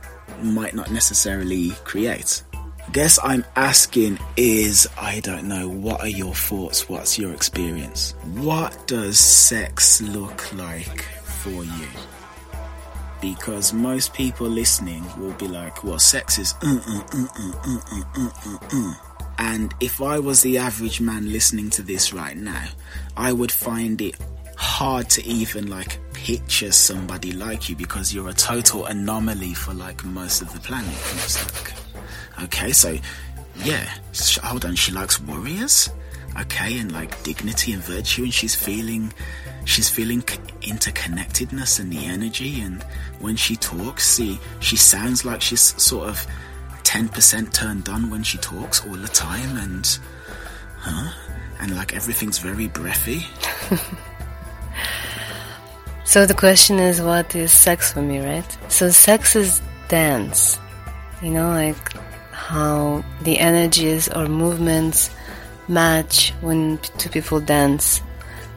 might 0.41 0.73
not 0.73 0.91
necessarily 0.91 1.71
create 1.84 2.41
guess 2.91 3.19
I'm 3.23 3.45
asking 3.55 4.19
is 4.37 4.87
I 4.97 5.19
don't 5.21 5.47
know, 5.47 5.67
what 5.67 6.01
are 6.01 6.07
your 6.07 6.33
thoughts? 6.33 6.87
What's 6.89 7.17
your 7.17 7.33
experience? 7.33 8.13
What 8.35 8.87
does 8.87 9.19
sex 9.19 10.01
look 10.01 10.53
like 10.53 11.01
for 11.23 11.63
you? 11.63 11.87
Because 13.21 13.73
most 13.73 14.13
people 14.13 14.47
listening 14.47 15.03
will 15.19 15.33
be 15.33 15.47
like, 15.47 15.83
well, 15.83 15.99
sex 15.99 16.37
is. 16.37 16.53
Uh, 16.61 16.79
uh, 16.87 17.29
uh, 18.71 18.93
and 19.37 19.73
if 19.79 20.01
I 20.01 20.19
was 20.19 20.41
the 20.41 20.57
average 20.57 21.01
man 21.01 21.31
listening 21.31 21.69
to 21.71 21.81
this 21.81 22.13
right 22.13 22.37
now, 22.37 22.67
I 23.17 23.33
would 23.33 23.51
find 23.51 23.99
it 24.01 24.15
hard 24.57 25.09
to 25.11 25.25
even 25.25 25.67
like 25.67 25.99
picture 26.13 26.71
somebody 26.71 27.31
like 27.31 27.67
you 27.69 27.75
because 27.75 28.13
you're 28.13 28.29
a 28.29 28.33
total 28.33 28.85
anomaly 28.85 29.53
for 29.53 29.73
like 29.73 30.03
most 30.05 30.41
of 30.41 30.53
the 30.53 30.59
planet. 30.59 30.93
It's 30.93 31.43
like, 31.53 31.84
okay, 32.43 32.71
so 32.71 32.97
yeah, 33.63 33.85
hold 34.43 34.65
on, 34.65 34.75
she 34.75 34.91
likes 34.91 35.19
warriors, 35.19 35.89
okay, 36.39 36.79
and 36.79 36.91
like 36.91 37.21
dignity 37.23 37.73
and 37.73 37.83
virtue, 37.83 38.23
and 38.23 38.33
she's 38.33 38.55
feeling, 38.55 39.13
she's 39.65 39.89
feeling 39.89 40.21
interconnectedness 40.61 41.79
and 41.79 41.91
the 41.91 42.05
energy, 42.05 42.61
and 42.61 42.83
when 43.19 43.35
she 43.35 43.55
talks, 43.55 44.07
see, 44.07 44.39
she 44.59 44.75
sounds 44.75 45.25
like 45.25 45.41
she's 45.41 45.81
sort 45.81 46.09
of 46.09 46.27
10% 46.83 47.53
turned 47.53 47.89
on 47.89 48.09
when 48.09 48.23
she 48.23 48.37
talks 48.39 48.85
all 48.85 48.95
the 48.95 49.07
time, 49.07 49.57
and 49.57 49.99
huh, 50.77 51.11
and 51.59 51.75
like 51.75 51.95
everything's 51.95 52.39
very 52.39 52.67
breathy. 52.67 53.25
So 56.05 56.27
the 56.27 56.35
question 56.35 56.77
is, 56.77 57.01
what 57.01 57.35
is 57.35 57.51
sex 57.51 57.91
for 57.91 58.01
me, 58.01 58.19
right? 58.19 58.57
So 58.69 58.91
sex 58.91 59.35
is 59.35 59.59
dance. 59.87 60.59
You 61.21 61.31
know, 61.31 61.49
like 61.49 61.75
how 62.45 63.03
the 63.21 63.39
energies 63.39 64.08
or 64.08 64.27
movements 64.27 65.10
match 65.67 66.31
when 66.41 66.77
two 66.99 67.10
people 67.10 67.39
dance. 67.39 68.01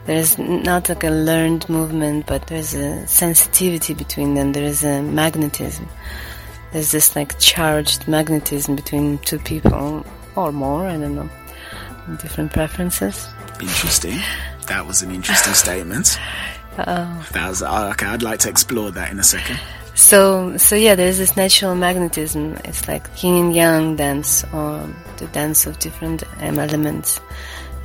There's 0.05 0.37
not 0.37 0.89
like 0.89 1.03
a 1.03 1.09
learned 1.09 1.67
movement, 1.69 2.27
but 2.27 2.45
there's 2.47 2.75
a 2.75 3.07
sensitivity 3.07 3.95
between 3.95 4.35
them. 4.35 4.53
There 4.53 4.63
is 4.63 4.83
a 4.83 5.01
magnetism. 5.01 5.87
There's 6.71 6.91
this 6.91 7.15
like 7.15 7.39
charged 7.39 8.07
magnetism 8.07 8.75
between 8.75 9.17
two 9.19 9.39
people 9.39 10.05
or 10.35 10.51
more. 10.51 10.85
I 10.85 10.95
don't 10.97 11.15
know. 11.15 11.29
Different 12.21 12.53
preferences. 12.53 13.27
Interesting. 13.59 14.19
That 14.67 14.85
was 14.85 15.01
an 15.01 15.09
interesting 15.09 15.53
statement. 15.65 16.19
That 16.77 17.49
was 17.49 17.63
oh, 17.63 17.89
okay. 17.91 18.05
I'd 18.05 18.21
like 18.21 18.39
to 18.41 18.49
explore 18.49 18.91
that 18.91 19.11
in 19.11 19.19
a 19.19 19.23
second. 19.23 19.59
So, 19.99 20.55
so 20.55 20.77
yeah, 20.77 20.95
there's 20.95 21.17
this 21.17 21.35
natural 21.35 21.75
magnetism. 21.75 22.57
It's 22.63 22.87
like 22.87 23.05
yin 23.21 23.47
and 23.47 23.53
yang 23.53 23.95
dance, 23.97 24.45
or 24.53 24.87
the 25.17 25.27
dance 25.27 25.65
of 25.67 25.77
different 25.79 26.23
um, 26.41 26.57
elements. 26.57 27.19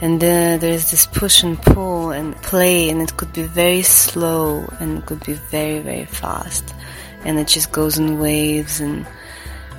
And 0.00 0.22
then 0.22 0.60
there's 0.60 0.92
this 0.92 1.06
push 1.06 1.42
and 1.42 1.60
pull 1.60 2.12
and 2.12 2.36
play, 2.36 2.88
and 2.88 3.02
it 3.02 3.16
could 3.16 3.32
be 3.32 3.42
very 3.42 3.82
slow 3.82 4.64
and 4.78 4.98
it 4.98 5.06
could 5.06 5.24
be 5.24 5.32
very, 5.32 5.80
very 5.80 6.04
fast. 6.04 6.72
And 7.24 7.36
it 7.40 7.48
just 7.48 7.72
goes 7.72 7.98
in 7.98 8.20
waves 8.20 8.78
and, 8.78 9.04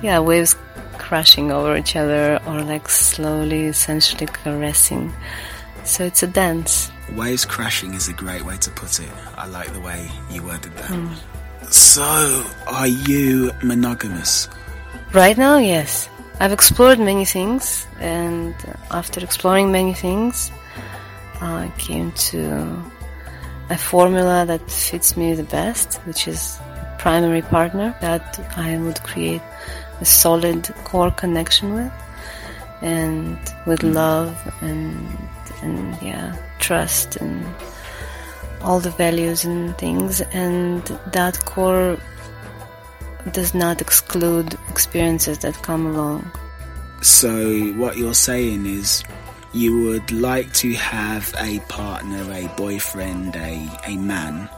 yeah, 0.02 0.18
waves 0.18 0.54
crashing 0.98 1.50
over 1.50 1.74
each 1.74 1.96
other 1.96 2.38
or 2.46 2.60
like 2.60 2.90
slowly, 2.90 3.64
essentially 3.64 4.26
caressing. 4.26 5.10
So 5.84 6.04
it's 6.04 6.22
a 6.22 6.26
dance. 6.26 6.92
Waves 7.14 7.46
crashing 7.46 7.94
is 7.94 8.08
a 8.08 8.12
great 8.12 8.44
way 8.44 8.58
to 8.58 8.70
put 8.72 9.00
it. 9.00 9.08
I 9.38 9.46
like 9.46 9.72
the 9.72 9.80
way 9.80 10.10
you 10.30 10.42
worded 10.42 10.76
that. 10.76 11.18
So, 11.70 12.44
are 12.66 12.86
you 12.86 13.52
monogamous? 13.62 14.48
Right 15.12 15.36
now, 15.36 15.58
yes. 15.58 16.08
I've 16.38 16.52
explored 16.52 16.98
many 16.98 17.24
things, 17.24 17.86
and 17.98 18.54
after 18.90 19.20
exploring 19.20 19.72
many 19.72 19.94
things, 19.94 20.50
I 21.40 21.72
came 21.78 22.12
to 22.30 22.82
a 23.70 23.78
formula 23.78 24.44
that 24.46 24.70
fits 24.70 25.16
me 25.16 25.34
the 25.34 25.44
best, 25.44 25.94
which 26.04 26.28
is 26.28 26.58
primary 26.98 27.42
partner 27.42 27.96
that 28.00 28.38
I 28.56 28.78
would 28.78 29.02
create 29.02 29.42
a 30.00 30.04
solid 30.04 30.62
core 30.84 31.10
connection 31.10 31.74
with, 31.74 31.92
and 32.82 33.38
with 33.66 33.80
hmm. 33.80 33.92
love 33.92 34.36
and 34.60 35.08
and 35.62 35.96
yeah, 36.02 36.36
trust 36.58 37.16
and 37.16 37.46
all 38.66 38.80
the 38.80 38.90
values 38.90 39.44
and 39.44 39.78
things, 39.78 40.20
and 40.32 40.82
that 41.12 41.38
core 41.44 41.96
does 43.32 43.54
not 43.54 43.80
exclude 43.80 44.58
experiences 44.68 45.38
that 45.38 45.54
come 45.62 45.86
along. 45.86 46.30
So, 47.00 47.72
what 47.74 47.96
you're 47.96 48.14
saying 48.14 48.66
is 48.66 49.04
you 49.52 49.84
would 49.84 50.10
like 50.10 50.52
to 50.54 50.74
have 50.74 51.32
a 51.38 51.60
partner, 51.60 52.30
a 52.32 52.48
boyfriend, 52.56 53.36
a, 53.36 53.68
a 53.86 53.96
man, 53.96 54.50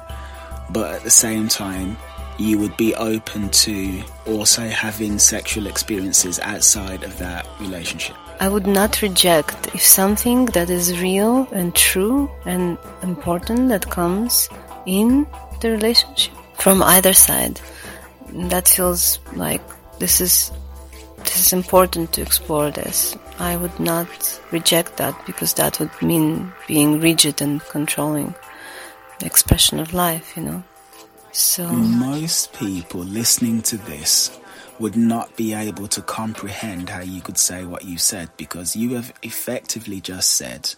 but 0.70 0.94
at 0.94 1.02
the 1.02 1.10
same 1.10 1.48
time, 1.48 1.98
you 2.38 2.58
would 2.58 2.76
be 2.76 2.94
open 2.94 3.50
to 3.50 4.02
also 4.26 4.62
having 4.62 5.18
sexual 5.18 5.66
experiences 5.66 6.38
outside 6.40 7.02
of 7.02 7.18
that 7.18 7.46
relationship. 7.60 8.16
I 8.40 8.48
would 8.48 8.66
not 8.68 9.02
reject 9.02 9.74
if 9.74 9.82
something 9.82 10.46
that 10.46 10.70
is 10.70 11.00
real 11.00 11.48
and 11.50 11.74
true 11.74 12.30
and 12.46 12.78
important 13.02 13.68
that 13.70 13.90
comes 13.90 14.48
in 14.86 15.26
the 15.60 15.70
relationship 15.70 16.34
from 16.54 16.80
either 16.82 17.12
side. 17.12 17.60
That 18.32 18.68
feels 18.68 19.18
like 19.34 19.62
this 19.98 20.20
is 20.20 20.52
this 21.16 21.46
is 21.46 21.52
important 21.52 22.12
to 22.12 22.22
explore 22.22 22.70
this. 22.70 23.16
I 23.40 23.56
would 23.56 23.78
not 23.80 24.40
reject 24.52 24.98
that 24.98 25.14
because 25.26 25.54
that 25.54 25.80
would 25.80 25.90
mean 26.00 26.52
being 26.68 27.00
rigid 27.00 27.42
and 27.42 27.60
controlling 27.60 28.34
the 29.18 29.26
expression 29.26 29.80
of 29.80 29.92
life, 29.92 30.36
you 30.36 30.44
know. 30.44 30.62
So 31.32 31.66
most 31.68 32.52
people 32.54 33.00
listening 33.00 33.62
to 33.62 33.76
this 33.76 34.38
would 34.78 34.96
not 34.96 35.36
be 35.36 35.54
able 35.54 35.88
to 35.88 36.02
comprehend 36.02 36.88
how 36.88 37.00
you 37.00 37.20
could 37.20 37.38
say 37.38 37.64
what 37.64 37.84
you 37.84 37.98
said 37.98 38.30
because 38.36 38.76
you 38.76 38.94
have 38.94 39.12
effectively 39.22 40.00
just 40.00 40.30
said, 40.30 40.74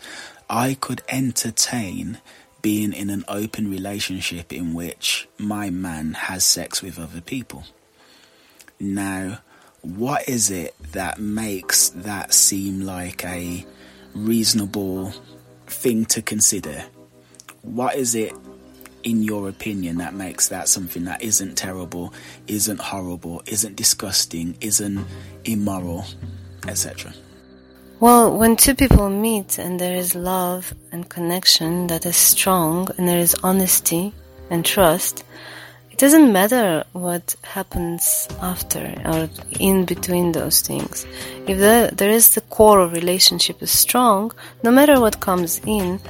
I 0.48 0.74
could 0.74 1.02
entertain 1.08 2.18
being 2.62 2.92
in 2.92 3.10
an 3.10 3.24
open 3.28 3.70
relationship 3.70 4.52
in 4.52 4.74
which 4.74 5.28
my 5.38 5.70
man 5.70 6.14
has 6.14 6.44
sex 6.44 6.82
with 6.82 6.98
other 6.98 7.20
people. 7.20 7.64
Now, 8.78 9.38
what 9.82 10.28
is 10.28 10.50
it 10.50 10.74
that 10.92 11.18
makes 11.18 11.90
that 11.90 12.34
seem 12.34 12.80
like 12.80 13.24
a 13.24 13.64
reasonable 14.14 15.12
thing 15.66 16.04
to 16.06 16.22
consider? 16.22 16.84
What 17.62 17.94
is 17.96 18.14
it 18.14 18.34
in 19.02 19.22
your 19.22 19.48
opinion, 19.48 19.98
that 19.98 20.14
makes 20.14 20.48
that 20.48 20.68
something 20.68 21.04
that 21.04 21.22
isn't 21.22 21.56
terrible, 21.56 22.12
isn't 22.46 22.80
horrible, 22.80 23.42
isn't 23.46 23.76
disgusting, 23.76 24.56
isn't 24.60 25.06
immoral, 25.44 26.04
etc.? 26.66 27.12
Well, 28.00 28.36
when 28.36 28.56
two 28.56 28.74
people 28.74 29.10
meet 29.10 29.58
and 29.58 29.78
there 29.78 29.94
is 29.94 30.14
love 30.14 30.72
and 30.90 31.08
connection 31.08 31.86
that 31.88 32.06
is 32.06 32.16
strong 32.16 32.88
and 32.96 33.06
there 33.06 33.18
is 33.18 33.36
honesty 33.42 34.14
and 34.48 34.64
trust, 34.64 35.22
it 35.90 35.98
doesn't 35.98 36.32
matter 36.32 36.84
what 36.92 37.36
happens 37.42 38.26
after 38.40 38.94
or 39.04 39.28
in 39.58 39.84
between 39.84 40.32
those 40.32 40.62
things. 40.62 41.06
If 41.46 41.58
the, 41.58 41.90
there 41.92 42.08
is 42.08 42.34
the 42.34 42.40
core 42.40 42.80
of 42.80 42.92
relationship 42.92 43.62
is 43.62 43.70
strong, 43.70 44.32
no 44.62 44.70
matter 44.70 44.98
what 44.98 45.20
comes 45.20 45.60
in, 45.66 46.00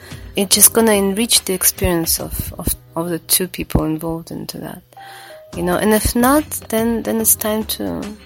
it's 0.40 0.54
just 0.54 0.72
gonna 0.72 0.92
enrich 0.92 1.44
the 1.44 1.52
experience 1.52 2.18
of, 2.18 2.52
of, 2.54 2.68
of 2.96 3.08
the 3.10 3.18
two 3.18 3.46
people 3.46 3.84
involved 3.84 4.30
into 4.30 4.58
that. 4.58 4.82
You 5.56 5.62
know, 5.62 5.76
and 5.76 5.92
if 5.92 6.14
not, 6.14 6.48
then, 6.68 7.02
then 7.02 7.20
it's 7.20 7.34
time 7.34 7.64
to, 7.64 8.16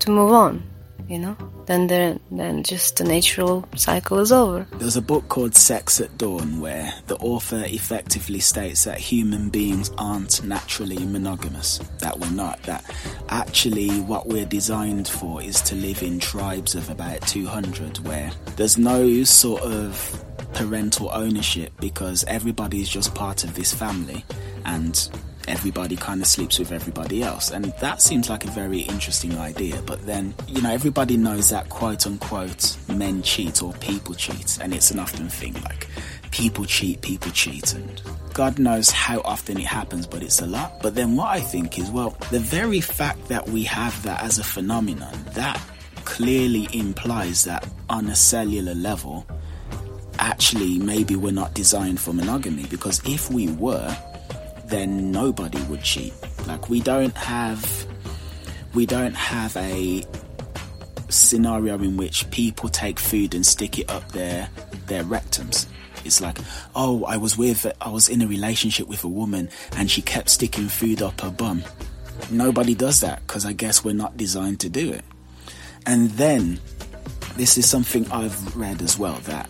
to 0.00 0.10
move 0.10 0.32
on, 0.32 0.62
you 1.08 1.18
know? 1.18 1.36
Then 1.66 1.86
then 2.30 2.62
just 2.62 2.96
the 2.96 3.04
natural 3.04 3.68
cycle 3.76 4.18
is 4.20 4.32
over. 4.32 4.66
There's 4.74 4.96
a 4.96 5.02
book 5.02 5.28
called 5.28 5.54
Sex 5.54 6.00
at 6.00 6.16
Dawn 6.16 6.60
where 6.60 6.92
the 7.06 7.16
author 7.16 7.62
effectively 7.66 8.40
states 8.40 8.84
that 8.84 8.98
human 8.98 9.48
beings 9.48 9.90
aren't 9.98 10.44
naturally 10.44 11.04
monogamous, 11.04 11.78
that 11.98 12.18
we're 12.18 12.30
not, 12.30 12.62
that 12.64 12.84
actually 13.28 14.00
what 14.00 14.28
we're 14.28 14.46
designed 14.46 15.08
for 15.08 15.42
is 15.42 15.60
to 15.62 15.74
live 15.74 16.02
in 16.02 16.18
tribes 16.18 16.74
of 16.74 16.88
about 16.90 17.20
200 17.22 17.98
where 18.06 18.30
there's 18.56 18.78
no 18.78 19.24
sort 19.24 19.62
of 19.62 20.24
parental 20.54 21.10
ownership 21.12 21.72
because 21.80 22.24
everybody's 22.24 22.88
just 22.88 23.14
part 23.14 23.44
of 23.44 23.54
this 23.54 23.74
family 23.74 24.24
and 24.64 25.10
everybody 25.48 25.96
kind 25.96 26.20
of 26.20 26.26
sleeps 26.26 26.58
with 26.58 26.72
everybody 26.72 27.22
else. 27.22 27.50
And 27.50 27.66
that 27.80 28.02
seems 28.02 28.28
like 28.28 28.44
a 28.44 28.50
very 28.50 28.80
interesting 28.80 29.36
idea. 29.38 29.80
But 29.82 30.04
then, 30.06 30.34
you 30.48 30.62
know, 30.62 30.72
everybody 30.72 31.16
knows 31.16 31.50
that 31.50 31.68
quote 31.68 32.06
unquote 32.06 32.76
men 32.88 33.22
cheat 33.22 33.62
or 33.62 33.72
people 33.74 34.14
cheat. 34.14 34.58
And 34.60 34.74
it's 34.74 34.90
an 34.90 34.98
often 34.98 35.28
thing 35.28 35.54
like 35.62 35.86
people 36.30 36.64
cheat, 36.64 37.00
people 37.02 37.30
cheat. 37.32 37.74
And 37.74 38.02
God 38.34 38.58
knows 38.58 38.90
how 38.90 39.20
often 39.24 39.58
it 39.58 39.66
happens, 39.66 40.06
but 40.06 40.22
it's 40.22 40.40
a 40.40 40.46
lot. 40.46 40.82
But 40.82 40.94
then 40.94 41.16
what 41.16 41.28
I 41.28 41.40
think 41.40 41.78
is, 41.78 41.90
well, 41.90 42.16
the 42.30 42.40
very 42.40 42.80
fact 42.80 43.28
that 43.28 43.48
we 43.48 43.64
have 43.64 44.02
that 44.02 44.22
as 44.22 44.38
a 44.38 44.44
phenomenon, 44.44 45.14
that 45.32 45.60
clearly 46.04 46.68
implies 46.72 47.44
that 47.44 47.66
on 47.88 48.06
a 48.08 48.16
cellular 48.16 48.74
level, 48.74 49.26
actually 50.18 50.78
maybe 50.78 51.16
we're 51.16 51.32
not 51.32 51.54
designed 51.54 52.00
for 52.00 52.12
monogamy 52.12 52.64
because 52.66 53.00
if 53.06 53.30
we 53.30 53.48
were, 53.48 53.96
then 54.68 55.10
nobody 55.10 55.60
would 55.64 55.82
cheat. 55.82 56.12
Like 56.46 56.68
we 56.68 56.80
don't 56.80 57.16
have 57.16 57.86
we 58.74 58.86
don't 58.86 59.14
have 59.14 59.56
a 59.56 60.04
scenario 61.08 61.74
in 61.78 61.96
which 61.96 62.28
people 62.30 62.68
take 62.68 62.98
food 62.98 63.34
and 63.34 63.44
stick 63.44 63.78
it 63.78 63.90
up 63.90 64.12
their 64.12 64.48
their 64.86 65.04
rectums. 65.04 65.66
It's 66.04 66.20
like, 66.20 66.38
oh, 66.74 67.04
I 67.04 67.16
was 67.16 67.36
with 67.36 67.66
I 67.80 67.90
was 67.90 68.08
in 68.08 68.22
a 68.22 68.26
relationship 68.26 68.86
with 68.86 69.02
a 69.04 69.08
woman 69.08 69.48
and 69.76 69.90
she 69.90 70.02
kept 70.02 70.28
sticking 70.30 70.68
food 70.68 71.02
up 71.02 71.20
her 71.20 71.30
bum. 71.30 71.64
Nobody 72.30 72.74
does 72.74 73.00
that 73.00 73.26
because 73.26 73.44
I 73.44 73.52
guess 73.52 73.84
we're 73.84 73.94
not 73.94 74.16
designed 74.16 74.60
to 74.60 74.68
do 74.68 74.92
it. 74.92 75.04
And 75.84 76.10
then 76.10 76.60
this 77.36 77.58
is 77.58 77.68
something 77.68 78.10
I've 78.10 78.56
read 78.56 78.82
as 78.82 78.98
well 78.98 79.16
that 79.24 79.48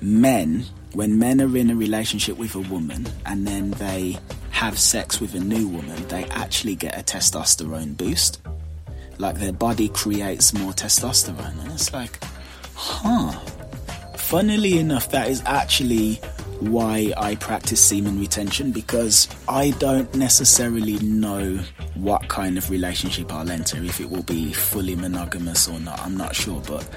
men, 0.00 0.64
when 0.92 1.18
men 1.18 1.40
are 1.40 1.56
in 1.56 1.70
a 1.70 1.76
relationship 1.76 2.36
with 2.38 2.54
a 2.54 2.60
woman 2.60 3.06
and 3.24 3.46
then 3.46 3.70
they 3.72 4.18
have 4.56 4.78
sex 4.78 5.20
with 5.20 5.34
a 5.34 5.38
new 5.38 5.68
woman, 5.68 6.08
they 6.08 6.24
actually 6.30 6.74
get 6.74 6.98
a 6.98 7.02
testosterone 7.02 7.94
boost. 7.94 8.40
Like 9.18 9.36
their 9.38 9.52
body 9.52 9.90
creates 9.90 10.54
more 10.54 10.72
testosterone. 10.72 11.60
And 11.62 11.72
it's 11.72 11.92
like, 11.92 12.18
huh. 12.74 13.32
Funnily 14.16 14.78
enough, 14.78 15.10
that 15.10 15.28
is 15.28 15.42
actually 15.44 16.14
why 16.60 17.12
I 17.18 17.34
practice 17.34 17.84
semen 17.84 18.18
retention 18.18 18.72
because 18.72 19.28
I 19.46 19.72
don't 19.72 20.12
necessarily 20.14 20.98
know 21.00 21.60
what 21.94 22.26
kind 22.28 22.56
of 22.56 22.70
relationship 22.70 23.30
I'll 23.34 23.50
enter, 23.50 23.76
if 23.84 24.00
it 24.00 24.08
will 24.08 24.22
be 24.22 24.54
fully 24.54 24.96
monogamous 24.96 25.68
or 25.68 25.78
not, 25.80 26.00
I'm 26.00 26.16
not 26.16 26.34
sure. 26.34 26.62
But 26.66 26.88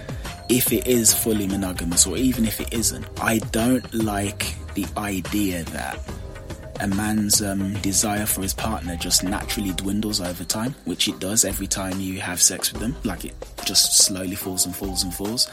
if 0.47 0.71
it 0.71 0.87
is 0.87 1.13
fully 1.13 1.45
monogamous 1.45 2.07
or 2.07 2.15
even 2.15 2.45
if 2.45 2.61
it 2.61 2.73
isn't, 2.73 3.05
I 3.19 3.39
don't 3.51 3.93
like 3.93 4.55
the 4.75 4.85
idea 4.95 5.63
that 5.65 5.99
a 6.79 6.87
man's 6.87 7.41
um, 7.41 7.73
desire 7.81 8.25
for 8.25 8.41
his 8.41 8.53
partner 8.53 8.95
just 8.95 9.23
naturally 9.23 9.71
dwindles 9.73 10.21
over 10.21 10.43
time, 10.43 10.75
which 10.85 11.07
it 11.07 11.19
does 11.19 11.45
every 11.45 11.67
time 11.67 11.99
you 11.99 12.19
have 12.19 12.41
sex 12.41 12.71
with 12.71 12.81
them. 12.81 12.95
Like 13.03 13.25
it 13.25 13.35
just 13.65 13.97
slowly 13.97 14.35
falls 14.35 14.65
and 14.65 14.75
falls 14.75 15.03
and 15.03 15.13
falls. 15.13 15.49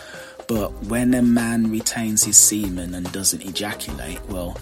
But 0.49 0.71
when 0.85 1.15
a 1.15 1.23
man 1.23 1.71
retains 1.71 2.23
his 2.23 2.37
semen 2.37 2.95
and 2.95 3.11
doesn't 3.13 3.45
ejaculate, 3.45 4.21
well, 4.29 4.57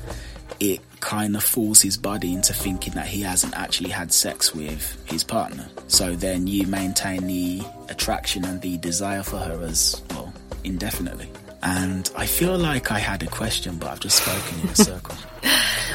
it 0.61 0.81
kind 1.00 1.37
of 1.37 1.44
fools 1.44 1.83
his 1.83 1.96
body 1.96 2.33
into 2.33 2.55
thinking 2.55 2.94
that 2.94 3.07
he 3.07 3.20
hasn't 3.20 3.55
actually 3.55 3.90
had 3.90 4.12
sex 4.12 4.55
with 4.55 4.96
his 5.11 5.22
partner. 5.22 5.68
So 5.88 6.14
then 6.14 6.46
you 6.46 6.66
maintain 6.66 7.27
the 7.27 7.62
attraction 7.88 8.44
and 8.44 8.61
the 8.62 8.79
desire 8.79 9.22
for 9.22 9.37
her 9.37 9.62
as 9.62 10.00
well 10.11 10.33
indefinitely. 10.64 11.29
And 11.64 12.11
I 12.14 12.27
feel 12.27 12.59
like 12.59 12.92
I 12.92 12.98
had 12.98 13.22
a 13.22 13.27
question, 13.27 13.79
but 13.79 13.88
I've 13.88 14.00
just 14.00 14.22
spoken 14.22 14.61
in 14.61 14.68
a 14.68 14.77
circle. 14.90 15.16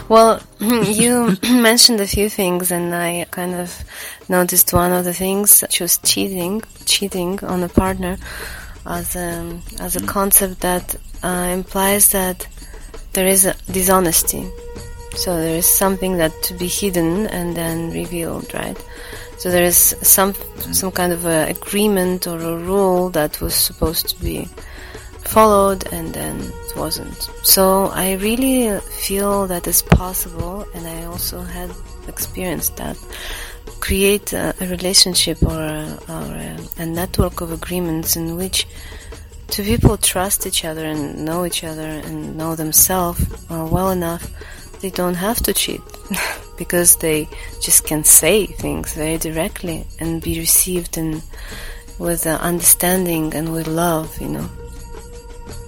Well, 0.10 0.42
you 0.60 1.38
mentioned 1.44 2.02
a 2.02 2.08
few 2.08 2.28
things, 2.28 2.72
and 2.72 2.96
I 2.96 3.28
kind 3.30 3.54
of 3.54 3.84
noticed 4.28 4.74
one 4.74 4.92
of 4.92 5.06
the 5.06 5.14
things, 5.14 5.62
which 5.62 5.80
was 5.80 6.00
cheating, 6.00 6.64
cheating 6.86 7.44
on 7.44 7.62
a 7.64 7.70
partner, 7.70 8.18
as 8.88 9.16
a 9.16 9.60
as 9.80 9.96
a 9.96 10.06
concept 10.08 10.62
that 10.62 10.96
uh, 11.24 11.50
implies 11.52 12.10
that 12.10 12.48
there 13.14 13.28
is 13.28 13.46
a 13.46 13.54
dishonesty. 13.72 14.50
So 15.16 15.40
there 15.40 15.58
is 15.58 15.68
something 15.68 16.18
that 16.18 16.32
to 16.44 16.54
be 16.56 16.68
hidden 16.68 17.28
and 17.28 17.56
then 17.56 17.92
revealed, 17.92 18.52
right? 18.56 18.78
So 19.38 19.52
there 19.52 19.64
is 19.64 19.78
some 20.02 20.34
some 20.72 20.92
kind 20.92 21.14
of 21.14 21.26
a 21.26 21.48
agreement 21.50 22.26
or 22.26 22.40
a 22.40 22.58
rule 22.58 23.10
that 23.12 23.40
was 23.40 23.54
supposed 23.54 24.10
to 24.10 24.24
be 24.24 24.48
followed 25.30 25.92
and 25.94 26.14
then 26.14 26.40
it 26.40 26.76
wasn't. 26.76 27.30
So 27.44 27.88
I 27.88 28.14
really 28.14 28.80
feel 28.80 29.48
that 29.48 29.68
it's 29.68 29.82
possible 29.82 30.66
and 30.74 30.88
I 30.88 31.06
also 31.06 31.42
had 31.42 31.70
experienced 32.08 32.78
that 32.78 32.98
create 33.80 34.34
a, 34.34 34.54
a 34.60 34.68
relationship 34.68 35.42
or, 35.44 35.62
a, 35.62 36.00
or 36.10 36.28
a, 36.48 36.58
a 36.80 36.86
network 36.86 37.42
of 37.42 37.52
agreements 37.52 38.16
in 38.16 38.36
which 38.36 38.68
two 39.48 39.64
people 39.64 39.98
trust 39.98 40.48
each 40.48 40.66
other 40.66 40.86
and 40.86 41.26
know 41.26 41.46
each 41.46 41.64
other 41.64 41.90
and 42.06 42.36
know 42.36 42.56
themselves 42.56 43.22
uh, 43.50 43.68
well 43.72 43.92
enough, 43.92 44.30
they 44.82 44.90
don't 44.90 45.16
have 45.16 45.40
to 45.44 45.54
cheat 45.54 45.82
because 46.58 46.96
they 46.98 47.28
just 47.62 47.86
can 47.86 48.04
say 48.04 48.46
things 48.46 48.94
very 48.94 49.18
directly 49.18 49.86
and 50.00 50.22
be 50.22 50.40
received 50.40 50.98
in 50.98 51.22
with 52.00 52.26
uh, 52.26 52.38
understanding 52.42 53.34
and 53.36 53.52
with 53.52 53.68
love, 53.68 54.20
you 54.22 54.30
know. 54.30 54.50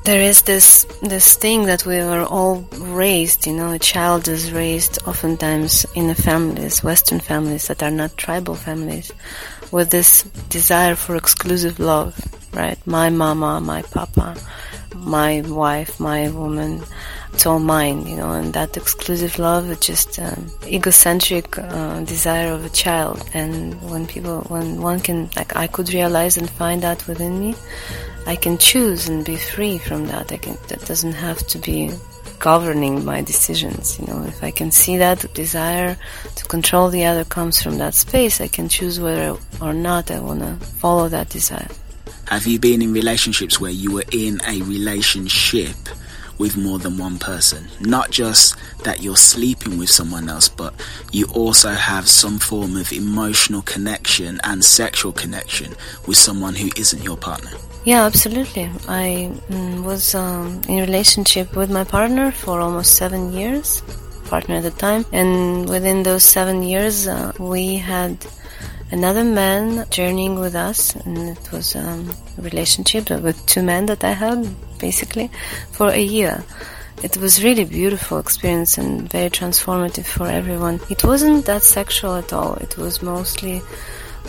There 0.04 0.22
is 0.22 0.42
this 0.42 0.86
this 1.02 1.36
thing 1.36 1.66
that 1.66 1.86
we 1.86 2.00
are 2.00 2.26
all 2.26 2.62
raised, 2.80 3.46
you 3.46 3.54
know, 3.54 3.72
a 3.72 3.80
child 3.80 4.28
is 4.28 4.52
raised 4.52 4.98
oftentimes 5.08 5.86
in 5.94 6.10
a 6.10 6.16
families, 6.16 6.84
Western 6.84 7.20
families 7.20 7.68
that 7.68 7.84
are 7.84 7.92
not 7.92 8.18
tribal 8.18 8.56
families, 8.56 9.12
with 9.72 9.92
this 9.92 10.24
desire 10.50 10.96
for 10.96 11.16
exclusive 11.16 11.80
love 11.80 12.16
right? 12.54 12.78
My 12.86 13.10
mama, 13.10 13.62
my 13.62 13.82
papa, 13.82 14.36
my 14.96 15.42
wife, 15.42 16.00
my 16.00 16.30
woman. 16.30 16.82
It's 17.34 17.46
all 17.46 17.60
mine, 17.60 18.06
you 18.06 18.18
know, 18.18 18.32
and 18.34 18.54
that 18.54 18.76
exclusive 18.76 19.40
love 19.40 19.70
is 19.72 19.80
just 19.80 20.20
um, 20.20 20.52
egocentric 20.66 21.58
uh, 21.58 22.02
desire 22.02 22.52
of 22.52 22.66
a 22.66 22.70
child. 22.70 23.24
And 23.34 23.82
when 23.90 24.06
people, 24.06 24.42
when 24.50 24.82
one 24.82 25.00
can, 25.00 25.30
like, 25.38 25.56
I 25.56 25.68
could 25.68 25.94
realize 25.94 26.36
and 26.36 26.50
find 26.50 26.82
that 26.82 27.08
within 27.08 27.40
me, 27.40 27.56
I 28.26 28.36
can 28.36 28.58
choose 28.58 29.08
and 29.08 29.26
be 29.26 29.36
free 29.36 29.78
from 29.78 30.08
that. 30.08 30.32
I 30.32 30.38
can. 30.38 30.58
That 30.68 30.86
doesn't 30.86 31.14
have 31.14 31.46
to 31.48 31.58
be 31.58 31.92
governing 32.40 33.06
my 33.06 33.22
decisions. 33.22 34.00
You 34.00 34.08
know, 34.08 34.24
if 34.24 34.44
I 34.44 34.52
can 34.52 34.72
see 34.72 34.98
that 34.98 35.34
desire 35.34 35.96
to 36.36 36.46
control 36.46 36.90
the 36.90 37.06
other 37.06 37.24
comes 37.24 37.62
from 37.62 37.78
that 37.78 37.94
space, 37.94 38.42
I 38.42 38.48
can 38.48 38.68
choose 38.68 39.00
whether 39.00 39.38
or 39.62 39.74
not 39.74 40.12
I 40.12 40.20
want 40.20 40.42
to 40.42 40.56
follow 40.66 41.08
that 41.10 41.30
desire. 41.30 41.68
Have 42.28 42.48
you 42.48 42.60
been 42.60 42.82
in 42.82 42.94
relationships 42.94 43.60
where 43.60 43.72
you 43.72 43.92
were 43.92 44.06
in 44.12 44.40
a 44.48 44.62
relationship 44.62 45.76
with 46.42 46.58
more 46.58 46.80
than 46.80 46.98
one 46.98 47.20
person? 47.20 47.68
Not 47.80 48.10
just 48.10 48.56
that 48.84 49.02
you're 49.04 49.24
sleeping 49.34 49.78
with 49.78 49.90
someone 49.90 50.28
else, 50.28 50.50
but 50.50 50.74
you 51.12 51.28
also 51.42 51.70
have 51.70 52.10
some 52.10 52.40
form 52.40 52.76
of 52.76 52.92
emotional 52.92 53.62
connection 53.62 54.40
and 54.44 54.66
sexual 54.66 55.14
connection 55.24 55.70
with 56.08 56.18
someone 56.18 56.56
who 56.56 56.70
isn't 56.76 57.04
your 57.04 57.16
partner. 57.16 57.52
Yeah, 57.86 58.06
absolutely. 58.06 58.66
I 58.88 59.32
mm, 59.50 59.84
was 59.84 60.16
um, 60.16 60.62
in 60.68 60.80
relationship 60.80 61.56
with 61.56 61.70
my 61.70 61.84
partner 61.84 62.32
for 62.32 62.60
almost 62.60 62.96
seven 62.96 63.32
years, 63.34 63.84
partner 64.26 64.56
at 64.56 64.64
the 64.64 64.72
time, 64.72 65.06
and 65.12 65.70
within 65.70 66.02
those 66.04 66.24
seven 66.24 66.64
years, 66.64 67.08
uh, 67.08 67.34
we 67.38 67.76
had 67.76 68.18
another 68.92 69.24
man 69.24 69.86
journeying 69.90 70.40
with 70.40 70.56
us, 70.56 70.96
and 71.06 71.18
it 71.38 71.52
was 71.52 71.76
um, 71.76 72.10
a 72.38 72.42
relationship 72.42 73.10
with 73.10 73.38
two 73.46 73.64
men 73.64 73.86
that 73.86 74.04
I 74.04 74.14
had 74.14 74.48
basically 74.82 75.30
for 75.72 75.90
a 75.90 76.02
year. 76.02 76.44
It 77.04 77.18
was 77.18 77.44
really 77.44 77.66
beautiful 77.66 78.20
experience 78.20 78.78
and 78.78 79.10
very 79.10 79.30
transformative 79.30 80.06
for 80.06 80.28
everyone. 80.28 80.80
It 80.90 81.04
wasn't 81.04 81.46
that 81.46 81.64
sexual 81.64 82.16
at 82.16 82.34
all. 82.34 82.56
It 82.56 82.78
was 82.78 83.02
mostly 83.02 83.62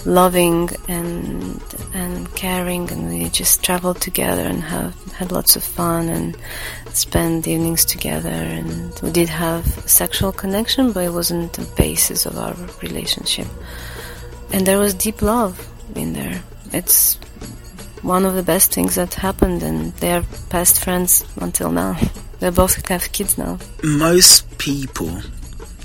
loving 0.07 0.71
and 0.89 1.61
and 1.93 2.35
caring 2.35 2.91
and 2.91 3.03
we 3.11 3.29
just 3.29 3.63
traveled 3.63 4.01
together 4.01 4.43
and 4.43 4.63
have 4.63 4.95
had 5.13 5.31
lots 5.31 5.55
of 5.55 5.63
fun 5.63 6.09
and 6.09 6.35
spent 6.95 7.47
evenings 7.47 7.85
together 7.85 8.37
and 8.59 8.99
we 9.03 9.11
did 9.11 9.29
have 9.29 9.65
sexual 10.01 10.33
connection 10.33 10.93
but 10.93 11.05
it 11.05 11.13
wasn't 11.13 11.53
the 11.53 11.67
basis 11.77 12.25
of 12.25 12.39
our 12.39 12.55
relationship 12.81 13.47
and 14.53 14.67
there 14.67 14.79
was 14.79 14.95
deep 14.95 15.23
love 15.23 15.69
in 15.97 16.13
there. 16.13 16.43
It's 16.73 17.19
one 18.03 18.25
of 18.25 18.35
the 18.35 18.43
best 18.43 18.73
things 18.75 18.97
that 18.97 19.15
happened, 19.15 19.63
and 19.63 19.93
they're 19.95 20.25
best 20.51 20.83
friends 20.85 21.25
until 21.41 21.71
now. 21.71 21.99
They 22.41 22.51
both 22.51 22.87
have 22.89 23.13
kids 23.13 23.39
now. 23.39 23.59
Most 23.83 24.59
people 24.59 25.23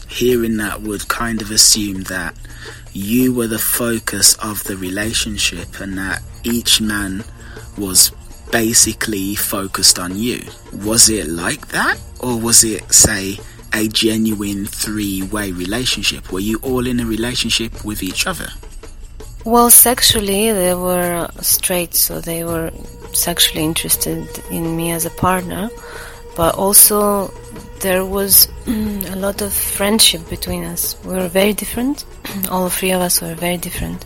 hearing 0.10 0.58
that 0.58 0.82
would 0.82 1.08
kind 1.08 1.42
of 1.42 1.52
assume 1.52 2.02
that 2.04 2.34
you 2.94 3.34
were 3.34 3.48
the 3.48 3.60
focus 3.60 4.36
of 4.36 4.64
the 4.64 4.76
relationship 4.78 5.80
and 5.80 5.98
that 5.98 6.24
each 6.44 6.82
man 6.82 7.24
was 7.78 8.12
basically 8.52 9.36
focused 9.36 10.00
on 10.00 10.18
you. 10.18 10.42
Was 10.74 11.10
it 11.10 11.28
like 11.28 11.68
that? 11.68 12.00
Or 12.20 12.40
was 12.40 12.64
it, 12.64 12.92
say, 12.92 13.38
a 13.74 13.88
genuine 13.88 14.66
three 14.66 15.22
way 15.22 15.52
relationship? 15.52 16.32
Were 16.32 16.40
you 16.40 16.58
all 16.64 16.88
in 16.88 17.00
a 17.00 17.06
relationship 17.06 17.86
with 17.86 18.02
each 18.02 18.26
other? 18.26 18.48
Well, 19.48 19.70
sexually, 19.70 20.52
they 20.52 20.74
were 20.74 21.30
straight, 21.40 21.94
so 21.94 22.20
they 22.20 22.44
were 22.44 22.70
sexually 23.14 23.64
interested 23.64 24.28
in 24.52 24.76
me 24.76 24.92
as 24.92 25.06
a 25.06 25.10
partner, 25.10 25.70
but 26.36 26.56
also 26.56 27.30
there 27.80 28.04
was 28.04 28.50
mm, 28.66 29.10
a 29.10 29.16
lot 29.16 29.42
of 29.42 29.54
friendship 29.54 30.28
between 30.30 30.66
us. 30.66 30.98
We 31.06 31.14
were 31.14 31.30
very 31.30 31.54
different, 31.54 32.04
all 32.52 32.68
three 32.68 32.92
of 32.92 33.00
us 33.00 33.22
were 33.22 33.36
very 33.36 33.56
different, 33.56 34.06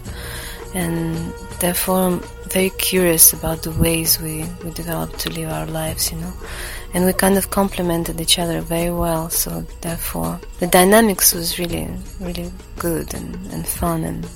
and 0.75 1.17
therefore 1.59 2.17
very 2.49 2.69
curious 2.77 3.33
about 3.33 3.63
the 3.63 3.71
ways 3.71 4.21
we, 4.21 4.45
we 4.63 4.69
developed 4.69 5.17
to 5.21 5.31
live 5.31 5.49
our 5.49 5.65
lives, 5.65 6.11
you 6.11 6.19
know 6.19 6.33
and 6.93 7.05
we 7.05 7.13
kind 7.13 7.37
of 7.37 7.49
complemented 7.49 8.19
each 8.19 8.37
other 8.37 8.59
very 8.61 8.91
well. 8.91 9.29
So 9.29 9.65
therefore, 9.79 10.39
the 10.59 10.67
dynamics 10.67 11.33
was 11.33 11.57
really, 11.57 11.89
really 12.19 12.51
good 12.77 13.13
and, 13.13 13.35
and 13.53 13.65
fun 13.65 14.03
and 14.03 14.27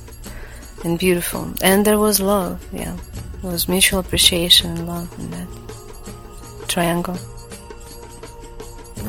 and 0.86 0.98
beautiful. 0.98 1.52
And 1.62 1.84
there 1.84 2.00
was 2.00 2.20
love. 2.20 2.64
Yeah, 2.72 2.96
there 3.42 3.52
was 3.52 3.68
mutual 3.68 4.00
appreciation 4.00 4.72
and 4.72 4.88
love 4.88 5.14
in 5.20 5.32
that 5.32 5.48
triangle. 6.68 7.16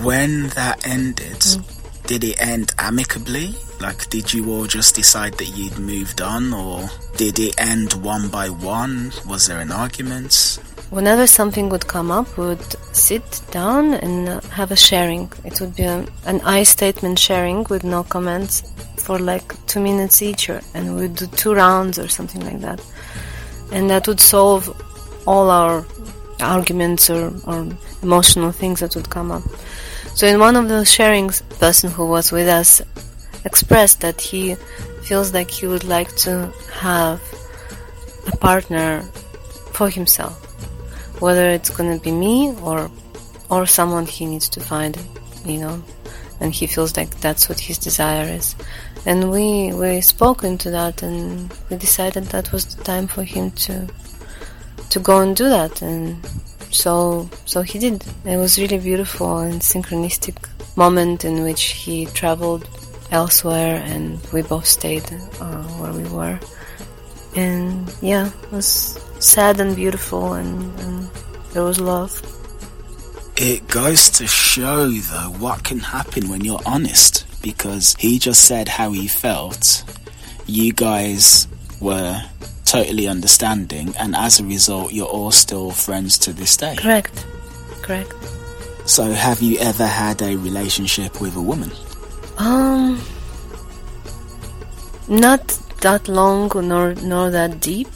When 0.02 0.48
that 0.50 0.86
ended, 0.86 1.38
mm. 1.38 2.06
did 2.06 2.24
it 2.24 2.40
end 2.40 2.74
amicably? 2.78 3.54
Like, 3.80 4.08
did 4.08 4.32
you 4.32 4.50
all 4.52 4.66
just 4.66 4.94
decide 4.94 5.34
that 5.34 5.56
you'd 5.56 5.78
moved 5.78 6.20
on, 6.20 6.52
or 6.52 6.88
did 7.16 7.38
it 7.38 7.60
end 7.60 7.92
one 7.94 8.28
by 8.28 8.48
one? 8.48 9.12
Was 9.26 9.46
there 9.46 9.60
an 9.60 9.70
argument? 9.70 10.58
Whenever 10.90 11.26
something 11.26 11.68
would 11.68 11.86
come 11.86 12.10
up, 12.10 12.38
we 12.38 12.46
would 12.46 12.72
sit 12.94 13.42
down 13.50 13.94
and 13.94 14.42
have 14.44 14.70
a 14.70 14.76
sharing. 14.76 15.30
It 15.44 15.60
would 15.60 15.76
be 15.76 15.82
a, 15.82 16.06
an 16.24 16.40
I 16.42 16.62
statement 16.62 17.18
sharing 17.18 17.64
with 17.68 17.84
no 17.84 18.02
comments 18.04 18.72
for 18.96 19.18
like 19.18 19.66
two 19.66 19.80
minutes 19.80 20.22
each, 20.22 20.48
or, 20.48 20.60
and 20.74 20.96
we'd 20.96 21.16
do 21.16 21.26
two 21.26 21.54
rounds 21.54 21.98
or 21.98 22.08
something 22.08 22.44
like 22.44 22.60
that. 22.60 22.80
And 23.72 23.90
that 23.90 24.06
would 24.08 24.20
solve 24.20 24.70
all 25.26 25.50
our 25.50 25.84
arguments 26.40 27.10
or, 27.10 27.32
or 27.46 27.68
emotional 28.02 28.52
things 28.52 28.80
that 28.80 28.94
would 28.96 29.10
come 29.10 29.30
up. 29.30 29.42
So 30.14 30.26
in 30.26 30.38
one 30.38 30.56
of 30.56 30.68
those 30.68 30.88
sharings, 30.88 31.46
the 31.48 31.56
person 31.56 31.90
who 31.90 32.06
was 32.06 32.32
with 32.32 32.48
us 32.48 32.80
expressed 33.46 34.00
that 34.02 34.20
he 34.20 34.56
feels 35.02 35.32
like 35.32 35.50
he 35.50 35.66
would 35.66 35.84
like 35.84 36.14
to 36.16 36.52
have 36.72 37.20
a 38.32 38.36
partner 38.36 39.02
for 39.72 39.88
himself 39.88 40.46
whether 41.20 41.48
it's 41.48 41.70
gonna 41.70 41.98
be 41.98 42.10
me 42.10 42.54
or 42.62 42.90
or 43.48 43.66
someone 43.66 44.06
he 44.06 44.26
needs 44.26 44.48
to 44.48 44.60
find, 44.60 44.98
you 45.44 45.58
know, 45.58 45.82
and 46.40 46.52
he 46.52 46.66
feels 46.66 46.96
like 46.96 47.10
that's 47.20 47.48
what 47.48 47.60
his 47.60 47.78
desire 47.78 48.28
is. 48.28 48.56
And 49.06 49.30
we 49.30 49.72
we 49.72 50.00
spoke 50.00 50.44
into 50.44 50.70
that, 50.70 51.02
and 51.02 51.52
we 51.70 51.76
decided 51.76 52.24
that 52.24 52.52
was 52.52 52.74
the 52.74 52.82
time 52.84 53.06
for 53.06 53.22
him 53.22 53.50
to 53.52 53.86
to 54.90 54.98
go 54.98 55.20
and 55.20 55.36
do 55.36 55.48
that, 55.48 55.80
and 55.82 56.16
so 56.70 57.28
so 57.44 57.62
he 57.62 57.78
did. 57.78 58.04
It 58.24 58.36
was 58.36 58.58
really 58.58 58.78
beautiful 58.78 59.38
and 59.38 59.60
synchronistic 59.60 60.36
moment 60.76 61.24
in 61.24 61.42
which 61.42 61.62
he 61.62 62.06
traveled 62.06 62.68
elsewhere, 63.10 63.82
and 63.84 64.20
we 64.32 64.42
both 64.42 64.66
stayed 64.66 65.04
uh, 65.40 65.62
where 65.78 65.92
we 65.92 66.04
were. 66.10 66.38
And 67.34 67.94
yeah, 68.00 68.30
it 68.42 68.52
was 68.52 68.98
sad 69.20 69.60
and 69.60 69.76
beautiful, 69.76 70.34
and, 70.34 70.78
and 70.80 71.10
there 71.52 71.62
was 71.62 71.80
love. 71.80 72.12
It 73.36 73.68
goes 73.68 74.08
to 74.10 74.26
show, 74.26 74.88
though, 74.88 75.30
what 75.38 75.62
can 75.62 75.80
happen 75.80 76.28
when 76.28 76.44
you're 76.44 76.60
honest. 76.64 77.24
Because 77.42 77.94
he 77.98 78.18
just 78.18 78.44
said 78.44 78.66
how 78.66 78.90
he 78.90 79.06
felt. 79.06 79.84
You 80.46 80.72
guys 80.72 81.46
were 81.80 82.20
totally 82.64 83.06
understanding, 83.06 83.94
and 83.98 84.16
as 84.16 84.40
a 84.40 84.44
result, 84.44 84.92
you're 84.92 85.06
all 85.06 85.30
still 85.30 85.70
friends 85.70 86.18
to 86.18 86.32
this 86.32 86.56
day. 86.56 86.76
Correct. 86.76 87.26
Correct. 87.82 88.12
So, 88.86 89.12
have 89.12 89.42
you 89.42 89.58
ever 89.58 89.86
had 89.86 90.22
a 90.22 90.36
relationship 90.36 91.20
with 91.20 91.36
a 91.36 91.40
woman? 91.40 91.70
Um, 92.38 93.00
not 95.08 95.46
that 95.80 96.08
long 96.08 96.50
nor 96.54 96.94
nor 96.94 97.30
that 97.30 97.60
deep. 97.60 97.88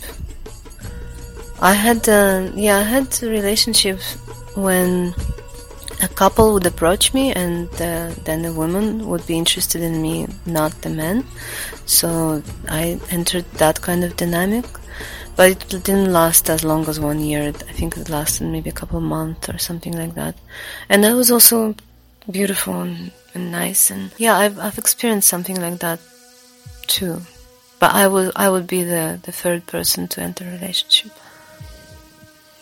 I 1.61 1.75
had, 1.75 2.09
uh, 2.09 2.51
yeah, 2.55 2.79
I 2.79 2.83
had 2.83 3.23
relationships 3.23 4.17
when 4.55 5.15
a 6.03 6.09
couple 6.09 6.55
would 6.55 6.65
approach 6.65 7.13
me, 7.13 7.33
and 7.35 7.69
uh, 7.75 8.15
then 8.25 8.41
the 8.43 8.53
woman 8.53 9.07
would 9.09 9.27
be 9.27 9.37
interested 9.37 9.83
in 9.83 10.01
me, 10.01 10.27
not 10.47 10.73
the 10.81 10.89
man. 10.89 11.25
So 11.85 12.43
I 12.69 12.99
entered 13.11 13.45
that 13.59 13.83
kind 13.83 14.05
of 14.05 14.17
dynamic, 14.17 14.65
but 15.37 15.51
it 15.51 15.69
didn't 15.69 16.13
last 16.13 16.49
as 16.49 16.65
long 16.65 16.89
as 16.89 16.99
one 16.99 17.21
year. 17.21 17.49
I 17.49 17.73
think 17.73 17.99
it 17.99 18.09
lasted 18.09 18.45
maybe 18.47 18.71
a 18.71 18.73
couple 18.81 18.97
of 18.97 19.05
months 19.05 19.51
or 19.51 19.59
something 19.59 19.93
like 19.93 20.15
that, 20.15 20.37
and 20.89 21.05
that 21.05 21.15
was 21.15 21.31
also 21.31 21.75
beautiful 22.31 22.81
and, 22.81 23.13
and 23.35 23.51
nice. 23.53 23.91
And 23.91 24.13
yeah, 24.19 24.37
I've 24.37 24.59
I've 24.59 24.79
experienced 24.79 25.29
something 25.29 25.61
like 25.61 25.79
that 25.81 26.01
too, 26.87 27.23
but 27.79 27.93
I 27.95 28.07
would 28.07 28.33
I 28.37 28.51
would 28.51 28.67
be 28.67 28.83
the 28.83 29.21
the 29.23 29.33
third 29.33 29.67
person 29.67 30.09
to 30.09 30.21
enter 30.21 30.45
a 30.45 30.53
relationship. 30.53 31.13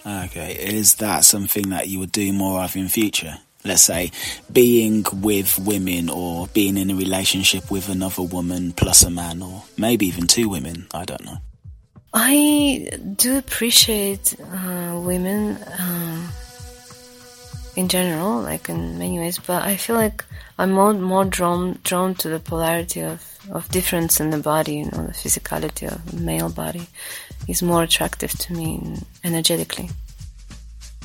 Okay, 0.06 0.54
is 0.54 0.96
that 0.96 1.24
something 1.24 1.70
that 1.70 1.88
you 1.88 1.98
would 1.98 2.12
do 2.12 2.32
more 2.32 2.62
of 2.62 2.76
in 2.76 2.88
future? 2.88 3.38
Let's 3.64 3.82
say 3.82 4.12
being 4.50 5.04
with 5.12 5.58
women 5.58 6.08
or 6.08 6.46
being 6.48 6.76
in 6.78 6.90
a 6.90 6.94
relationship 6.94 7.70
with 7.70 7.88
another 7.88 8.22
woman 8.22 8.72
plus 8.72 9.02
a 9.02 9.10
man 9.10 9.42
or 9.42 9.64
maybe 9.76 10.06
even 10.06 10.26
two 10.26 10.48
women, 10.48 10.86
I 10.94 11.04
don't 11.04 11.24
know. 11.24 11.38
I 12.14 12.88
do 13.16 13.36
appreciate 13.36 14.34
uh, 14.40 14.98
women 15.04 15.58
um, 15.78 16.28
in 17.79 17.87
general, 17.89 18.41
like 18.41 18.68
in 18.68 18.99
many 18.99 19.20
ways, 19.20 19.39
but 19.39 19.62
I 19.62 19.76
feel 19.76 19.95
like 19.95 20.24
I'm 20.59 20.72
more 20.72 20.93
more 20.95 21.24
drawn 21.24 21.79
drawn 21.85 22.16
to 22.16 22.29
the 22.29 22.41
polarity 22.41 23.03
of, 23.03 23.20
of 23.53 23.68
difference 23.68 24.18
in 24.18 24.31
the 24.31 24.39
body, 24.39 24.79
you 24.79 24.87
know, 24.87 25.07
the 25.07 25.18
physicality 25.22 25.87
of 25.87 26.05
the 26.11 26.16
male 26.16 26.51
body 26.51 26.89
is 27.47 27.62
more 27.62 27.85
attractive 27.85 28.33
to 28.33 28.53
me 28.53 28.97
energetically. 29.22 29.91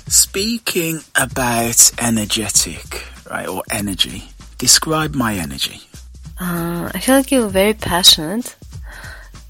Speaking 0.07 1.01
about 1.15 1.91
energetic, 1.99 3.05
right, 3.29 3.47
or 3.47 3.61
energy, 3.69 4.23
describe 4.57 5.13
my 5.13 5.35
energy. 5.35 5.79
Uh, 6.41 6.89
I 6.91 6.97
feel 6.99 7.15
like 7.17 7.31
you're 7.31 7.49
very 7.49 7.75
passionate, 7.75 8.55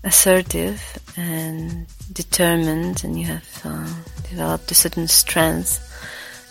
assertive, 0.04 0.82
and 1.16 1.88
determined, 2.12 3.06
and 3.06 3.18
you 3.18 3.28
have 3.28 3.62
uh, 3.64 3.88
developed 4.30 4.70
a 4.72 4.76
certain 4.76 5.08
strength. 5.08 5.80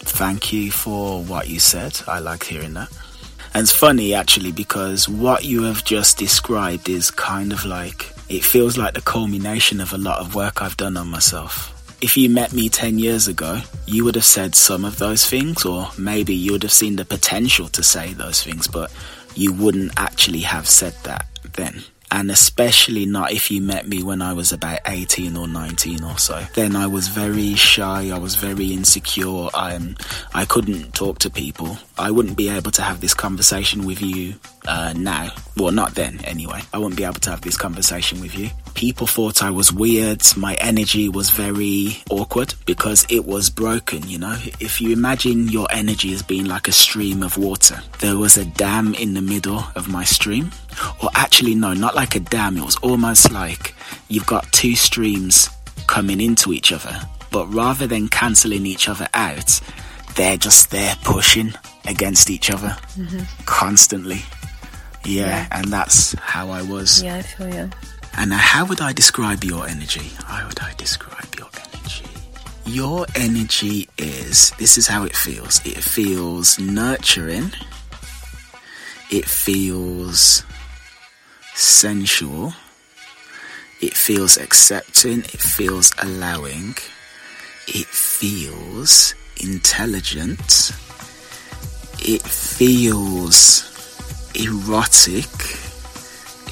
Thank 0.04 0.52
you 0.52 0.70
for 0.70 1.22
what 1.22 1.48
you 1.48 1.58
said. 1.58 2.00
I 2.06 2.18
like 2.18 2.44
hearing 2.44 2.74
that. 2.74 2.90
And 3.54 3.62
it's 3.62 3.72
funny 3.72 4.14
actually 4.14 4.52
because 4.52 5.08
what 5.08 5.44
you 5.44 5.62
have 5.64 5.84
just 5.84 6.18
described 6.18 6.88
is 6.88 7.10
kind 7.10 7.52
of 7.52 7.64
like 7.64 8.10
it 8.28 8.44
feels 8.44 8.78
like 8.78 8.94
the 8.94 9.02
culmination 9.02 9.80
of 9.80 9.92
a 9.92 9.98
lot 9.98 10.20
of 10.20 10.34
work 10.34 10.62
I've 10.62 10.76
done 10.76 10.96
on 10.96 11.08
myself. 11.08 11.68
If 12.00 12.16
you 12.16 12.28
met 12.30 12.52
me 12.52 12.68
10 12.68 12.98
years 12.98 13.28
ago, 13.28 13.60
you 13.86 14.04
would 14.04 14.14
have 14.14 14.24
said 14.24 14.54
some 14.54 14.84
of 14.84 14.98
those 14.98 15.24
things, 15.24 15.64
or 15.64 15.88
maybe 15.96 16.34
you 16.34 16.52
would 16.52 16.62
have 16.62 16.72
seen 16.72 16.96
the 16.96 17.04
potential 17.04 17.68
to 17.68 17.82
say 17.82 18.12
those 18.12 18.42
things, 18.42 18.66
but 18.66 18.90
you 19.36 19.52
wouldn't 19.52 19.92
actually 19.96 20.40
have 20.40 20.68
said 20.68 20.94
that 21.04 21.26
then 21.52 21.84
and 22.12 22.30
especially 22.30 23.06
not 23.06 23.32
if 23.32 23.50
you 23.50 23.62
met 23.62 23.88
me 23.88 24.02
when 24.02 24.20
I 24.20 24.34
was 24.34 24.52
about 24.52 24.80
18 24.86 25.34
or 25.34 25.48
19 25.48 26.04
or 26.04 26.18
so. 26.18 26.44
Then 26.54 26.76
I 26.76 26.86
was 26.86 27.08
very 27.08 27.54
shy, 27.54 28.10
I 28.10 28.18
was 28.18 28.36
very 28.36 28.72
insecure, 28.72 29.48
I, 29.54 29.78
I 30.34 30.44
couldn't 30.44 30.94
talk 30.94 31.18
to 31.20 31.30
people. 31.30 31.78
I 31.98 32.10
wouldn't 32.10 32.36
be 32.36 32.50
able 32.50 32.70
to 32.72 32.82
have 32.82 33.00
this 33.00 33.14
conversation 33.14 33.86
with 33.86 34.02
you 34.02 34.34
uh, 34.66 34.92
now. 34.94 35.30
Well, 35.56 35.72
not 35.72 35.94
then 35.94 36.20
anyway. 36.24 36.60
I 36.72 36.78
wouldn't 36.78 36.96
be 36.96 37.04
able 37.04 37.14
to 37.14 37.30
have 37.30 37.40
this 37.40 37.56
conversation 37.56 38.20
with 38.20 38.36
you. 38.36 38.50
People 38.74 39.06
thought 39.06 39.42
I 39.42 39.50
was 39.50 39.72
weird. 39.72 40.22
My 40.36 40.54
energy 40.54 41.08
was 41.08 41.30
very 41.30 42.02
awkward 42.10 42.54
because 42.66 43.06
it 43.08 43.24
was 43.24 43.50
broken, 43.50 44.08
you 44.08 44.18
know. 44.18 44.36
If 44.60 44.80
you 44.80 44.92
imagine 44.92 45.48
your 45.48 45.66
energy 45.70 46.12
as 46.12 46.22
being 46.22 46.46
like 46.46 46.68
a 46.68 46.72
stream 46.72 47.22
of 47.22 47.38
water, 47.38 47.80
there 48.00 48.16
was 48.16 48.36
a 48.36 48.44
dam 48.44 48.94
in 48.94 49.14
the 49.14 49.22
middle 49.22 49.64
of 49.76 49.88
my 49.88 50.04
stream. 50.04 50.50
Or 51.02 51.10
actually, 51.14 51.54
no, 51.54 51.74
not 51.74 51.94
like 51.94 52.14
a 52.14 52.20
dam. 52.20 52.56
It 52.56 52.64
was 52.64 52.76
almost 52.76 53.30
like 53.32 53.74
you've 54.08 54.26
got 54.26 54.50
two 54.52 54.74
streams 54.74 55.48
coming 55.86 56.20
into 56.20 56.52
each 56.52 56.72
other. 56.72 57.00
But 57.30 57.46
rather 57.46 57.86
than 57.86 58.08
cancelling 58.08 58.66
each 58.66 58.88
other 58.88 59.08
out, 59.14 59.60
they're 60.16 60.36
just 60.36 60.70
there 60.70 60.94
pushing 61.02 61.54
against 61.86 62.30
each 62.30 62.50
other 62.50 62.76
mm-hmm. 62.96 63.22
constantly. 63.46 64.22
Yeah, 65.04 65.26
yeah, 65.26 65.48
and 65.50 65.66
that's 65.66 66.12
how 66.14 66.50
I 66.50 66.62
was. 66.62 67.02
Yeah, 67.02 67.16
I 67.16 67.22
feel 67.22 67.52
you. 67.52 67.70
And 68.16 68.32
how 68.32 68.66
would 68.66 68.80
I 68.80 68.92
describe 68.92 69.42
your 69.42 69.66
energy? 69.66 70.12
How 70.24 70.46
would 70.46 70.60
I 70.60 70.74
describe 70.74 71.34
your 71.38 71.48
energy? 71.74 72.04
Your 72.66 73.06
energy 73.16 73.88
is 73.98 74.52
this 74.58 74.76
is 74.78 74.86
how 74.86 75.04
it 75.04 75.16
feels. 75.16 75.64
It 75.66 75.78
feels 75.78 76.58
nurturing. 76.58 77.50
It 79.10 79.24
feels 79.24 80.44
sensual. 81.54 82.54
It 83.80 83.94
feels 83.94 84.36
accepting. 84.36 85.20
It 85.20 85.40
feels 85.40 85.92
allowing. 86.02 86.76
It 87.66 87.86
feels 87.86 89.14
intelligent. 89.40 90.72
It 91.98 92.22
feels 92.22 93.64
erotic. 94.34 95.26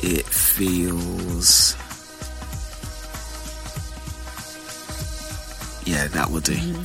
It 0.03 0.26
feels. 0.26 1.76
Yeah, 5.86 6.07
that 6.09 6.30
will 6.30 6.40
do. 6.40 6.55
Mm-hmm. 6.55 6.82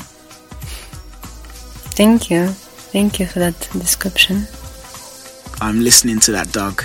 Thank 1.95 2.30
you. 2.30 2.47
Thank 2.91 3.20
you 3.20 3.26
for 3.26 3.39
that 3.39 3.57
description. 3.74 4.47
I'm 5.61 5.82
listening 5.82 6.20
to 6.22 6.32
that 6.34 6.51
dog 6.51 6.84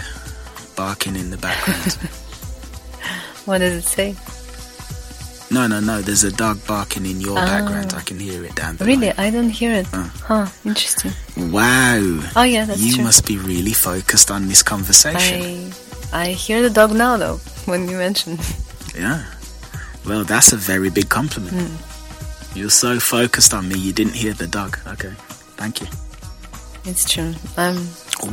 barking 0.81 1.15
in 1.15 1.29
the 1.29 1.37
background. 1.37 1.93
what 3.45 3.59
does 3.59 3.75
it 3.75 3.85
say? 3.85 4.17
No, 5.55 5.67
no, 5.67 5.79
no. 5.79 6.01
There's 6.01 6.25
a 6.25 6.33
dog 6.33 6.57
barking 6.67 7.05
in 7.05 7.21
your 7.21 7.35
background. 7.35 7.93
I 7.93 8.01
can 8.01 8.19
hear 8.19 8.43
it 8.47 8.55
down 8.55 8.77
there. 8.77 8.87
Really? 8.89 9.09
Line. 9.09 9.27
I 9.27 9.31
don't 9.31 9.51
hear 9.51 9.73
it. 9.73 9.87
Uh. 9.93 10.09
Huh. 10.29 10.47
Interesting. 10.65 11.13
Wow. 11.37 12.01
Oh 12.35 12.45
yeah, 12.45 12.65
that's 12.65 12.81
you 12.81 12.95
true. 12.95 13.05
must 13.05 13.27
be 13.27 13.37
really 13.37 13.75
focused 13.75 14.31
on 14.31 14.49
this 14.49 14.63
conversation. 14.63 15.71
I, 16.15 16.23
I 16.23 16.27
hear 16.33 16.63
the 16.63 16.71
dog 16.71 16.93
now, 16.95 17.19
though, 17.19 17.37
when 17.67 17.89
you 17.89 17.97
mention. 17.99 18.39
Yeah. 18.97 19.23
Well, 20.05 20.25
that's 20.25 20.53
a 20.53 20.57
very 20.57 20.91
big 20.91 21.09
compliment. 21.11 21.57
Mm. 21.57 22.57
You're 22.57 22.77
so 22.85 22.99
focused 22.99 23.55
on 23.55 23.69
me, 23.69 23.79
you 23.79 23.93
didn't 23.93 24.17
hear 24.17 24.33
the 24.33 24.49
dog. 24.49 24.79
Okay. 24.95 25.15
Thank 25.61 25.81
you. 25.81 25.87
It's 26.85 27.11
true. 27.11 27.35
Um. 27.57 27.77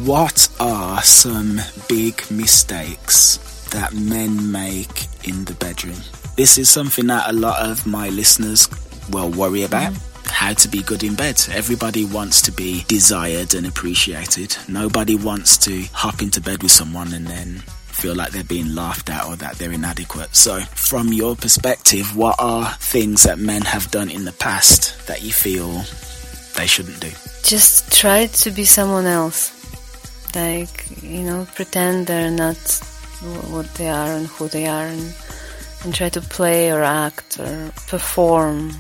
What 0.05 0.49
are 0.59 1.01
some 1.01 1.61
big 1.87 2.29
mistakes 2.29 3.37
that 3.71 3.93
men 3.93 4.51
make 4.51 5.07
in 5.23 5.45
the 5.45 5.53
bedroom? 5.55 5.97
This 6.35 6.57
is 6.57 6.69
something 6.69 7.07
that 7.07 7.29
a 7.29 7.33
lot 7.33 7.59
of 7.61 7.85
my 7.87 8.09
listeners 8.09 8.67
will 9.09 9.29
worry 9.31 9.63
about. 9.63 9.93
Mm-hmm. 9.93 10.29
How 10.29 10.53
to 10.53 10.67
be 10.67 10.83
good 10.83 11.03
in 11.03 11.15
bed. 11.15 11.41
Everybody 11.51 12.05
wants 12.05 12.41
to 12.43 12.51
be 12.51 12.83
desired 12.87 13.53
and 13.55 13.65
appreciated. 13.65 14.57
Nobody 14.67 15.15
wants 15.15 15.57
to 15.59 15.83
hop 15.93 16.21
into 16.21 16.41
bed 16.41 16.61
with 16.61 16.71
someone 16.71 17.13
and 17.13 17.25
then 17.25 17.63
feel 17.87 18.13
like 18.13 18.31
they're 18.31 18.43
being 18.43 18.75
laughed 18.75 19.09
at 19.09 19.25
or 19.25 19.35
that 19.37 19.55
they're 19.55 19.71
inadequate. 19.71 20.35
So, 20.35 20.59
from 20.59 21.11
your 21.11 21.35
perspective, 21.35 22.15
what 22.15 22.35
are 22.39 22.71
things 22.73 23.23
that 23.23 23.39
men 23.39 23.63
have 23.63 23.89
done 23.89 24.09
in 24.09 24.25
the 24.25 24.33
past 24.33 25.07
that 25.07 25.23
you 25.23 25.31
feel 25.31 25.83
they 26.57 26.67
shouldn't 26.67 26.99
do? 26.99 27.11
Just 27.43 27.91
try 27.91 28.25
to 28.27 28.51
be 28.51 28.65
someone 28.65 29.05
else. 29.05 29.53
Like, 30.35 31.01
you 31.01 31.23
know, 31.23 31.47
pretend 31.55 32.07
they're 32.07 32.29
not 32.29 32.57
what 33.49 33.73
they 33.75 33.89
are 33.89 34.11
and 34.11 34.27
who 34.27 34.47
they 34.49 34.67
are 34.67 34.85
and 34.85 35.13
and 35.83 35.93
try 35.93 36.09
to 36.09 36.21
play 36.21 36.71
or 36.71 36.83
act 36.83 37.39
or 37.39 37.71
perform 37.87 38.71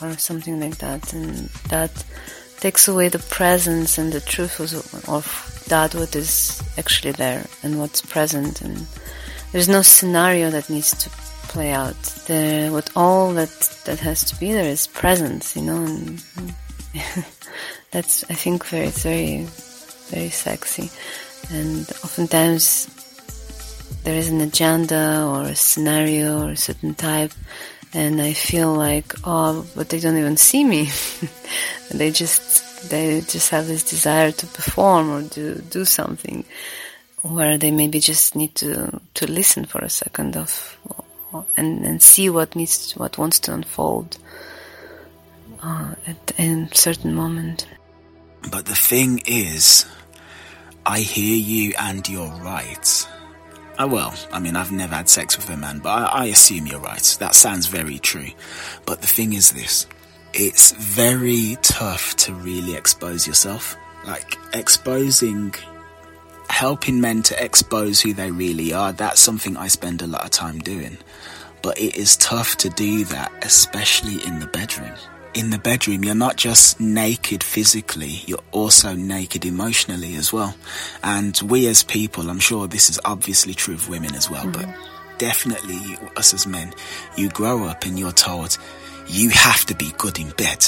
or 0.00 0.16
something 0.18 0.60
like 0.60 0.76
that 0.78 1.12
and 1.12 1.48
that 1.68 2.04
takes 2.60 2.88
away 2.88 3.08
the 3.08 3.18
presence 3.18 3.98
and 3.98 4.12
the 4.12 4.20
truth 4.20 4.58
of, 4.60 5.08
of 5.08 5.64
that 5.68 5.94
what 5.94 6.14
is 6.16 6.62
actually 6.78 7.12
there 7.12 7.44
and 7.62 7.78
what's 7.78 8.02
present 8.02 8.62
and 8.62 8.86
there's 9.52 9.68
no 9.68 9.82
scenario 9.82 10.50
that 10.50 10.68
needs 10.70 10.92
to 10.92 11.10
play 11.48 11.70
out 11.70 12.00
the 12.26 12.68
what 12.72 12.90
all 12.96 13.32
that 13.32 13.50
that 13.84 13.98
has 13.98 14.24
to 14.24 14.38
be 14.40 14.52
there 14.52 14.68
is 14.68 14.86
presence 14.86 15.56
you 15.56 15.62
know 15.62 15.84
and 15.84 16.22
that's 17.90 18.24
i 18.30 18.34
think 18.34 18.64
very 18.66 18.88
very 18.88 19.46
very 20.08 20.28
sexy 20.30 20.90
and 21.50 21.88
oftentimes 22.04 22.88
there 24.04 24.16
is 24.16 24.28
an 24.28 24.40
agenda 24.40 25.26
or 25.28 25.42
a 25.42 25.54
scenario 25.54 26.46
or 26.46 26.50
a 26.50 26.56
certain 26.56 26.94
type 26.94 27.32
and 27.96 28.20
I 28.20 28.34
feel 28.34 28.74
like, 28.74 29.14
oh, 29.24 29.66
but 29.74 29.88
they 29.88 30.00
don't 30.00 30.18
even 30.18 30.36
see 30.36 30.64
me. 30.64 30.90
they 31.90 32.10
just, 32.10 32.90
they 32.90 33.20
just 33.22 33.48
have 33.50 33.66
this 33.66 33.88
desire 33.88 34.32
to 34.32 34.46
perform 34.46 35.10
or 35.10 35.22
to 35.30 35.62
do 35.62 35.86
something 35.86 36.44
where 37.22 37.56
they 37.56 37.70
maybe 37.70 37.98
just 37.98 38.36
need 38.36 38.54
to, 38.56 39.00
to 39.14 39.30
listen 39.30 39.64
for 39.64 39.80
a 39.80 39.88
second 39.88 40.36
of, 40.36 40.78
and, 41.56 41.86
and 41.86 42.02
see 42.02 42.28
what 42.28 42.54
needs, 42.54 42.92
what 42.92 43.16
wants 43.16 43.38
to 43.40 43.54
unfold 43.54 44.18
uh, 45.62 45.94
at 46.06 46.32
a 46.38 46.68
certain 46.72 47.14
moment. 47.14 47.66
But 48.50 48.66
the 48.66 48.74
thing 48.74 49.22
is, 49.26 49.86
I 50.84 51.00
hear 51.00 51.36
you 51.36 51.74
and 51.78 52.08
you're 52.08 52.28
right. 52.28 53.08
Oh, 53.78 53.88
well, 53.88 54.14
I 54.32 54.38
mean, 54.38 54.56
I've 54.56 54.72
never 54.72 54.94
had 54.94 55.08
sex 55.08 55.36
with 55.36 55.50
a 55.50 55.56
man, 55.56 55.80
but 55.80 55.90
I, 55.90 56.04
I 56.04 56.24
assume 56.26 56.66
you're 56.66 56.80
right. 56.80 57.16
That 57.20 57.34
sounds 57.34 57.66
very 57.66 57.98
true. 57.98 58.28
But 58.86 59.00
the 59.00 59.06
thing 59.06 59.32
is 59.32 59.50
this 59.50 59.86
it's 60.32 60.72
very 60.72 61.56
tough 61.62 62.14
to 62.16 62.34
really 62.34 62.74
expose 62.74 63.26
yourself. 63.26 63.76
Like, 64.06 64.36
exposing, 64.54 65.54
helping 66.48 67.00
men 67.00 67.22
to 67.24 67.44
expose 67.44 68.00
who 68.00 68.12
they 68.12 68.30
really 68.30 68.72
are, 68.72 68.92
that's 68.92 69.20
something 69.20 69.56
I 69.56 69.66
spend 69.68 70.02
a 70.02 70.06
lot 70.06 70.24
of 70.24 70.30
time 70.30 70.60
doing. 70.60 70.98
But 71.62 71.78
it 71.78 71.96
is 71.96 72.16
tough 72.16 72.56
to 72.58 72.68
do 72.70 73.04
that, 73.06 73.32
especially 73.42 74.24
in 74.24 74.38
the 74.38 74.46
bedroom 74.46 74.94
in 75.36 75.50
the 75.50 75.58
bedroom, 75.58 76.02
you're 76.02 76.14
not 76.14 76.36
just 76.36 76.80
naked 76.80 77.44
physically, 77.44 78.22
you're 78.26 78.42
also 78.52 78.94
naked 78.94 79.44
emotionally 79.44 80.16
as 80.16 80.32
well. 80.32 80.56
And 81.04 81.38
we 81.44 81.68
as 81.68 81.84
people, 81.84 82.30
I'm 82.30 82.38
sure 82.38 82.66
this 82.66 82.88
is 82.88 82.98
obviously 83.04 83.52
true 83.52 83.74
of 83.74 83.88
women 83.90 84.14
as 84.14 84.30
well, 84.30 84.46
mm-hmm. 84.46 84.72
but 84.72 85.18
definitely 85.18 85.98
us 86.16 86.32
as 86.32 86.46
men, 86.46 86.72
you 87.16 87.28
grow 87.28 87.64
up 87.64 87.84
and 87.84 87.98
you're 87.98 88.12
told 88.12 88.56
you 89.08 89.28
have 89.28 89.66
to 89.66 89.74
be 89.74 89.92
good 89.98 90.18
in 90.18 90.30
bed. 90.30 90.64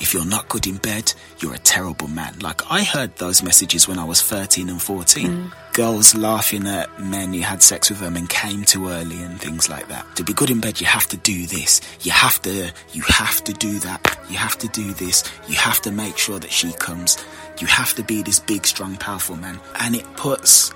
If 0.00 0.14
you're 0.14 0.26
not 0.26 0.48
good 0.48 0.66
in 0.66 0.78
bed, 0.78 1.12
you're 1.40 1.54
a 1.54 1.58
terrible 1.58 2.08
man. 2.08 2.38
Like 2.40 2.70
I 2.70 2.82
heard 2.82 3.16
those 3.16 3.42
messages 3.42 3.86
when 3.86 3.98
I 3.98 4.04
was 4.04 4.22
13 4.22 4.68
and 4.68 4.80
14. 4.80 5.26
Mm 5.28 5.52
girls 5.72 6.14
laughing 6.14 6.66
at 6.66 7.00
men 7.00 7.32
who 7.32 7.40
had 7.40 7.62
sex 7.62 7.90
with 7.90 8.00
them 8.00 8.16
and 8.16 8.28
came 8.28 8.64
too 8.64 8.88
early 8.88 9.22
and 9.22 9.40
things 9.40 9.68
like 9.68 9.88
that. 9.88 10.04
To 10.16 10.24
be 10.24 10.32
good 10.32 10.50
in 10.50 10.60
bed, 10.60 10.80
you 10.80 10.86
have 10.86 11.06
to 11.08 11.16
do 11.16 11.46
this. 11.46 11.80
You 12.02 12.10
have 12.10 12.42
to, 12.42 12.72
you 12.92 13.02
have 13.02 13.42
to 13.44 13.52
do 13.52 13.78
that. 13.80 14.18
You 14.28 14.36
have 14.36 14.58
to 14.58 14.68
do 14.68 14.92
this. 14.92 15.24
You 15.48 15.54
have 15.56 15.80
to 15.82 15.92
make 15.92 16.18
sure 16.18 16.38
that 16.38 16.50
she 16.50 16.72
comes. 16.72 17.16
You 17.60 17.66
have 17.66 17.94
to 17.94 18.02
be 18.02 18.22
this 18.22 18.40
big, 18.40 18.66
strong, 18.66 18.96
powerful 18.96 19.36
man. 19.36 19.60
And 19.78 19.94
it 19.94 20.04
puts 20.16 20.72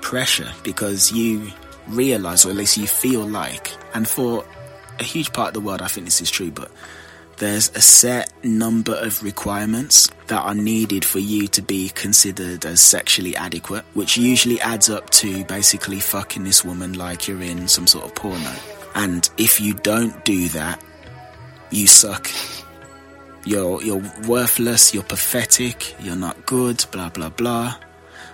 pressure 0.00 0.52
because 0.62 1.12
you 1.12 1.50
realize, 1.88 2.46
or 2.46 2.50
at 2.50 2.56
least 2.56 2.76
you 2.76 2.86
feel 2.86 3.26
like, 3.26 3.72
and 3.94 4.06
for 4.06 4.44
a 5.00 5.04
huge 5.04 5.32
part 5.32 5.48
of 5.48 5.54
the 5.54 5.60
world, 5.60 5.82
I 5.82 5.88
think 5.88 6.06
this 6.06 6.20
is 6.20 6.30
true, 6.30 6.50
but 6.50 6.70
there's 7.38 7.70
a 7.76 7.80
set 7.80 8.32
number 8.44 8.94
of 8.94 9.22
requirements 9.22 10.10
that 10.26 10.40
are 10.40 10.54
needed 10.54 11.04
for 11.04 11.18
you 11.18 11.48
to 11.48 11.62
be 11.62 11.88
considered 11.90 12.64
as 12.66 12.80
sexually 12.80 13.36
adequate, 13.36 13.84
which 13.94 14.16
usually 14.16 14.60
adds 14.60 14.90
up 14.90 15.08
to 15.10 15.44
basically 15.44 16.00
fucking 16.00 16.44
this 16.44 16.64
woman 16.64 16.94
like 16.94 17.28
you're 17.28 17.42
in 17.42 17.68
some 17.68 17.86
sort 17.86 18.04
of 18.04 18.14
porno. 18.14 18.52
And 18.94 19.28
if 19.38 19.60
you 19.60 19.74
don't 19.74 20.24
do 20.24 20.48
that, 20.48 20.82
you 21.70 21.86
suck. 21.86 22.28
You're 23.44 23.82
you're 23.82 24.02
worthless, 24.26 24.92
you're 24.92 25.02
pathetic, 25.02 25.94
you're 26.00 26.16
not 26.16 26.44
good, 26.46 26.84
blah 26.90 27.08
blah 27.08 27.30
blah. 27.30 27.76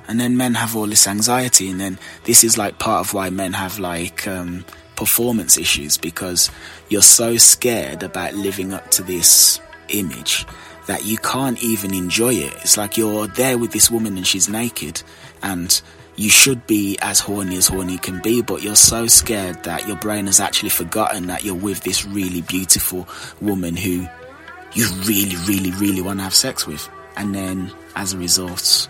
And 0.09 0.19
then 0.19 0.37
men 0.37 0.55
have 0.55 0.77
all 0.77 0.87
this 0.87 1.07
anxiety 1.07 1.71
and 1.71 1.81
then 1.81 1.99
this 2.25 2.45
is 2.45 2.59
like 2.59 2.79
part 2.79 3.07
of 3.07 3.15
why 3.15 3.31
men 3.31 3.53
have 3.53 3.79
like 3.79 4.27
um 4.27 4.65
performance 4.97 5.59
issues 5.59 5.99
because 5.99 6.51
you're 6.95 7.03
so 7.03 7.37
scared 7.37 8.05
about 8.05 8.35
living 8.35 8.73
up 8.73 8.89
to 8.89 9.03
this 9.03 9.61
image 9.89 10.47
that 10.87 11.05
you 11.05 11.19
can't 11.19 11.61
even 11.61 11.93
enjoy 11.93 12.33
it. 12.33 12.53
It's 12.59 12.77
like 12.77 12.97
you're 12.97 13.27
there 13.27 13.59
with 13.59 13.73
this 13.73 13.91
woman 13.91 14.17
and 14.17 14.25
she's 14.25 14.49
naked 14.49 15.03
and 15.43 15.83
you 16.15 16.31
should 16.31 16.69
be 16.69 16.97
as 17.03 17.19
horny 17.19 17.57
as 17.57 17.67
horny 17.67 17.99
can 17.99 18.23
be, 18.23 18.43
but 18.43 18.63
you're 18.63 18.77
so 18.77 19.09
scared 19.09 19.65
that 19.65 19.89
your 19.89 19.97
brain 19.97 20.27
has 20.27 20.39
actually 20.39 20.69
forgotten 20.69 21.27
that 21.27 21.43
you're 21.43 21.57
with 21.57 21.81
this 21.81 22.07
really 22.07 22.43
beautiful 22.43 23.09
woman 23.41 23.75
who 23.75 24.07
you 24.75 24.89
really, 25.03 25.35
really, 25.49 25.73
really 25.73 26.01
want 26.01 26.21
to 26.21 26.23
have 26.23 26.33
sex 26.33 26.65
with. 26.65 26.89
And 27.17 27.35
then 27.35 27.73
as 27.97 28.13
a 28.13 28.19
result, 28.19 28.89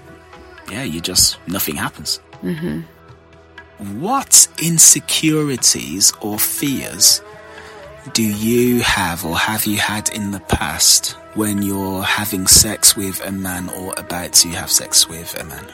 yeah, 0.70 0.82
you 0.82 1.00
just, 1.00 1.38
nothing 1.48 1.76
happens. 1.76 2.20
Mm-hmm. 2.42 4.02
What 4.02 4.46
insecurities 4.62 6.12
or 6.20 6.38
fears 6.38 7.22
do 8.12 8.22
you 8.22 8.80
have 8.80 9.24
or 9.24 9.36
have 9.36 9.64
you 9.64 9.78
had 9.78 10.10
in 10.10 10.30
the 10.30 10.40
past 10.40 11.12
when 11.34 11.62
you're 11.62 12.02
having 12.02 12.46
sex 12.46 12.96
with 12.96 13.24
a 13.24 13.32
man 13.32 13.68
or 13.70 13.94
about 13.96 14.32
to 14.34 14.48
have 14.50 14.70
sex 14.70 15.08
with 15.08 15.38
a 15.40 15.44
man? 15.44 15.66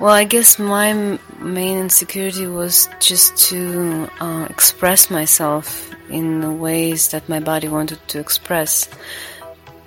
Well, 0.00 0.12
I 0.12 0.24
guess 0.24 0.58
my 0.58 1.18
main 1.38 1.78
insecurity 1.78 2.46
was 2.46 2.88
just 3.00 3.36
to 3.50 4.08
uh, 4.20 4.46
express 4.50 5.10
myself 5.10 5.90
in 6.08 6.40
the 6.40 6.52
ways 6.52 7.08
that 7.08 7.28
my 7.28 7.40
body 7.40 7.68
wanted 7.68 8.06
to 8.08 8.20
express. 8.20 8.88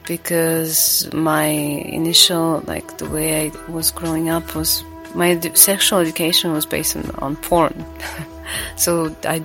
Because 0.08 1.10
my 1.14 1.46
initial, 1.46 2.62
like 2.68 2.98
the 2.98 3.10
way 3.10 3.48
I 3.48 3.72
was 3.72 3.92
growing 3.92 4.30
up 4.30 4.56
was 4.56 4.84
my 5.16 5.40
sexual 5.54 6.00
education 6.00 6.52
was 6.52 6.66
based 6.66 6.96
on, 6.98 7.10
on 7.20 7.36
porn. 7.36 7.86
so 8.76 9.16
I, 9.24 9.44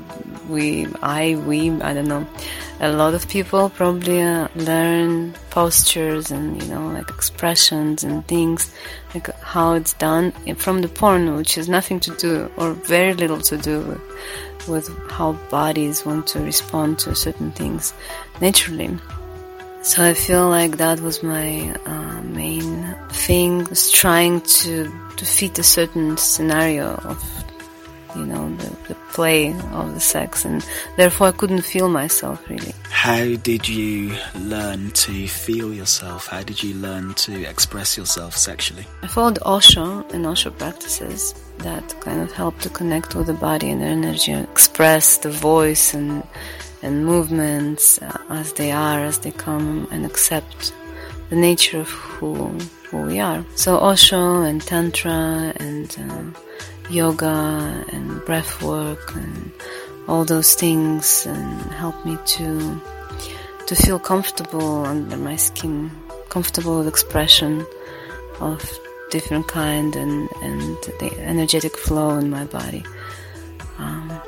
we, 0.49 0.87
I, 1.03 1.37
we, 1.47 1.71
I 1.83 1.95
don't 1.95 2.09
know. 2.09 2.27
A 2.81 2.93
lot 2.93 3.15
of 3.15 3.29
people 3.29 3.71
probably 3.71 4.21
uh, 4.21 4.49
learn 4.55 5.35
postures 5.51 6.31
and 6.31 6.63
you 6.63 6.69
know 6.69 6.89
like 6.89 7.09
expressions 7.09 8.05
and 8.05 8.27
things, 8.29 8.71
like 9.15 9.29
how 9.41 9.75
it's 9.75 9.95
done 9.95 10.33
from 10.57 10.83
the 10.83 10.89
porn, 10.89 11.37
which 11.37 11.55
has 11.55 11.69
nothing 11.69 12.01
to 12.01 12.15
do 12.17 12.51
or 12.57 12.73
very 12.73 13.15
little 13.15 13.41
to 13.41 13.57
do 13.57 13.99
with, 14.69 14.89
how 15.11 15.33
bodies 15.51 16.05
want 16.05 16.27
to 16.27 16.41
respond 16.41 16.99
to 16.99 17.15
certain 17.15 17.53
things 17.53 17.95
naturally. 18.41 18.99
So 19.83 20.03
I 20.03 20.15
feel 20.15 20.49
like 20.49 20.79
that 20.79 21.01
was 21.01 21.23
my 21.23 21.73
uh, 21.87 22.21
main 22.23 22.95
thing, 23.09 23.65
was 23.65 23.91
trying 23.91 24.41
to 24.41 24.93
to 25.17 25.25
fit 25.25 25.59
a 25.59 25.63
certain 25.63 26.17
scenario 26.17 26.97
of 26.97 27.36
you 28.17 28.27
know 28.27 28.55
the, 28.57 28.71
the 28.89 28.95
play 29.13 29.53
of 29.73 29.95
the 29.95 30.01
sex, 30.01 30.45
and 30.45 30.65
therefore 30.97 31.29
I 31.29 31.33
couldn't 31.33 31.63
feel 31.63 31.89
myself 31.89 32.49
really. 32.49 32.73
How 32.91 33.35
did 33.37 33.69
you 33.69 34.17
learn 34.35 34.91
to 34.93 35.29
feel 35.29 35.73
yourself? 35.73 36.27
How 36.27 36.43
did 36.43 36.63
you 36.63 36.75
learn 36.75 37.15
to 37.15 37.45
express 37.45 37.97
yourself 37.97 38.37
sexually? 38.37 38.87
I 39.03 39.07
followed 39.07 39.39
Osho 39.45 40.07
and 40.13 40.27
Osho 40.27 40.51
practices 40.51 41.35
that 41.59 42.01
kind 42.01 42.21
of 42.21 42.33
help 42.33 42.59
to 42.61 42.71
connect 42.71 43.15
with 43.15 43.27
the 43.27 43.35
body 43.35 43.71
and 43.71 43.81
the 43.81 43.87
energy, 43.87 44.33
and 44.33 44.49
express 44.49 45.19
the 45.19 45.31
voice 45.31 45.95
and 45.95 46.23
and 46.83 47.05
movements 47.05 48.01
uh, 48.03 48.19
as 48.31 48.53
they 48.55 48.71
are, 48.71 49.01
as 49.01 49.19
they 49.21 49.33
come, 49.33 49.89
and 49.91 50.05
accept 50.07 50.73
the 51.31 51.37
nature 51.37 51.81
of 51.81 51.91
who 51.91 52.59
who 52.91 52.99
we 53.03 53.19
are. 53.19 53.45
So 53.57 53.79
Osho 53.81 54.43
and 54.43 54.63
Tantra 54.63 55.53
and 55.57 55.97
uh, 55.99 56.39
yoga 56.91 57.85
and 57.93 58.25
breath 58.25 58.63
work 58.63 59.15
and 59.15 59.53
all 60.09 60.25
those 60.25 60.55
things 60.55 61.27
and 61.27 61.61
help 61.73 62.05
me 62.05 62.17
to 62.25 62.81
to 63.67 63.75
feel 63.75 63.99
comfortable 63.99 64.85
under 64.87 65.17
my 65.17 65.35
skin, 65.35 65.91
comfortable 66.29 66.79
with 66.79 66.87
expression 66.87 67.67
of 68.41 68.79
different 69.11 69.49
kind 69.49 69.97
and 69.97 70.29
and 70.43 70.77
the 71.01 71.13
energetic 71.19 71.77
flow 71.77 72.19
in 72.19 72.31
my 72.31 72.45
body. 72.45 72.85
Um, 73.79 74.21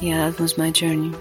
yeah, 0.00 0.28
that 0.28 0.38
was 0.38 0.58
my 0.58 0.70
journey. 0.70 1.12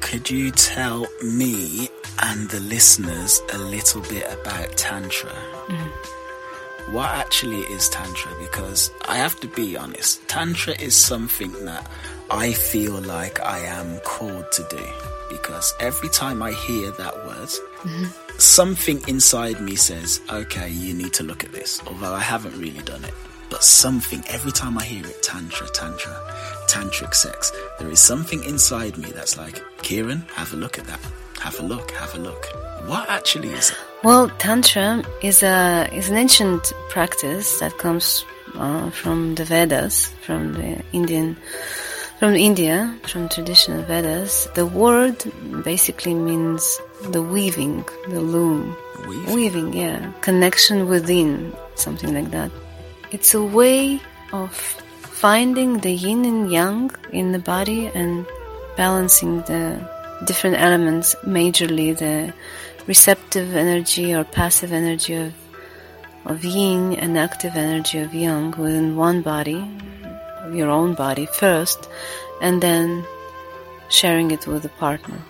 Could 0.00 0.30
you 0.30 0.50
tell 0.50 1.06
me 1.22 1.88
and 2.22 2.48
the 2.50 2.60
listeners 2.60 3.40
a 3.52 3.58
little 3.58 4.02
bit 4.02 4.26
about 4.32 4.76
Tantra? 4.76 5.32
Mm. 5.66 6.19
What 6.90 7.10
actually 7.10 7.60
is 7.60 7.88
Tantra? 7.88 8.32
Because 8.38 8.90
I 9.08 9.16
have 9.16 9.38
to 9.40 9.48
be 9.48 9.76
honest, 9.76 10.26
Tantra 10.28 10.74
is 10.80 10.96
something 10.96 11.52
that 11.64 11.88
I 12.30 12.52
feel 12.52 13.00
like 13.00 13.40
I 13.40 13.60
am 13.60 13.98
called 14.00 14.50
to 14.52 14.66
do. 14.70 14.84
Because 15.30 15.72
every 15.78 16.08
time 16.08 16.42
I 16.42 16.52
hear 16.52 16.90
that 16.90 17.14
word, 17.26 17.48
something 18.38 19.00
inside 19.06 19.60
me 19.60 19.76
says, 19.76 20.20
okay, 20.30 20.68
you 20.68 20.92
need 20.92 21.12
to 21.14 21.22
look 21.22 21.44
at 21.44 21.52
this. 21.52 21.80
Although 21.86 22.12
I 22.12 22.20
haven't 22.20 22.58
really 22.58 22.82
done 22.82 23.04
it 23.04 23.14
but 23.50 23.64
something 23.64 24.22
every 24.28 24.52
time 24.52 24.78
I 24.78 24.84
hear 24.84 25.04
it 25.04 25.22
tantra, 25.22 25.66
tantra, 25.68 26.12
tantric 26.68 27.14
sex, 27.14 27.52
there 27.78 27.90
is 27.90 28.00
something 28.00 28.42
inside 28.44 28.96
me 28.96 29.10
that's 29.10 29.36
like, 29.36 29.60
Kieran, 29.82 30.24
have 30.34 30.52
a 30.54 30.56
look 30.56 30.78
at 30.78 30.86
that. 30.86 31.00
Have 31.40 31.58
a 31.58 31.62
look, 31.64 31.90
have 31.90 32.14
a 32.14 32.18
look. 32.18 32.46
What 32.86 33.10
actually 33.10 33.50
is 33.50 33.70
it? 33.70 33.76
Well, 34.02 34.30
tantra 34.38 35.04
is 35.22 35.42
a 35.42 35.86
is 35.92 36.08
an 36.08 36.16
ancient 36.16 36.72
practice 36.88 37.60
that 37.60 37.76
comes 37.76 38.24
uh, 38.54 38.88
from 38.88 39.34
the 39.34 39.44
Vedas, 39.44 40.08
from 40.24 40.54
the 40.54 40.82
Indian, 40.92 41.36
from 42.18 42.34
India, 42.34 42.96
from 43.02 43.28
traditional 43.28 43.82
Vedas. 43.82 44.48
The 44.54 44.64
word 44.64 45.22
basically 45.64 46.14
means 46.14 46.80
the 47.10 47.20
weaving, 47.20 47.84
the 48.08 48.22
loom. 48.22 48.74
Weaving? 49.06 49.34
weaving, 49.34 49.72
yeah, 49.74 50.12
connection 50.22 50.88
within, 50.88 51.52
something 51.74 52.14
like 52.14 52.30
that. 52.30 52.50
It's 53.10 53.34
a 53.34 53.44
way 53.44 54.00
of 54.32 54.50
finding 55.02 55.80
the 55.80 55.92
yin 55.92 56.24
and 56.24 56.50
yang 56.50 56.90
in 57.12 57.32
the 57.32 57.38
body 57.38 57.88
and 57.94 58.24
balancing 58.78 59.42
the 59.42 59.76
different 60.24 60.56
elements, 60.56 61.14
majorly 61.24 61.96
the 61.96 62.32
receptive 62.86 63.54
energy 63.54 64.14
or 64.14 64.24
passive 64.24 64.72
energy 64.72 65.14
of, 65.14 65.32
of 66.24 66.44
yin 66.44 66.94
and 66.94 67.18
active 67.18 67.56
energy 67.56 67.98
of 67.98 68.14
yang 68.14 68.50
within 68.52 68.96
one 68.96 69.22
body, 69.22 69.64
your 70.52 70.70
own 70.70 70.94
body 70.94 71.26
first, 71.26 71.88
and 72.40 72.62
then 72.62 73.04
sharing 73.88 74.30
it 74.30 74.46
with 74.46 74.64
a 74.64 74.68
partner 74.70 75.20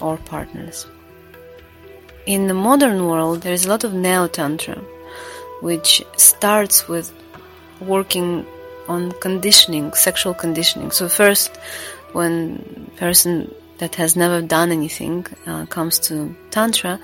or 0.00 0.16
partners. 0.16 0.86
In 2.26 2.46
the 2.46 2.54
modern 2.54 3.06
world, 3.06 3.42
there 3.42 3.52
is 3.52 3.64
a 3.64 3.68
lot 3.68 3.84
of 3.84 3.94
neo 3.94 4.28
tantra, 4.28 4.76
which 5.62 6.02
starts 6.16 6.88
with 6.88 7.12
working 7.80 8.46
on 8.88 9.12
conditioning, 9.20 9.92
sexual 9.94 10.34
conditioning. 10.34 10.90
So 10.90 11.08
first, 11.08 11.56
when 12.12 12.90
person 12.96 13.54
that 13.80 13.96
has 13.96 14.14
never 14.14 14.40
done 14.40 14.70
anything 14.70 15.26
uh, 15.46 15.66
comes 15.66 15.98
to 15.98 16.34
tantra, 16.50 17.00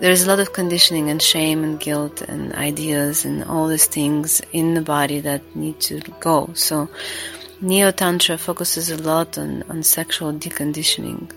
there's 0.00 0.24
a 0.24 0.28
lot 0.28 0.40
of 0.40 0.52
conditioning 0.52 1.10
and 1.10 1.20
shame 1.20 1.64
and 1.64 1.80
guilt 1.80 2.22
and 2.22 2.54
ideas 2.54 3.24
and 3.24 3.44
all 3.44 3.66
these 3.68 3.86
things 3.86 4.40
in 4.52 4.74
the 4.74 4.80
body 4.80 5.20
that 5.20 5.42
need 5.56 5.80
to 5.80 6.00
go. 6.20 6.50
So 6.54 6.88
Neo 7.60 7.90
Tantra 7.90 8.38
focuses 8.38 8.90
a 8.90 8.96
lot 8.96 9.36
on, 9.38 9.64
on 9.68 9.82
sexual 9.82 10.32
deconditioning 10.32 11.32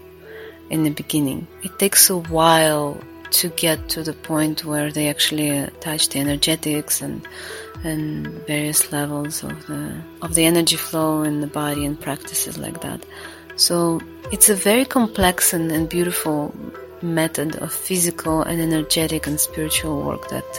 in 0.70 0.84
the 0.84 0.92
beginning. 0.92 1.48
It 1.64 1.80
takes 1.80 2.10
a 2.10 2.18
while 2.18 3.02
to 3.32 3.50
get 3.50 3.90
to 3.90 4.04
the 4.04 4.14
point 4.14 4.64
where 4.66 4.92
they 4.92 5.08
actually 5.10 5.68
touch 5.80 6.10
the 6.10 6.20
energetics 6.20 7.02
and 7.02 7.28
and 7.84 8.28
various 8.46 8.92
levels 8.92 9.44
of 9.44 9.66
the 9.68 10.00
of 10.22 10.36
the 10.36 10.46
energy 10.46 10.76
flow 10.76 11.24
in 11.24 11.42
the 11.42 11.48
body 11.48 11.86
and 11.86 12.00
practices 12.00 12.58
like 12.58 12.82
that. 12.82 13.04
So 13.62 14.02
it's 14.32 14.50
a 14.50 14.56
very 14.56 14.86
complex 14.86 15.54
and, 15.54 15.72
and 15.72 15.88
beautiful 15.88 16.52
method 17.04 17.58
of 17.58 17.72
physical 17.72 18.42
and 18.42 18.60
energetic 18.60 19.28
and 19.28 19.40
spiritual 19.40 20.02
work 20.02 20.30
that 20.30 20.50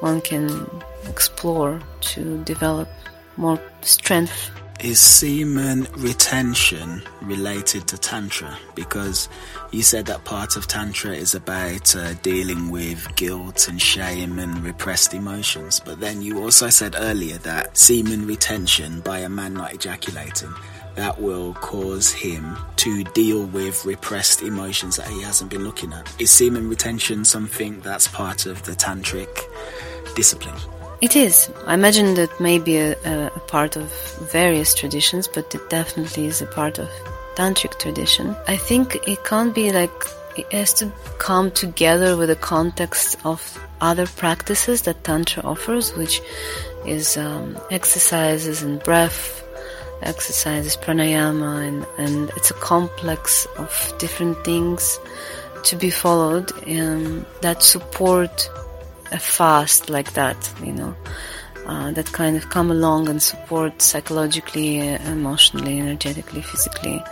one 0.00 0.20
can 0.20 0.66
explore 1.08 1.80
to 2.00 2.42
develop 2.42 2.88
more 3.36 3.60
strength 3.82 4.50
is 4.80 4.98
semen 4.98 5.86
retention 5.96 7.02
related 7.20 7.86
to 7.86 7.96
Tantra? 7.96 8.58
Because 8.74 9.28
you 9.70 9.82
said 9.82 10.06
that 10.06 10.24
part 10.24 10.56
of 10.56 10.66
Tantra 10.66 11.12
is 11.12 11.36
about 11.36 11.94
uh, 11.94 12.14
dealing 12.14 12.70
with 12.70 13.14
guilt 13.14 13.68
and 13.68 13.80
shame 13.80 14.40
and 14.40 14.64
repressed 14.64 15.14
emotions. 15.14 15.78
But 15.78 16.00
then 16.00 16.20
you 16.20 16.42
also 16.42 16.68
said 16.70 16.96
earlier 16.98 17.38
that 17.38 17.78
semen 17.78 18.26
retention 18.26 19.00
by 19.02 19.18
a 19.18 19.28
man 19.28 19.54
not 19.54 19.72
ejaculating 19.72 20.52
that 20.94 21.20
will 21.20 21.54
cause 21.54 22.12
him 22.12 22.56
to 22.76 23.04
deal 23.04 23.44
with 23.46 23.84
repressed 23.84 24.42
emotions 24.42 24.96
that 24.96 25.08
he 25.08 25.22
hasn't 25.22 25.50
been 25.50 25.64
looking 25.64 25.92
at. 25.92 26.12
Is 26.20 26.30
semen 26.30 26.68
retention 26.68 27.24
something 27.24 27.80
that's 27.80 28.08
part 28.08 28.46
of 28.46 28.62
the 28.64 28.72
tantric 28.72 29.28
discipline? 30.14 30.56
It 31.00 31.16
is. 31.16 31.50
I 31.66 31.74
imagine 31.74 32.14
that 32.14 32.40
may 32.40 32.58
be 32.58 32.76
a, 32.76 32.92
a, 33.04 33.30
part 33.48 33.76
of 33.76 33.90
various 34.30 34.72
traditions, 34.72 35.26
but 35.26 35.52
it 35.54 35.68
definitely 35.68 36.26
is 36.26 36.40
a 36.40 36.46
part 36.46 36.78
of 36.78 36.88
tantric 37.34 37.78
tradition. 37.80 38.36
I 38.46 38.56
think 38.56 38.96
it 39.08 39.24
can't 39.24 39.52
be 39.52 39.72
like 39.72 39.90
it 40.36 40.50
has 40.52 40.72
to 40.74 40.92
come 41.18 41.50
together 41.50 42.16
with 42.16 42.28
the 42.28 42.36
context 42.36 43.16
of 43.24 43.40
other 43.80 44.06
practices 44.06 44.82
that 44.82 45.02
tantra 45.02 45.42
offers, 45.42 45.92
which 45.94 46.20
is 46.86 47.16
um, 47.16 47.58
exercises 47.70 48.62
and 48.62 48.80
breath 48.82 49.42
exercises, 50.02 50.76
pranayama, 50.76 51.66
and, 51.66 51.86
and 51.98 52.30
it's 52.36 52.50
a 52.50 52.54
complex 52.54 53.46
of 53.58 53.94
different 53.98 54.42
things 54.44 54.98
to 55.64 55.76
be 55.76 55.90
followed 55.90 56.50
um, 56.68 57.24
that 57.40 57.62
support 57.62 58.48
a 59.12 59.18
fast 59.18 59.90
like 59.90 60.14
that, 60.14 60.52
you 60.62 60.72
know, 60.72 60.94
uh, 61.66 61.92
that 61.92 62.10
kind 62.12 62.36
of 62.36 62.48
come 62.50 62.70
along 62.70 63.08
and 63.08 63.22
support 63.22 63.80
psychologically, 63.80 64.78
emotionally, 64.78 65.78
energetically, 65.78 66.42
physically, 66.42 67.02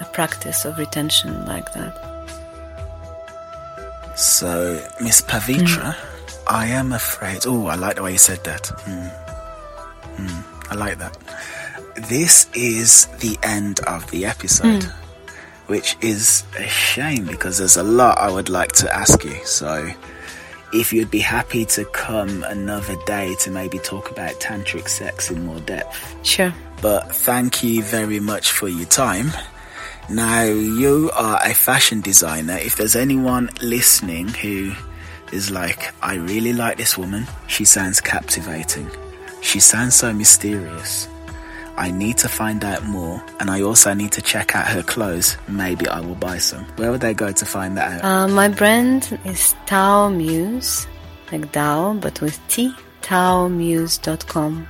a 0.00 0.04
practice 0.12 0.64
of 0.64 0.78
retention 0.78 1.44
like 1.46 1.70
that. 1.74 2.14
So, 4.16 4.80
Miss 5.00 5.20
Pavitra, 5.22 5.92
mm. 5.92 6.42
I 6.46 6.66
am 6.66 6.92
afraid. 6.92 7.46
Oh, 7.46 7.66
I 7.66 7.74
like 7.74 7.96
the 7.96 8.02
way 8.02 8.12
you 8.12 8.18
said 8.18 8.44
that. 8.44 8.62
Mm. 8.62 9.24
Mm, 10.16 10.44
I 10.70 10.74
like 10.76 10.98
that. 10.98 11.16
This 11.96 12.48
is 12.54 13.06
the 13.20 13.38
end 13.42 13.80
of 13.80 14.10
the 14.10 14.26
episode, 14.26 14.82
mm. 14.82 14.90
which 15.66 15.96
is 16.00 16.44
a 16.58 16.66
shame 16.66 17.26
because 17.26 17.58
there's 17.58 17.76
a 17.76 17.82
lot 17.82 18.18
I 18.18 18.30
would 18.30 18.48
like 18.48 18.72
to 18.72 18.92
ask 18.92 19.24
you. 19.24 19.36
So, 19.44 19.90
if 20.72 20.92
you'd 20.92 21.10
be 21.10 21.20
happy 21.20 21.64
to 21.64 21.84
come 21.86 22.42
another 22.44 22.96
day 23.06 23.36
to 23.40 23.50
maybe 23.50 23.78
talk 23.78 24.10
about 24.10 24.32
tantric 24.40 24.88
sex 24.88 25.30
in 25.30 25.46
more 25.46 25.60
depth. 25.60 26.16
Sure. 26.26 26.52
But 26.82 27.14
thank 27.14 27.62
you 27.62 27.82
very 27.82 28.18
much 28.18 28.50
for 28.50 28.68
your 28.68 28.86
time. 28.86 29.28
Now, 30.10 30.42
you 30.42 31.10
are 31.14 31.40
a 31.44 31.54
fashion 31.54 32.00
designer. 32.00 32.56
If 32.56 32.76
there's 32.76 32.96
anyone 32.96 33.50
listening 33.62 34.28
who 34.28 34.72
is 35.32 35.50
like, 35.50 35.94
I 36.02 36.16
really 36.16 36.52
like 36.52 36.76
this 36.76 36.98
woman, 36.98 37.26
she 37.46 37.64
sounds 37.64 38.00
captivating, 38.00 38.90
she 39.40 39.60
sounds 39.60 39.94
so 39.94 40.12
mysterious. 40.12 41.08
I 41.76 41.90
need 41.90 42.18
to 42.18 42.28
find 42.28 42.64
out 42.64 42.84
more, 42.84 43.22
and 43.40 43.50
I 43.50 43.62
also 43.62 43.94
need 43.94 44.12
to 44.12 44.22
check 44.22 44.54
out 44.54 44.66
her 44.68 44.82
clothes. 44.82 45.36
Maybe 45.48 45.88
I 45.88 46.00
will 46.00 46.14
buy 46.14 46.38
some. 46.38 46.64
Where 46.76 46.90
would 46.90 47.00
they 47.00 47.14
go 47.14 47.32
to 47.32 47.44
find 47.44 47.76
that 47.76 48.04
out? 48.04 48.04
Uh, 48.04 48.28
my 48.28 48.48
brand 48.48 49.18
is 49.24 49.54
Tao 49.66 50.08
Muse, 50.08 50.86
like 51.32 51.50
Tao, 51.52 51.94
but 51.94 52.20
with 52.20 52.38
T. 52.48 52.74
TaoMuse.com. 53.04 54.66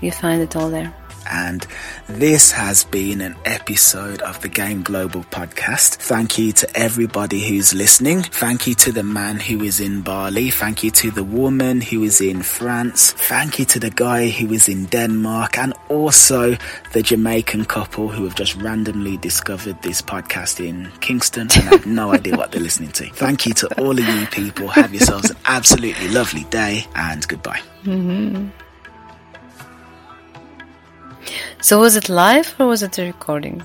You 0.00 0.10
find 0.10 0.40
it 0.40 0.56
all 0.56 0.70
there. 0.70 0.94
And 1.30 1.66
this 2.08 2.52
has 2.52 2.84
been 2.84 3.20
an 3.20 3.36
episode 3.44 4.22
of 4.22 4.40
the 4.40 4.48
Game 4.48 4.82
Global 4.82 5.22
podcast. 5.24 5.96
Thank 5.96 6.38
you 6.38 6.52
to 6.52 6.76
everybody 6.76 7.48
who's 7.48 7.74
listening. 7.74 8.22
Thank 8.22 8.66
you 8.66 8.74
to 8.74 8.92
the 8.92 9.02
man 9.02 9.40
who 9.40 9.62
is 9.62 9.80
in 9.80 10.02
Bali. 10.02 10.50
Thank 10.50 10.84
you 10.84 10.90
to 10.92 11.10
the 11.10 11.24
woman 11.24 11.80
who 11.80 12.02
is 12.02 12.20
in 12.20 12.42
France. 12.42 13.12
Thank 13.12 13.58
you 13.58 13.64
to 13.66 13.80
the 13.80 13.90
guy 13.90 14.28
who 14.28 14.52
is 14.52 14.68
in 14.68 14.86
Denmark 14.86 15.58
and 15.58 15.74
also 15.88 16.56
the 16.92 17.02
Jamaican 17.02 17.64
couple 17.64 18.08
who 18.08 18.24
have 18.24 18.34
just 18.34 18.56
randomly 18.56 19.16
discovered 19.16 19.80
this 19.82 20.02
podcast 20.02 20.64
in 20.64 20.90
Kingston 21.00 21.42
and 21.42 21.52
have 21.52 21.86
no 21.86 22.12
idea 22.12 22.36
what 22.36 22.52
they're 22.52 22.62
listening 22.62 22.92
to. 22.92 23.08
Thank 23.10 23.46
you 23.46 23.54
to 23.54 23.80
all 23.80 23.98
of 23.98 24.06
you 24.06 24.26
people. 24.26 24.68
Have 24.68 24.92
yourselves 24.92 25.30
an 25.30 25.36
absolutely 25.44 26.08
lovely 26.08 26.44
day 26.44 26.86
and 26.94 27.26
goodbye. 27.26 27.60
Mm-hmm. 27.84 28.65
So 31.60 31.80
was 31.80 31.96
it 31.96 32.08
live 32.08 32.54
or 32.58 32.66
was 32.66 32.82
it 32.82 32.98
a 32.98 33.04
recording? 33.04 33.64